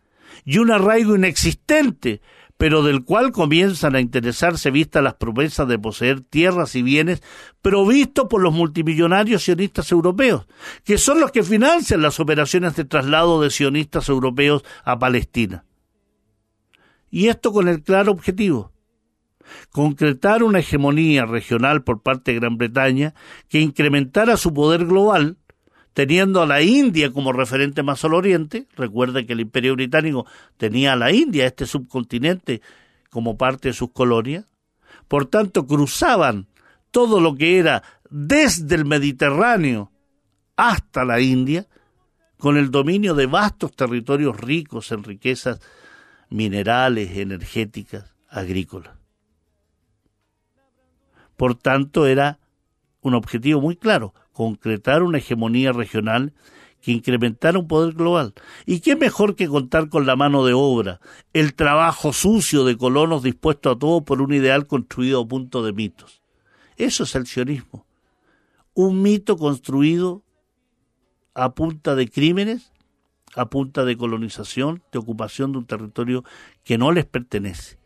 y 0.43 0.57
un 0.57 0.71
arraigo 0.71 1.15
inexistente, 1.15 2.21
pero 2.57 2.81
del 2.81 3.03
cual 3.03 3.31
comienzan 3.31 3.95
a 3.95 4.01
interesarse 4.01 4.71
vistas 4.71 5.03
las 5.03 5.13
promesas 5.15 5.67
de 5.67 5.77
poseer 5.77 6.21
tierras 6.21 6.75
y 6.75 6.81
bienes 6.81 7.21
provistos 7.61 8.25
por 8.27 8.41
los 8.41 8.53
multimillonarios 8.53 9.43
sionistas 9.43 9.91
europeos, 9.91 10.47
que 10.83 10.97
son 10.97 11.19
los 11.19 11.31
que 11.31 11.43
financian 11.43 12.01
las 12.01 12.19
operaciones 12.19 12.75
de 12.75 12.85
traslado 12.85 13.39
de 13.39 13.51
sionistas 13.51 14.09
europeos 14.09 14.63
a 14.83 14.97
Palestina. 14.97 15.63
Y 17.11 17.27
esto 17.27 17.51
con 17.53 17.67
el 17.67 17.83
claro 17.83 18.13
objetivo 18.13 18.71
concretar 19.71 20.43
una 20.43 20.59
hegemonía 20.59 21.25
regional 21.25 21.83
por 21.83 22.01
parte 22.01 22.31
de 22.31 22.39
Gran 22.39 22.57
Bretaña 22.57 23.13
que 23.49 23.59
incrementara 23.59 24.37
su 24.37 24.53
poder 24.53 24.85
global, 24.85 25.37
teniendo 25.93 26.41
a 26.41 26.45
la 26.45 26.61
India 26.61 27.11
como 27.11 27.31
referente 27.31 27.83
más 27.83 28.03
al 28.03 28.13
oriente, 28.13 28.67
recuerde 28.75 29.25
que 29.25 29.33
el 29.33 29.39
imperio 29.39 29.75
británico 29.75 30.25
tenía 30.57 30.93
a 30.93 30.97
la 30.97 31.11
India, 31.11 31.45
este 31.45 31.65
subcontinente, 31.65 32.61
como 33.09 33.37
parte 33.37 33.69
de 33.69 33.73
sus 33.73 33.91
colonias, 33.91 34.45
por 35.07 35.25
tanto 35.27 35.65
cruzaban 35.65 36.47
todo 36.91 37.21
lo 37.21 37.35
que 37.35 37.59
era 37.59 37.83
desde 38.09 38.75
el 38.75 38.85
Mediterráneo 38.85 39.91
hasta 40.57 41.05
la 41.05 41.21
India, 41.21 41.67
con 42.37 42.57
el 42.57 42.71
dominio 42.71 43.15
de 43.15 43.25
vastos 43.25 43.75
territorios 43.75 44.39
ricos 44.39 44.91
en 44.91 45.03
riquezas 45.03 45.59
minerales, 46.29 47.17
energéticas, 47.17 48.13
agrícolas. 48.29 49.04
Por 51.37 51.55
tanto, 51.55 52.05
era 52.07 52.39
un 53.01 53.13
objetivo 53.13 53.61
muy 53.61 53.75
claro, 53.75 54.13
concretar 54.31 55.03
una 55.03 55.19
hegemonía 55.19 55.71
regional 55.71 56.33
que 56.81 56.91
incrementara 56.91 57.57
un 57.57 57.67
poder 57.67 57.93
global. 57.93 58.33
¿Y 58.65 58.79
qué 58.79 58.95
mejor 58.95 59.35
que 59.35 59.47
contar 59.47 59.89
con 59.89 60.05
la 60.05 60.15
mano 60.15 60.45
de 60.45 60.53
obra, 60.53 60.99
el 61.33 61.55
trabajo 61.55 62.13
sucio 62.13 62.63
de 62.63 62.77
colonos 62.77 63.23
dispuestos 63.23 63.75
a 63.75 63.79
todo 63.79 64.05
por 64.05 64.21
un 64.21 64.33
ideal 64.33 64.67
construido 64.67 65.21
a 65.21 65.27
punto 65.27 65.63
de 65.63 65.73
mitos? 65.73 66.21
Eso 66.77 67.03
es 67.03 67.15
el 67.15 67.25
sionismo. 67.25 67.85
Un 68.73 69.01
mito 69.01 69.37
construido 69.37 70.23
a 71.33 71.55
punta 71.55 71.95
de 71.95 72.07
crímenes, 72.07 72.71
a 73.35 73.49
punta 73.49 73.83
de 73.83 73.97
colonización, 73.97 74.83
de 74.91 74.99
ocupación 74.99 75.51
de 75.53 75.57
un 75.59 75.65
territorio 75.65 76.23
que 76.63 76.77
no 76.77 76.91
les 76.91 77.05
pertenece. 77.05 77.79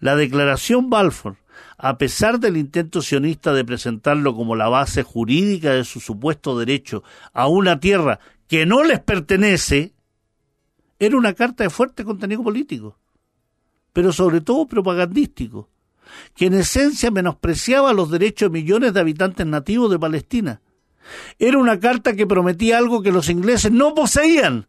La 0.00 0.16
declaración 0.16 0.90
Balfour, 0.90 1.36
a 1.78 1.98
pesar 1.98 2.38
del 2.38 2.56
intento 2.56 3.02
sionista 3.02 3.52
de 3.52 3.64
presentarlo 3.64 4.34
como 4.34 4.56
la 4.56 4.68
base 4.68 5.02
jurídica 5.02 5.72
de 5.72 5.84
su 5.84 6.00
supuesto 6.00 6.58
derecho 6.58 7.02
a 7.32 7.48
una 7.48 7.80
tierra 7.80 8.20
que 8.48 8.66
no 8.66 8.82
les 8.84 9.00
pertenece, 9.00 9.94
era 10.98 11.16
una 11.16 11.32
carta 11.34 11.64
de 11.64 11.70
fuerte 11.70 12.04
contenido 12.04 12.42
político, 12.42 12.98
pero 13.92 14.12
sobre 14.12 14.40
todo 14.40 14.66
propagandístico, 14.66 15.70
que 16.34 16.46
en 16.46 16.54
esencia 16.54 17.10
menospreciaba 17.10 17.92
los 17.92 18.10
derechos 18.10 18.50
de 18.50 18.60
millones 18.60 18.92
de 18.92 19.00
habitantes 19.00 19.46
nativos 19.46 19.90
de 19.90 19.98
Palestina. 19.98 20.60
Era 21.38 21.58
una 21.58 21.80
carta 21.80 22.14
que 22.14 22.26
prometía 22.26 22.78
algo 22.78 23.02
que 23.02 23.10
los 23.10 23.28
ingleses 23.28 23.72
no 23.72 23.94
poseían, 23.94 24.68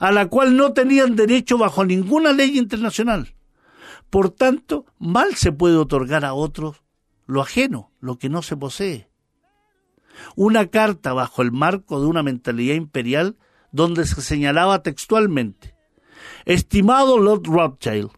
a 0.00 0.10
la 0.12 0.26
cual 0.26 0.56
no 0.56 0.72
tenían 0.72 1.16
derecho 1.16 1.58
bajo 1.58 1.84
ninguna 1.84 2.32
ley 2.32 2.58
internacional. 2.58 3.34
Por 4.10 4.30
tanto, 4.30 4.86
mal 4.98 5.34
se 5.34 5.52
puede 5.52 5.76
otorgar 5.76 6.24
a 6.24 6.34
otros 6.34 6.82
lo 7.26 7.42
ajeno, 7.42 7.92
lo 8.00 8.18
que 8.18 8.30
no 8.30 8.42
se 8.42 8.56
posee. 8.56 9.10
Una 10.34 10.66
carta 10.66 11.12
bajo 11.12 11.42
el 11.42 11.52
marco 11.52 12.00
de 12.00 12.06
una 12.06 12.22
mentalidad 12.22 12.74
imperial 12.74 13.36
donde 13.70 14.06
se 14.06 14.20
señalaba 14.22 14.82
textualmente, 14.82 15.74
Estimado 16.46 17.18
Lord 17.18 17.42
Rothschild, 17.44 18.10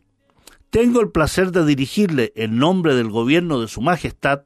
tengo 0.70 1.00
el 1.00 1.10
placer 1.10 1.50
de 1.50 1.66
dirigirle 1.66 2.32
en 2.36 2.58
nombre 2.58 2.94
del 2.94 3.10
gobierno 3.10 3.60
de 3.60 3.66
Su 3.66 3.80
Majestad 3.80 4.44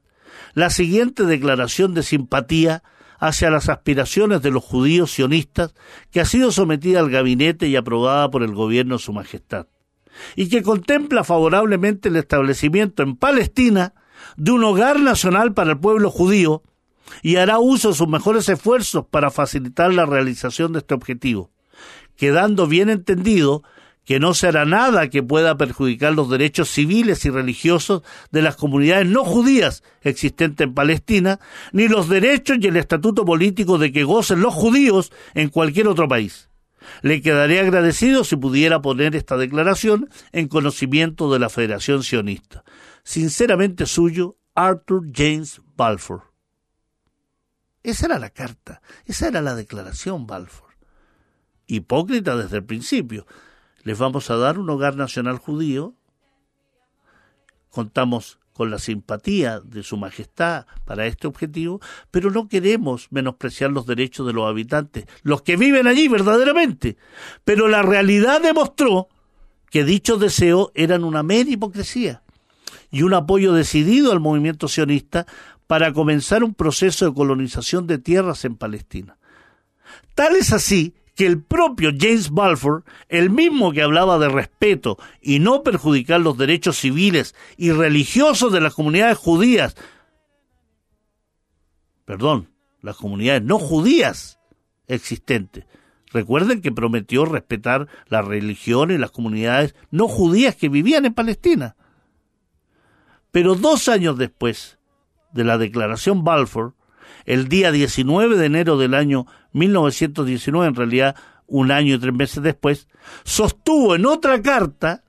la 0.55 0.71
siguiente 0.71 1.25
declaración 1.25 1.93
de 1.93 2.03
simpatía 2.03 2.83
hacia 3.19 3.51
las 3.51 3.69
aspiraciones 3.69 4.41
de 4.43 4.51
los 4.51 4.65
judíos 4.65 5.13
sionistas 5.13 5.75
que 6.11 6.21
ha 6.21 6.25
sido 6.25 6.51
sometida 6.51 7.01
al 7.01 7.11
gabinete 7.11 7.69
y 7.69 7.77
aprobada 7.77 8.31
por 8.31 8.43
el 8.43 8.55
gobierno 8.55 8.97
de 8.97 9.03
Su 9.03 9.13
Majestad 9.13 9.67
y 10.37 10.49
que 10.49 10.62
contempla 10.62 11.25
favorablemente 11.25 12.09
el 12.09 12.17
establecimiento 12.17 13.03
en 13.03 13.17
Palestina 13.17 13.95
de 14.37 14.53
un 14.53 14.65
hogar 14.65 15.01
nacional 15.01 15.55
para 15.55 15.73
el 15.73 15.79
pueblo 15.79 16.11
judío 16.11 16.62
y 17.23 17.37
hará 17.37 17.59
uso 17.59 17.89
de 17.89 17.95
sus 17.95 18.09
mejores 18.09 18.49
esfuerzos 18.49 19.07
para 19.11 19.31
facilitar 19.31 19.93
la 19.93 20.07
realización 20.07 20.73
de 20.73 20.81
este 20.81 20.95
objetivo, 20.95 21.51
quedando 22.17 22.67
bien 22.67 22.89
entendido 22.89 23.62
que 24.05 24.21
no 24.21 24.35
se 24.35 24.49
hará 24.49 24.65
nada 24.65 25.09
que 25.09 25.23
pueda 25.23 25.57
perjudicar 25.57 26.12
los 26.15 26.29
derechos 26.29 26.69
civiles 26.69 27.25
y 27.25 27.31
religiosos 27.31 28.03
de 28.31 28.43
las 28.43 28.57
comunidades 28.57 29.07
no 29.07 29.25
judías 29.25 29.83
existentes 30.03 30.67
en 30.67 30.75
Palestina, 30.75 31.41
ni 31.73 31.89
los 31.89 32.09
derechos 32.09 32.59
y 32.61 32.67
el 32.67 32.77
estatuto 32.77 33.25
político 33.25 33.79
de 33.79 33.93
que 33.93 34.05
gocen 34.05 34.41
los 34.41 34.53
judíos 34.53 35.11
en 35.35 35.49
cualquier 35.49 35.89
otro 35.89 36.07
país. 36.07 36.51
Le 37.03 37.22
quedaría 37.22 37.61
agradecido 37.61 38.24
si 38.24 38.37
pudiera 38.37 38.82
poner 38.82 39.16
esta 39.16 39.37
declaración 39.37 40.09
en 40.32 40.49
conocimiento 40.49 41.32
de 41.32 41.39
la 41.39 41.49
Federación 41.49 42.03
Sionista. 42.03 42.64
Sinceramente 43.03 43.87
suyo, 43.87 44.37
Arthur 44.55 45.07
James 45.12 45.61
Balfour. 45.76 46.32
Esa 47.82 48.07
era 48.07 48.18
la 48.18 48.30
carta, 48.30 48.80
esa 49.05 49.28
era 49.28 49.43
la 49.43 49.55
declaración 49.55 50.26
Balfour. 50.26 50.70
Hipócrita 51.66 52.37
desde 52.37 52.59
el 52.59 52.64
principio. 52.64 53.26
Les 53.82 53.99
vamos 53.99 54.30
a 54.30 54.37
dar 54.37 54.59
un 54.59 54.70
hogar 54.70 54.97
nacional 54.97 55.39
judío. 55.39 55.95
Contamos 57.68 58.39
con 58.55 58.71
la 58.71 58.79
simpatía 58.79 59.61
de 59.61 59.83
Su 59.83 59.99
Majestad 59.99 60.67
para 60.87 61.07
este 61.07 61.27
objetivo, 61.27 61.81
pero 62.11 62.31
no 62.31 62.49
queremos 62.49 63.09
menospreciar 63.11 63.71
los 63.71 63.85
derechos 63.85 64.27
de 64.27 64.33
los 64.33 64.49
habitantes, 64.49 65.07
los 65.23 65.43
que 65.43 65.57
viven 65.57 65.87
allí 65.87 66.09
verdaderamente. 66.09 66.97
Pero 67.45 67.69
la 67.69 67.83
realidad 67.83 68.41
demostró 68.41 69.09
que 69.71 69.85
dichos 69.85 70.21
deseos 70.21 70.71
eran 70.75 71.05
una 71.05 71.23
mera 71.23 71.51
hipocresía 71.51 72.23
y 72.91 73.03
un 73.03 73.13
apoyo 73.13 73.53
decidido 73.53 74.13
al 74.13 74.21
movimiento 74.21 74.69
sionista 74.69 75.27
para 75.67 75.93
comenzar 75.93 76.45
un 76.45 76.55
proceso 76.55 77.07
de 77.07 77.15
colonización 77.15 77.89
de 77.89 77.99
tierras 77.99 78.45
en 78.45 78.57
Palestina. 78.57 79.19
Tal 80.15 80.37
es 80.37 80.53
así 80.53 80.95
que 81.15 81.27
el 81.27 81.43
propio 81.43 81.91
James 81.97 82.31
Balfour, 82.31 82.85
el 83.09 83.31
mismo 83.31 83.73
que 83.73 83.83
hablaba 83.83 84.19
de 84.19 84.29
respeto 84.29 84.99
y 85.21 85.39
no 85.39 85.62
perjudicar 85.62 86.21
los 86.21 86.37
derechos 86.37 86.79
civiles 86.79 87.35
y 87.57 87.71
religiosos 87.71 88.53
de 88.53 88.61
las 88.61 88.75
comunidades 88.75 89.19
judías, 89.19 89.77
perdón, 92.05 92.51
las 92.81 92.97
comunidades 92.97 93.43
no 93.43 93.59
judías 93.59 94.39
existentes. 94.89 95.65
Recuerden 96.12 96.62
que 96.62 96.71
prometió 96.71 97.25
respetar 97.25 97.89
la 98.09 98.23
religión 98.23 98.91
y 98.91 98.99
las 98.99 99.11
comunidades 99.11 99.75
no 99.91 100.07
judías 100.07 100.55
que 100.55 100.69
vivían 100.69 101.07
en 101.07 101.15
Palestina. 101.15 101.77
Pero 103.31 103.57
dos 103.57 103.89
años 103.89 104.17
después 104.17 104.79
de 105.33 105.43
la 105.43 105.59
declaración 105.59 106.23
Balfour, 106.23 106.75
el 107.25 107.49
día 107.49 107.73
19 107.73 108.37
de 108.37 108.47
enero 108.47 108.77
del 108.77 108.95
año 108.95 109.27
1919, 109.53 110.69
en 110.69 110.75
realidad 110.75 111.17
un 111.47 111.71
año 111.71 111.95
y 111.95 111.99
tres 111.99 112.15
meses 112.15 112.43
después, 112.43 112.89
sostuvo 113.25 113.95
en 113.95 114.07
otra 114.07 114.41
carta 114.43 115.05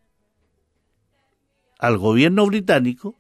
al 1.80 1.98
gobierno 1.98 2.46
británico, 2.46 3.20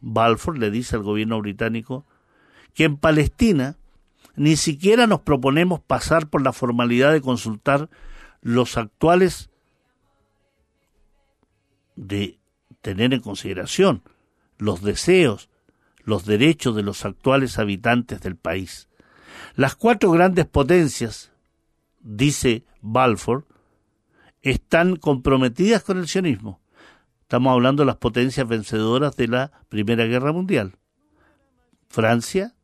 Balfour 0.00 0.58
le 0.58 0.70
dice 0.70 0.96
al 0.96 1.02
gobierno 1.02 1.40
británico, 1.40 2.06
que 2.74 2.84
en 2.84 2.96
Palestina 2.96 3.76
ni 4.36 4.56
siquiera 4.56 5.06
nos 5.06 5.20
proponemos 5.20 5.80
pasar 5.80 6.28
por 6.28 6.42
la 6.42 6.52
formalidad 6.52 7.12
de 7.12 7.20
consultar 7.20 7.90
los 8.40 8.78
actuales 8.78 9.50
de 11.96 12.38
tener 12.80 13.12
en 13.12 13.20
consideración 13.20 14.02
los 14.56 14.82
deseos 14.82 15.49
los 16.04 16.24
derechos 16.24 16.76
de 16.76 16.82
los 16.82 17.04
actuales 17.04 17.58
habitantes 17.58 18.20
del 18.20 18.36
país. 18.36 18.88
Las 19.54 19.74
cuatro 19.76 20.10
grandes 20.10 20.46
potencias, 20.46 21.32
dice 22.00 22.64
Balfour, 22.80 23.46
están 24.42 24.96
comprometidas 24.96 25.82
con 25.82 25.98
el 25.98 26.08
sionismo. 26.08 26.60
Estamos 27.22 27.52
hablando 27.52 27.82
de 27.82 27.86
las 27.86 27.96
potencias 27.96 28.48
vencedoras 28.48 29.16
de 29.16 29.28
la 29.28 29.52
Primera 29.68 30.04
Guerra 30.06 30.32
Mundial. 30.32 30.76
Francia, 31.88 32.54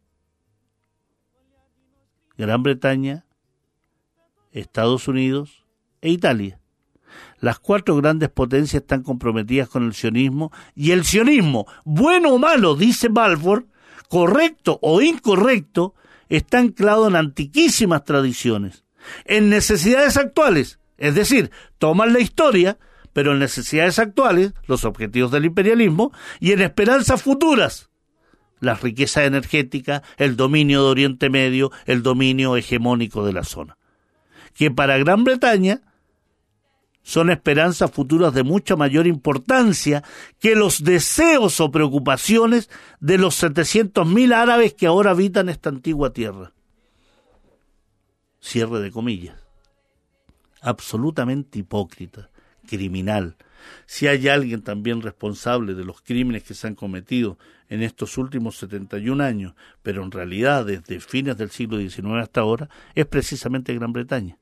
Gran 2.36 2.62
Bretaña, 2.62 3.26
Estados 4.52 5.08
Unidos 5.08 5.64
e 6.00 6.10
Italia. 6.10 6.60
Las 7.40 7.58
cuatro 7.58 7.96
grandes 7.96 8.30
potencias 8.30 8.82
están 8.82 9.02
comprometidas 9.02 9.68
con 9.68 9.84
el 9.84 9.94
sionismo 9.94 10.52
y 10.74 10.92
el 10.92 11.04
sionismo, 11.04 11.66
bueno 11.84 12.30
o 12.30 12.38
malo, 12.38 12.74
dice 12.74 13.08
Balfour, 13.10 13.66
correcto 14.08 14.78
o 14.82 15.02
incorrecto, 15.02 15.94
está 16.28 16.58
anclado 16.58 17.08
en 17.08 17.16
antiquísimas 17.16 18.04
tradiciones, 18.04 18.84
en 19.24 19.48
necesidades 19.50 20.16
actuales, 20.16 20.78
es 20.96 21.14
decir, 21.14 21.50
toman 21.78 22.12
la 22.12 22.20
historia, 22.20 22.78
pero 23.12 23.32
en 23.32 23.38
necesidades 23.38 23.98
actuales, 23.98 24.52
los 24.66 24.84
objetivos 24.84 25.30
del 25.30 25.44
imperialismo, 25.44 26.12
y 26.40 26.52
en 26.52 26.62
esperanzas 26.62 27.22
futuras, 27.22 27.90
la 28.60 28.74
riqueza 28.74 29.24
energética, 29.24 30.02
el 30.16 30.36
dominio 30.36 30.82
de 30.82 30.90
Oriente 30.90 31.30
Medio, 31.30 31.70
el 31.84 32.02
dominio 32.02 32.56
hegemónico 32.56 33.24
de 33.26 33.32
la 33.32 33.44
zona. 33.44 33.76
Que 34.54 34.70
para 34.70 34.98
Gran 34.98 35.24
Bretaña 35.24 35.82
son 37.06 37.30
esperanzas 37.30 37.92
futuras 37.92 38.34
de 38.34 38.42
mucha 38.42 38.74
mayor 38.74 39.06
importancia 39.06 40.02
que 40.40 40.56
los 40.56 40.82
deseos 40.82 41.60
o 41.60 41.70
preocupaciones 41.70 42.68
de 42.98 43.16
los 43.16 43.40
700.000 43.40 44.34
árabes 44.34 44.74
que 44.74 44.88
ahora 44.88 45.12
habitan 45.12 45.48
esta 45.48 45.68
antigua 45.68 46.12
tierra. 46.12 46.52
cierre 48.40 48.80
de 48.80 48.90
comillas. 48.90 49.36
Absolutamente 50.60 51.60
hipócrita, 51.60 52.28
criminal. 52.66 53.36
Si 53.86 54.08
hay 54.08 54.26
alguien 54.26 54.62
también 54.62 55.00
responsable 55.00 55.74
de 55.74 55.84
los 55.84 56.02
crímenes 56.02 56.42
que 56.42 56.54
se 56.54 56.66
han 56.66 56.74
cometido 56.74 57.38
en 57.68 57.84
estos 57.84 58.18
últimos 58.18 58.56
71 58.56 59.22
años, 59.22 59.54
pero 59.80 60.02
en 60.02 60.10
realidad 60.10 60.66
desde 60.66 60.98
fines 60.98 61.36
del 61.36 61.52
siglo 61.52 61.78
XIX 61.78 62.20
hasta 62.20 62.40
ahora, 62.40 62.68
es 62.96 63.06
precisamente 63.06 63.72
Gran 63.74 63.92
Bretaña. 63.92 64.38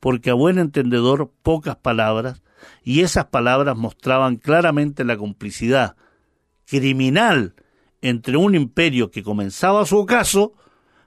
Porque 0.00 0.30
a 0.30 0.34
buen 0.34 0.58
entendedor 0.58 1.32
pocas 1.42 1.76
palabras, 1.76 2.42
y 2.82 3.00
esas 3.00 3.26
palabras 3.26 3.76
mostraban 3.76 4.36
claramente 4.36 5.04
la 5.04 5.16
complicidad 5.16 5.96
criminal 6.66 7.54
entre 8.00 8.36
un 8.36 8.54
imperio 8.54 9.10
que 9.10 9.22
comenzaba 9.22 9.84
su 9.86 9.98
ocaso 9.98 10.54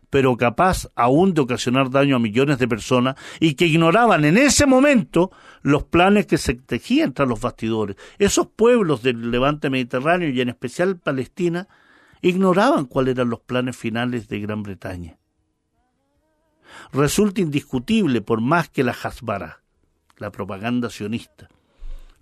pero 0.10 0.36
capaz 0.38 0.90
aún 0.96 1.34
de 1.34 1.42
ocasionar 1.42 1.90
daño 1.90 2.16
a 2.16 2.20
millones 2.20 2.58
de 2.58 2.68
personas 2.68 3.16
y 3.40 3.54
que 3.54 3.68
ignoraban 3.68 4.26
en 4.26 4.38
ese 4.38 4.66
momento 4.66 5.32
los 5.62 5.84
planes 5.84 6.26
que 6.26 6.38
se 6.38 6.56
tejían 6.56 7.14
tras 7.14 7.28
los 7.28 7.40
bastidores. 7.40 7.96
Esos 8.18 8.48
pueblos 8.48 9.04
del 9.04 9.32
levante 9.32 9.70
mediterráneo 9.70 10.30
y 10.30 10.42
en 10.42 10.50
especial 10.50 10.98
Palestina 10.98 11.68
ignoraban 12.22 12.86
cuáles 12.86 13.16
eran 13.16 13.30
los 13.30 13.42
planes 13.42 13.78
finales 13.78 14.28
de 14.28 14.40
Gran 14.40 14.64
Bretaña. 14.64 15.19
Resulta 16.92 17.42
indiscutible, 17.42 18.22
por 18.22 18.42
más 18.42 18.70
que 18.70 18.84
la 18.84 18.92
Hasbara, 18.92 19.62
la 20.18 20.32
propaganda 20.32 20.90
sionista, 20.90 21.50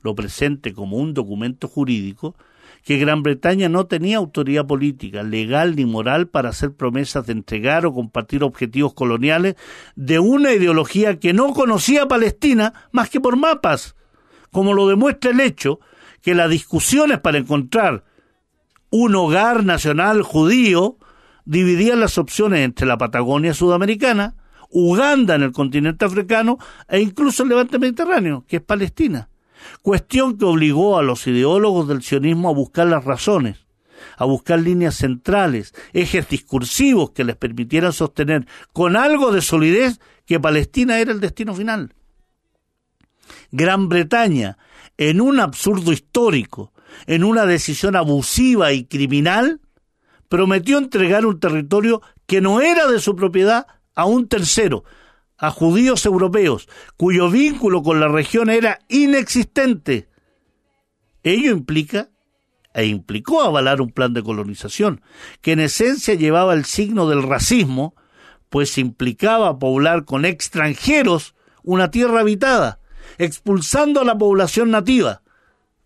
lo 0.01 0.15
presente 0.15 0.73
como 0.73 0.97
un 0.97 1.13
documento 1.13 1.67
jurídico, 1.67 2.35
que 2.83 2.97
Gran 2.97 3.23
Bretaña 3.23 3.69
no 3.69 3.87
tenía 3.87 4.17
autoridad 4.17 4.65
política, 4.65 5.23
legal 5.23 5.75
ni 5.75 5.85
moral 5.85 6.27
para 6.27 6.49
hacer 6.49 6.73
promesas 6.73 7.25
de 7.25 7.33
entregar 7.33 7.85
o 7.85 7.93
compartir 7.93 8.43
objetivos 8.43 8.93
coloniales 8.93 9.55
de 9.95 10.19
una 10.19 10.53
ideología 10.53 11.19
que 11.19 11.33
no 11.33 11.53
conocía 11.53 12.07
Palestina 12.07 12.73
más 12.91 13.09
que 13.09 13.19
por 13.19 13.35
mapas, 13.35 13.95
como 14.51 14.73
lo 14.73 14.87
demuestra 14.87 15.31
el 15.31 15.39
hecho 15.41 15.79
que 16.21 16.33
las 16.35 16.49
discusiones 16.49 17.19
para 17.19 17.37
encontrar 17.37 18.03
un 18.89 19.15
hogar 19.15 19.65
nacional 19.65 20.21
judío 20.21 20.97
dividían 21.47 21.99
las 21.99 22.17
opciones 22.17 22.59
entre 22.59 22.85
la 22.85 22.97
Patagonia 22.97 23.53
sudamericana, 23.53 24.35
Uganda 24.69 25.35
en 25.35 25.43
el 25.43 25.53
continente 25.53 26.05
africano 26.05 26.57
e 26.87 26.99
incluso 26.99 27.43
el 27.43 27.49
levante 27.49 27.79
mediterráneo, 27.79 28.45
que 28.47 28.57
es 28.57 28.61
Palestina 28.61 29.29
cuestión 29.81 30.37
que 30.37 30.45
obligó 30.45 30.97
a 30.97 31.03
los 31.03 31.25
ideólogos 31.27 31.87
del 31.87 32.01
sionismo 32.01 32.49
a 32.49 32.53
buscar 32.53 32.87
las 32.87 33.05
razones, 33.05 33.65
a 34.17 34.25
buscar 34.25 34.59
líneas 34.59 34.95
centrales, 34.95 35.73
ejes 35.93 36.29
discursivos 36.29 37.11
que 37.11 37.23
les 37.23 37.35
permitieran 37.35 37.93
sostener 37.93 38.47
con 38.73 38.95
algo 38.95 39.31
de 39.31 39.41
solidez 39.41 39.99
que 40.25 40.39
Palestina 40.39 40.99
era 40.99 41.11
el 41.11 41.19
destino 41.19 41.53
final. 41.53 41.93
Gran 43.51 43.89
Bretaña, 43.89 44.57
en 44.97 45.21
un 45.21 45.39
absurdo 45.39 45.91
histórico, 45.91 46.73
en 47.05 47.23
una 47.23 47.45
decisión 47.45 47.95
abusiva 47.95 48.73
y 48.73 48.85
criminal, 48.85 49.61
prometió 50.29 50.77
entregar 50.77 51.25
un 51.25 51.39
territorio 51.39 52.01
que 52.25 52.41
no 52.41 52.61
era 52.61 52.87
de 52.87 52.99
su 52.99 53.15
propiedad 53.15 53.67
a 53.95 54.05
un 54.05 54.27
tercero, 54.27 54.83
a 55.37 55.51
judíos 55.51 56.05
europeos 56.05 56.67
cuyo 56.97 57.29
vínculo 57.29 57.83
con 57.83 57.99
la 57.99 58.07
región 58.07 58.49
era 58.49 58.79
inexistente. 58.89 60.09
Ello 61.23 61.51
implica 61.51 62.09
e 62.73 62.85
implicó 62.85 63.41
avalar 63.41 63.81
un 63.81 63.91
plan 63.91 64.13
de 64.13 64.23
colonización, 64.23 65.01
que 65.41 65.53
en 65.53 65.59
esencia 65.59 66.13
llevaba 66.13 66.53
el 66.53 66.65
signo 66.65 67.09
del 67.09 67.23
racismo, 67.23 67.95
pues 68.49 68.77
implicaba 68.77 69.57
poblar 69.57 70.05
con 70.05 70.25
extranjeros 70.25 71.35
una 71.63 71.89
tierra 71.89 72.21
habitada, 72.21 72.79
expulsando 73.17 74.01
a 74.01 74.05
la 74.05 74.17
población 74.17 74.69
nativa, 74.69 75.23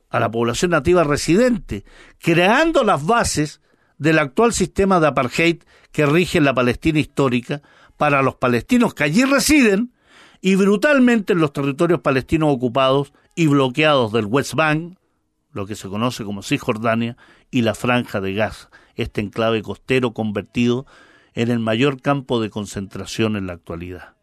a 0.09 0.19
la 0.19 0.29
población 0.29 0.71
nativa 0.71 1.03
residente, 1.05 1.85
creando 2.19 2.83
las 2.83 3.05
bases 3.05 3.61
del 4.01 4.17
actual 4.17 4.51
sistema 4.51 4.99
de 4.99 5.05
apartheid 5.05 5.61
que 5.91 6.07
rige 6.07 6.41
la 6.41 6.55
Palestina 6.55 6.99
histórica, 6.99 7.61
para 7.97 8.23
los 8.23 8.33
palestinos 8.33 8.95
que 8.95 9.03
allí 9.03 9.25
residen 9.25 9.93
y 10.41 10.55
brutalmente 10.55 11.33
en 11.33 11.39
los 11.39 11.53
territorios 11.53 11.99
palestinos 11.99 12.51
ocupados 12.51 13.13
y 13.35 13.45
bloqueados 13.45 14.11
del 14.11 14.25
West 14.25 14.55
Bank, 14.55 14.97
lo 15.51 15.67
que 15.67 15.75
se 15.75 15.87
conoce 15.87 16.23
como 16.23 16.41
Cisjordania, 16.41 17.15
y 17.51 17.61
la 17.61 17.75
Franja 17.75 18.21
de 18.21 18.33
Gaza, 18.33 18.71
este 18.95 19.21
enclave 19.21 19.61
costero 19.61 20.15
convertido 20.15 20.87
en 21.35 21.51
el 21.51 21.59
mayor 21.59 22.01
campo 22.01 22.41
de 22.41 22.49
concentración 22.49 23.35
en 23.35 23.45
la 23.45 23.53
actualidad. 23.53 24.15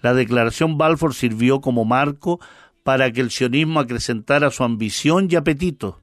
La 0.00 0.14
declaración 0.14 0.78
Balfour 0.78 1.14
sirvió 1.14 1.60
como 1.60 1.84
marco 1.84 2.40
para 2.82 3.12
que 3.12 3.20
el 3.20 3.30
sionismo 3.30 3.78
acrecentara 3.78 4.50
su 4.50 4.64
ambición 4.64 5.28
y 5.30 5.36
apetito, 5.36 5.99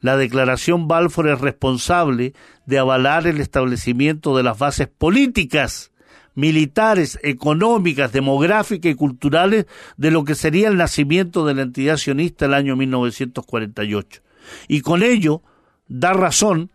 la 0.00 0.16
declaración 0.16 0.88
Balfour 0.88 1.28
es 1.28 1.40
responsable 1.40 2.34
de 2.66 2.78
avalar 2.78 3.26
el 3.26 3.40
establecimiento 3.40 4.36
de 4.36 4.42
las 4.42 4.58
bases 4.58 4.88
políticas, 4.88 5.90
militares, 6.34 7.18
económicas, 7.22 8.12
demográficas 8.12 8.92
y 8.92 8.94
culturales 8.94 9.66
de 9.96 10.10
lo 10.10 10.24
que 10.24 10.36
sería 10.36 10.68
el 10.68 10.76
nacimiento 10.76 11.44
de 11.44 11.54
la 11.54 11.62
entidad 11.62 11.96
sionista 11.96 12.46
el 12.46 12.54
año 12.54 12.76
1948. 12.76 14.22
Y 14.68 14.82
con 14.82 15.02
ello 15.02 15.42
da 15.88 16.12
razón 16.12 16.70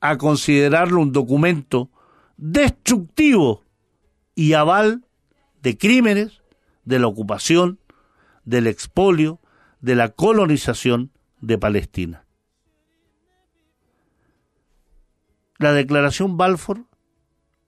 a 0.00 0.18
considerarlo 0.18 1.00
un 1.00 1.12
documento 1.12 1.90
destructivo 2.36 3.62
y 4.34 4.54
aval 4.54 5.04
de 5.62 5.78
crímenes, 5.78 6.42
de 6.84 6.98
la 6.98 7.06
ocupación, 7.06 7.78
del 8.44 8.66
expolio, 8.66 9.40
de 9.80 9.94
la 9.94 10.10
colonización 10.10 11.10
de 11.40 11.58
Palestina. 11.58 12.25
La 15.58 15.72
declaración 15.72 16.36
Balfour 16.36 16.84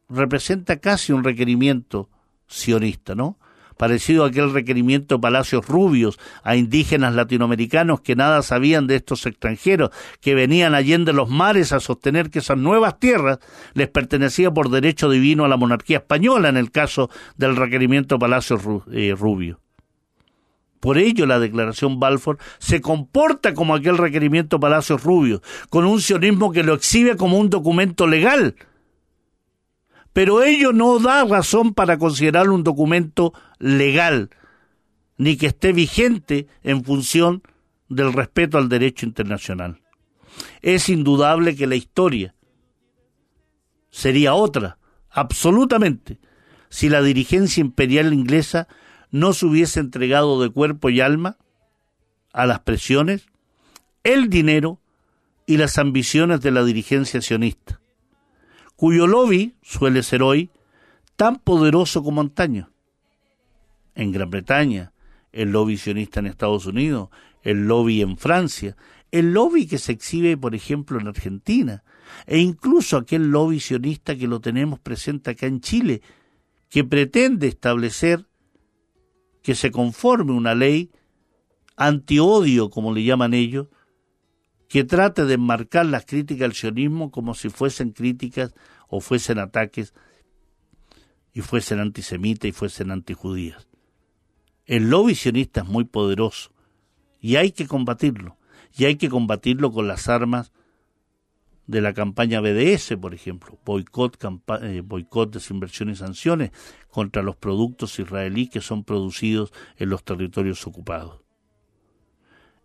representa 0.09 0.79
casi 0.79 1.13
un 1.13 1.25
requerimiento 1.25 2.09
sionista, 2.47 3.15
¿no? 3.15 3.39
Parecido 3.77 4.25
a 4.25 4.29
aquel 4.29 4.53
requerimiento 4.53 5.15
de 5.15 5.21
Palacios 5.21 5.67
Rubios 5.69 6.19
a 6.43 6.57
indígenas 6.57 7.15
latinoamericanos 7.15 8.01
que 8.01 8.17
nada 8.17 8.43
sabían 8.43 8.89
de 8.89 8.97
estos 8.97 9.25
extranjeros, 9.25 9.91
que 10.21 10.35
venían 10.35 10.75
allende 10.75 11.13
los 11.13 11.29
mares 11.29 11.73
a 11.73 11.79
sostener 11.79 12.31
que 12.31 12.41
esas 12.41 12.59
nuevas 12.59 12.99
tierras 12.99 13.39
les 13.75 13.89
pertenecían 13.89 14.53
por 14.53 14.71
derecho 14.71 15.09
divino 15.09 15.45
a 15.45 15.49
la 15.49 15.57
monarquía 15.57 15.99
española 15.99 16.49
en 16.49 16.57
el 16.57 16.73
caso 16.73 17.09
del 17.37 17.55
requerimiento 17.55 18.19
Palacios 18.19 18.63
eh, 18.91 19.15
Rubios. 19.17 19.59
Por 20.81 20.99
ello 20.99 21.27
la 21.27 21.39
declaración 21.39 21.99
Balfour 21.99 22.39
se 22.59 22.81
comporta 22.81 23.55
como 23.55 23.75
aquel 23.75 23.99
requerimiento 23.99 24.61
Palacios 24.61 25.03
Rubio, 25.03 25.43
con 25.71 25.85
un 25.85 26.01
sionismo 26.01 26.53
que 26.53 26.63
lo 26.63 26.75
exhibe 26.75 27.17
como 27.17 27.39
un 27.39 27.51
documento 27.51 28.07
legal. 28.07 28.55
Pero 30.13 30.43
ello 30.43 30.73
no 30.73 30.99
da 30.99 31.25
razón 31.25 31.75
para 31.75 31.99
considerarlo 31.99 32.55
un 32.55 32.65
documento 32.65 33.33
legal, 33.59 34.31
ni 35.17 35.37
que 35.37 35.47
esté 35.47 35.73
vigente 35.73 36.47
en 36.63 36.85
función 36.85 37.43
del 37.89 38.13
respeto 38.13 38.59
al 38.59 38.69
derecho 38.69 39.07
internacional. 39.07 39.81
Es 40.63 40.89
indudable 40.89 41.57
que 41.57 41.67
la 41.67 41.75
historia 41.77 42.35
sería 43.91 44.35
otra, 44.35 44.79
absolutamente, 45.11 46.21
si 46.69 46.89
la 46.89 47.03
dirigencia 47.03 47.61
imperial 47.61 48.13
inglesa 48.13 48.69
no 49.11 49.33
se 49.33 49.47
hubiese 49.47 49.81
entregado 49.81 50.41
de 50.41 50.51
cuerpo 50.51 50.91
y 50.91 51.01
alma 51.01 51.37
a 52.33 52.47
las 52.47 52.61
presiones, 52.61 53.27
el 54.05 54.29
dinero 54.29 54.81
y 55.47 55.57
las 55.57 55.79
ambiciones 55.79 56.41
de 56.41 56.51
la 56.51 56.65
dirigencia 56.65 57.21
sionista, 57.21 57.81
cuyo 58.77 59.07
lobby 59.07 59.55
suele 59.63 60.03
ser 60.03 60.23
hoy 60.23 60.51
tan 61.17 61.37
poderoso 61.37 62.03
como 62.03 62.21
antaño. 62.21 62.71
En 63.95 64.13
Gran 64.13 64.31
Bretaña, 64.31 64.93
el 65.33 65.51
lobby 65.51 65.77
sionista 65.77 66.21
en 66.21 66.27
Estados 66.27 66.67
Unidos, 66.67 67.09
el 67.43 67.67
lobby 67.67 68.03
en 68.03 68.17
Francia, 68.17 68.77
el 69.11 69.33
lobby 69.33 69.67
que 69.67 69.79
se 69.79 69.93
exhibe, 69.93 70.37
por 70.37 70.55
ejemplo, 70.55 71.01
en 71.01 71.09
Argentina, 71.09 71.83
e 72.27 72.39
incluso 72.39 72.97
aquel 72.97 73.31
lobby 73.31 73.61
sionista 73.61 74.17
que 74.17 74.29
lo 74.29 74.41
tenemos 74.41 74.79
presente 74.79 75.31
acá 75.31 75.47
en 75.47 75.61
Chile, 75.61 76.03
que 76.69 76.85
pretende 76.85 77.49
establecer 77.49 78.27
que 79.43 79.55
se 79.55 79.71
conforme 79.71 80.33
una 80.33 80.55
ley 80.55 80.91
antiodio, 81.77 82.71
como 82.71 82.93
le 82.93 83.05
llaman 83.05 83.35
ellos, 83.35 83.69
que 84.69 84.85
trate 84.85 85.25
de 85.25 85.35
enmarcar 85.35 85.87
las 85.87 86.05
críticas 86.05 86.45
al 86.47 86.53
sionismo 86.53 87.11
como 87.11 87.35
si 87.35 87.49
fuesen 87.49 87.93
críticas 87.93 88.55
o 88.89 89.01
fuesen 89.01 89.39
ataques 89.39 89.95
y 91.33 91.41
fuesen 91.41 91.79
antisemitas 91.81 92.49
y 92.49 92.53
fuesen 92.53 92.91
antijudías. 92.91 93.69
El 94.67 94.91
lobby 94.91 95.15
sionista 95.15 95.63
es 95.63 95.69
muy 95.69 95.85
poderoso 95.85 96.51
y 97.21 97.37
hay 97.37 97.53
que 97.53 97.67
combatirlo, 97.67 98.37
y 98.77 98.85
hay 98.85 98.97
que 98.97 99.09
combatirlo 99.09 99.73
con 99.73 99.89
las 99.89 100.09
armas 100.09 100.53
de 101.69 101.83
la 101.83 101.93
campaña 101.93 102.41
BDS, 102.41 102.97
por 102.97 103.15
ejemplo, 103.15 103.59
boicot, 103.65 104.19
eh, 104.63 104.81
boicot, 104.83 105.35
desinversión 105.35 105.91
y 105.91 105.97
sanciones 105.97 106.51
contra 106.91 107.23
los 107.23 107.37
productos 107.37 107.99
israelíes 107.99 108.49
que 108.49 108.63
son 108.63 108.85
producidos 108.85 109.53
en 109.77 109.91
los 109.91 110.03
territorios 110.03 110.67
ocupados. 110.67 111.21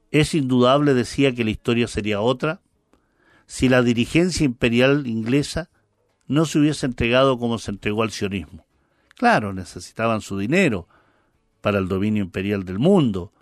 Es 0.09 0.33
indudable, 0.33 0.93
decía, 0.93 1.35
que 1.35 1.43
la 1.43 1.51
historia 1.51 1.87
sería 1.87 2.21
otra 2.21 2.61
si 3.45 3.67
la 3.67 3.81
dirigencia 3.81 4.45
imperial 4.45 5.05
inglesa 5.05 5.69
no 6.27 6.45
se 6.45 6.59
hubiese 6.59 6.85
entregado 6.85 7.37
como 7.37 7.59
se 7.59 7.71
entregó 7.71 8.03
al 8.03 8.11
sionismo. 8.11 8.65
Claro, 9.17 9.51
necesitaban 9.51 10.21
su 10.21 10.37
dinero 10.37 10.87
para 11.59 11.77
el 11.77 11.89
dominio 11.89 12.23
imperial 12.23 12.63
del 12.63 12.79
mundo, 12.79 13.33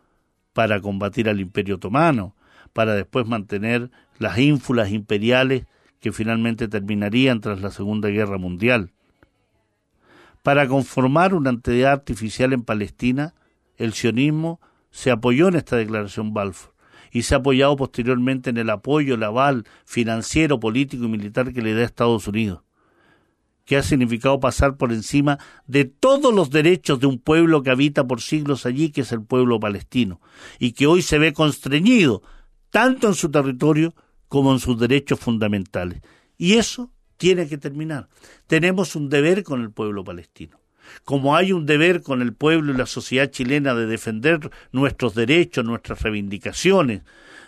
para 0.53 0.81
combatir 0.81 1.29
al 1.29 1.39
imperio 1.39 1.75
otomano, 1.75 2.35
para 2.73 2.95
después 2.95 3.27
mantener 3.27 3.91
las 4.21 4.37
ínfulas 4.37 4.91
imperiales 4.91 5.65
que 5.99 6.11
finalmente 6.11 6.67
terminarían 6.67 7.41
tras 7.41 7.61
la 7.61 7.71
Segunda 7.71 8.09
Guerra 8.09 8.37
Mundial. 8.37 8.91
Para 10.43 10.67
conformar 10.67 11.33
una 11.33 11.49
entidad 11.49 11.91
artificial 11.91 12.53
en 12.53 12.63
Palestina, 12.63 13.33
el 13.77 13.93
sionismo 13.93 14.61
se 14.91 15.11
apoyó 15.11 15.47
en 15.47 15.55
esta 15.55 15.75
declaración 15.75 16.33
Balfour 16.33 16.73
y 17.11 17.23
se 17.23 17.33
ha 17.33 17.39
apoyado 17.39 17.75
posteriormente 17.75 18.51
en 18.51 18.57
el 18.57 18.69
apoyo, 18.69 19.15
el 19.15 19.23
aval 19.23 19.65
financiero, 19.85 20.59
político 20.59 21.05
y 21.05 21.09
militar 21.09 21.51
que 21.51 21.61
le 21.61 21.73
da 21.73 21.83
Estados 21.83 22.27
Unidos, 22.27 22.61
que 23.65 23.75
ha 23.75 23.83
significado 23.83 24.39
pasar 24.39 24.77
por 24.77 24.93
encima 24.93 25.39
de 25.65 25.85
todos 25.85 26.33
los 26.33 26.51
derechos 26.51 26.99
de 26.99 27.07
un 27.07 27.19
pueblo 27.19 27.63
que 27.63 27.71
habita 27.71 28.07
por 28.07 28.21
siglos 28.21 28.65
allí, 28.65 28.91
que 28.91 29.01
es 29.01 29.11
el 29.11 29.23
pueblo 29.23 29.59
palestino, 29.59 30.21
y 30.59 30.71
que 30.71 30.87
hoy 30.87 31.01
se 31.01 31.19
ve 31.19 31.33
constreñido 31.33 32.21
tanto 32.69 33.07
en 33.07 33.15
su 33.15 33.29
territorio 33.29 33.93
como 34.31 34.53
en 34.53 34.59
sus 34.59 34.79
derechos 34.79 35.19
fundamentales. 35.19 36.01
Y 36.37 36.53
eso 36.53 36.89
tiene 37.17 37.49
que 37.49 37.57
terminar. 37.57 38.07
Tenemos 38.47 38.95
un 38.95 39.09
deber 39.09 39.43
con 39.43 39.61
el 39.61 39.71
pueblo 39.71 40.05
palestino. 40.05 40.57
Como 41.03 41.35
hay 41.35 41.51
un 41.51 41.65
deber 41.65 42.01
con 42.01 42.21
el 42.21 42.33
pueblo 42.33 42.71
y 42.71 42.77
la 42.77 42.85
sociedad 42.85 43.29
chilena 43.29 43.75
de 43.75 43.87
defender 43.87 44.49
nuestros 44.71 45.15
derechos, 45.15 45.65
nuestras 45.65 46.01
reivindicaciones, 46.01 47.01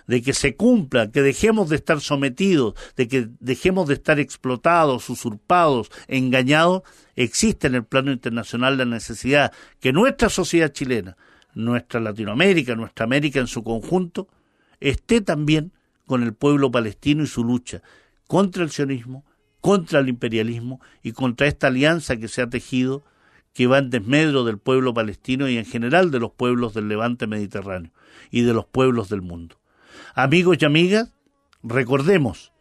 de 0.07 0.21
que 0.21 0.33
se 0.33 0.57
cumpla, 0.57 1.09
que 1.09 1.21
dejemos 1.21 1.69
de 1.69 1.77
estar 1.77 2.01
sometidos, 2.01 2.73
de 2.97 3.07
que 3.07 3.29
dejemos 3.39 3.87
de 3.87 3.93
estar 3.93 4.19
explotados, 4.19 5.09
usurpados, 5.09 5.89
engañados, 6.09 6.81
existe 7.15 7.67
en 7.67 7.75
el 7.75 7.85
plano 7.85 8.11
internacional 8.11 8.77
la 8.77 8.83
necesidad 8.83 9.53
que 9.79 9.93
nuestra 9.93 10.27
sociedad 10.27 10.73
chilena, 10.73 11.15
nuestra 11.53 12.01
Latinoamérica, 12.01 12.75
nuestra 12.75 13.05
América 13.05 13.39
en 13.39 13.47
su 13.47 13.63
conjunto, 13.63 14.27
esté 14.81 15.21
también 15.21 15.71
con 16.13 16.21
el 16.21 16.35
pueblo 16.35 16.69
palestino 16.69 17.23
y 17.23 17.27
su 17.27 17.43
lucha 17.43 17.81
contra 18.27 18.63
el 18.63 18.69
sionismo, 18.69 19.25
contra 19.61 19.99
el 19.99 20.09
imperialismo 20.09 20.79
y 21.01 21.13
contra 21.13 21.47
esta 21.47 21.65
alianza 21.65 22.17
que 22.17 22.27
se 22.27 22.43
ha 22.43 22.49
tejido 22.51 23.03
que 23.51 23.65
va 23.65 23.79
en 23.79 23.89
desmedro 23.89 24.43
del 24.43 24.59
pueblo 24.59 24.93
palestino 24.93 25.49
y 25.49 25.57
en 25.57 25.65
general 25.65 26.11
de 26.11 26.19
los 26.19 26.29
pueblos 26.29 26.75
del 26.75 26.87
levante 26.87 27.25
mediterráneo 27.25 27.91
y 28.29 28.41
de 28.41 28.53
los 28.53 28.65
pueblos 28.65 29.09
del 29.09 29.23
mundo. 29.23 29.59
Amigos 30.13 30.57
y 30.61 30.65
amigas, 30.65 31.15
recordemos, 31.63 32.53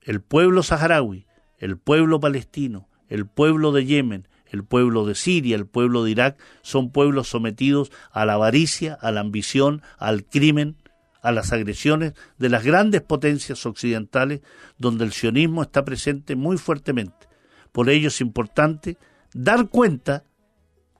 el 0.00 0.22
pueblo 0.22 0.62
saharaui, 0.62 1.26
el 1.58 1.76
pueblo 1.76 2.18
palestino, 2.18 2.88
el 3.10 3.26
pueblo 3.26 3.72
de 3.72 3.84
Yemen, 3.84 4.26
el 4.46 4.64
pueblo 4.64 5.04
de 5.04 5.16
Siria, 5.16 5.54
el 5.54 5.66
pueblo 5.66 6.02
de 6.02 6.12
Irak, 6.12 6.38
son 6.62 6.92
pueblos 6.92 7.28
sometidos 7.28 7.92
a 8.10 8.24
la 8.24 8.32
avaricia, 8.32 8.94
a 8.94 9.10
la 9.12 9.20
ambición, 9.20 9.82
al 9.98 10.24
crimen, 10.24 10.76
a 11.22 11.32
las 11.32 11.52
agresiones 11.52 12.14
de 12.38 12.48
las 12.48 12.64
grandes 12.64 13.02
potencias 13.02 13.66
occidentales 13.66 14.40
donde 14.78 15.04
el 15.04 15.12
sionismo 15.12 15.62
está 15.62 15.84
presente 15.84 16.36
muy 16.36 16.56
fuertemente. 16.56 17.28
Por 17.72 17.88
ello 17.88 18.08
es 18.08 18.20
importante 18.20 18.96
dar 19.34 19.68
cuenta 19.68 20.24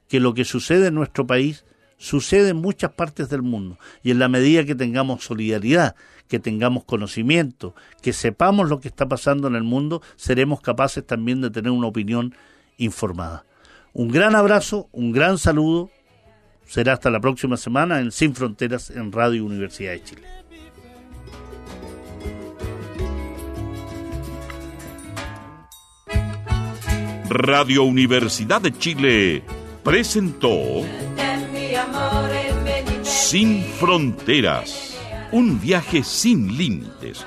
que 0.08 0.20
lo 0.20 0.34
que 0.34 0.44
sucede 0.44 0.88
en 0.88 0.94
nuestro 0.94 1.26
país 1.26 1.64
sucede 1.96 2.50
en 2.50 2.56
muchas 2.56 2.92
partes 2.92 3.28
del 3.28 3.42
mundo 3.42 3.78
y 4.02 4.10
en 4.10 4.18
la 4.18 4.28
medida 4.28 4.64
que 4.64 4.74
tengamos 4.74 5.24
solidaridad, 5.24 5.94
que 6.28 6.38
tengamos 6.38 6.84
conocimiento, 6.84 7.74
que 8.00 8.12
sepamos 8.12 8.68
lo 8.68 8.80
que 8.80 8.88
está 8.88 9.06
pasando 9.06 9.48
en 9.48 9.54
el 9.54 9.64
mundo, 9.64 10.00
seremos 10.16 10.60
capaces 10.60 11.06
también 11.06 11.40
de 11.42 11.50
tener 11.50 11.70
una 11.70 11.88
opinión 11.88 12.34
informada. 12.78 13.44
Un 13.92 14.08
gran 14.08 14.34
abrazo, 14.34 14.88
un 14.92 15.12
gran 15.12 15.36
saludo 15.36 15.90
Será 16.70 16.92
hasta 16.92 17.10
la 17.10 17.18
próxima 17.18 17.56
semana 17.56 17.98
en 17.98 18.12
Sin 18.12 18.32
Fronteras 18.32 18.90
en 18.90 19.10
Radio 19.10 19.44
Universidad 19.44 19.90
de 19.90 20.04
Chile. 20.04 20.22
Radio 27.28 27.82
Universidad 27.82 28.60
de 28.60 28.70
Chile 28.78 29.42
presentó 29.82 30.84
Sin 33.02 33.64
Fronteras, 33.64 34.96
un 35.32 35.60
viaje 35.60 36.04
sin 36.04 36.56
límites 36.56 37.26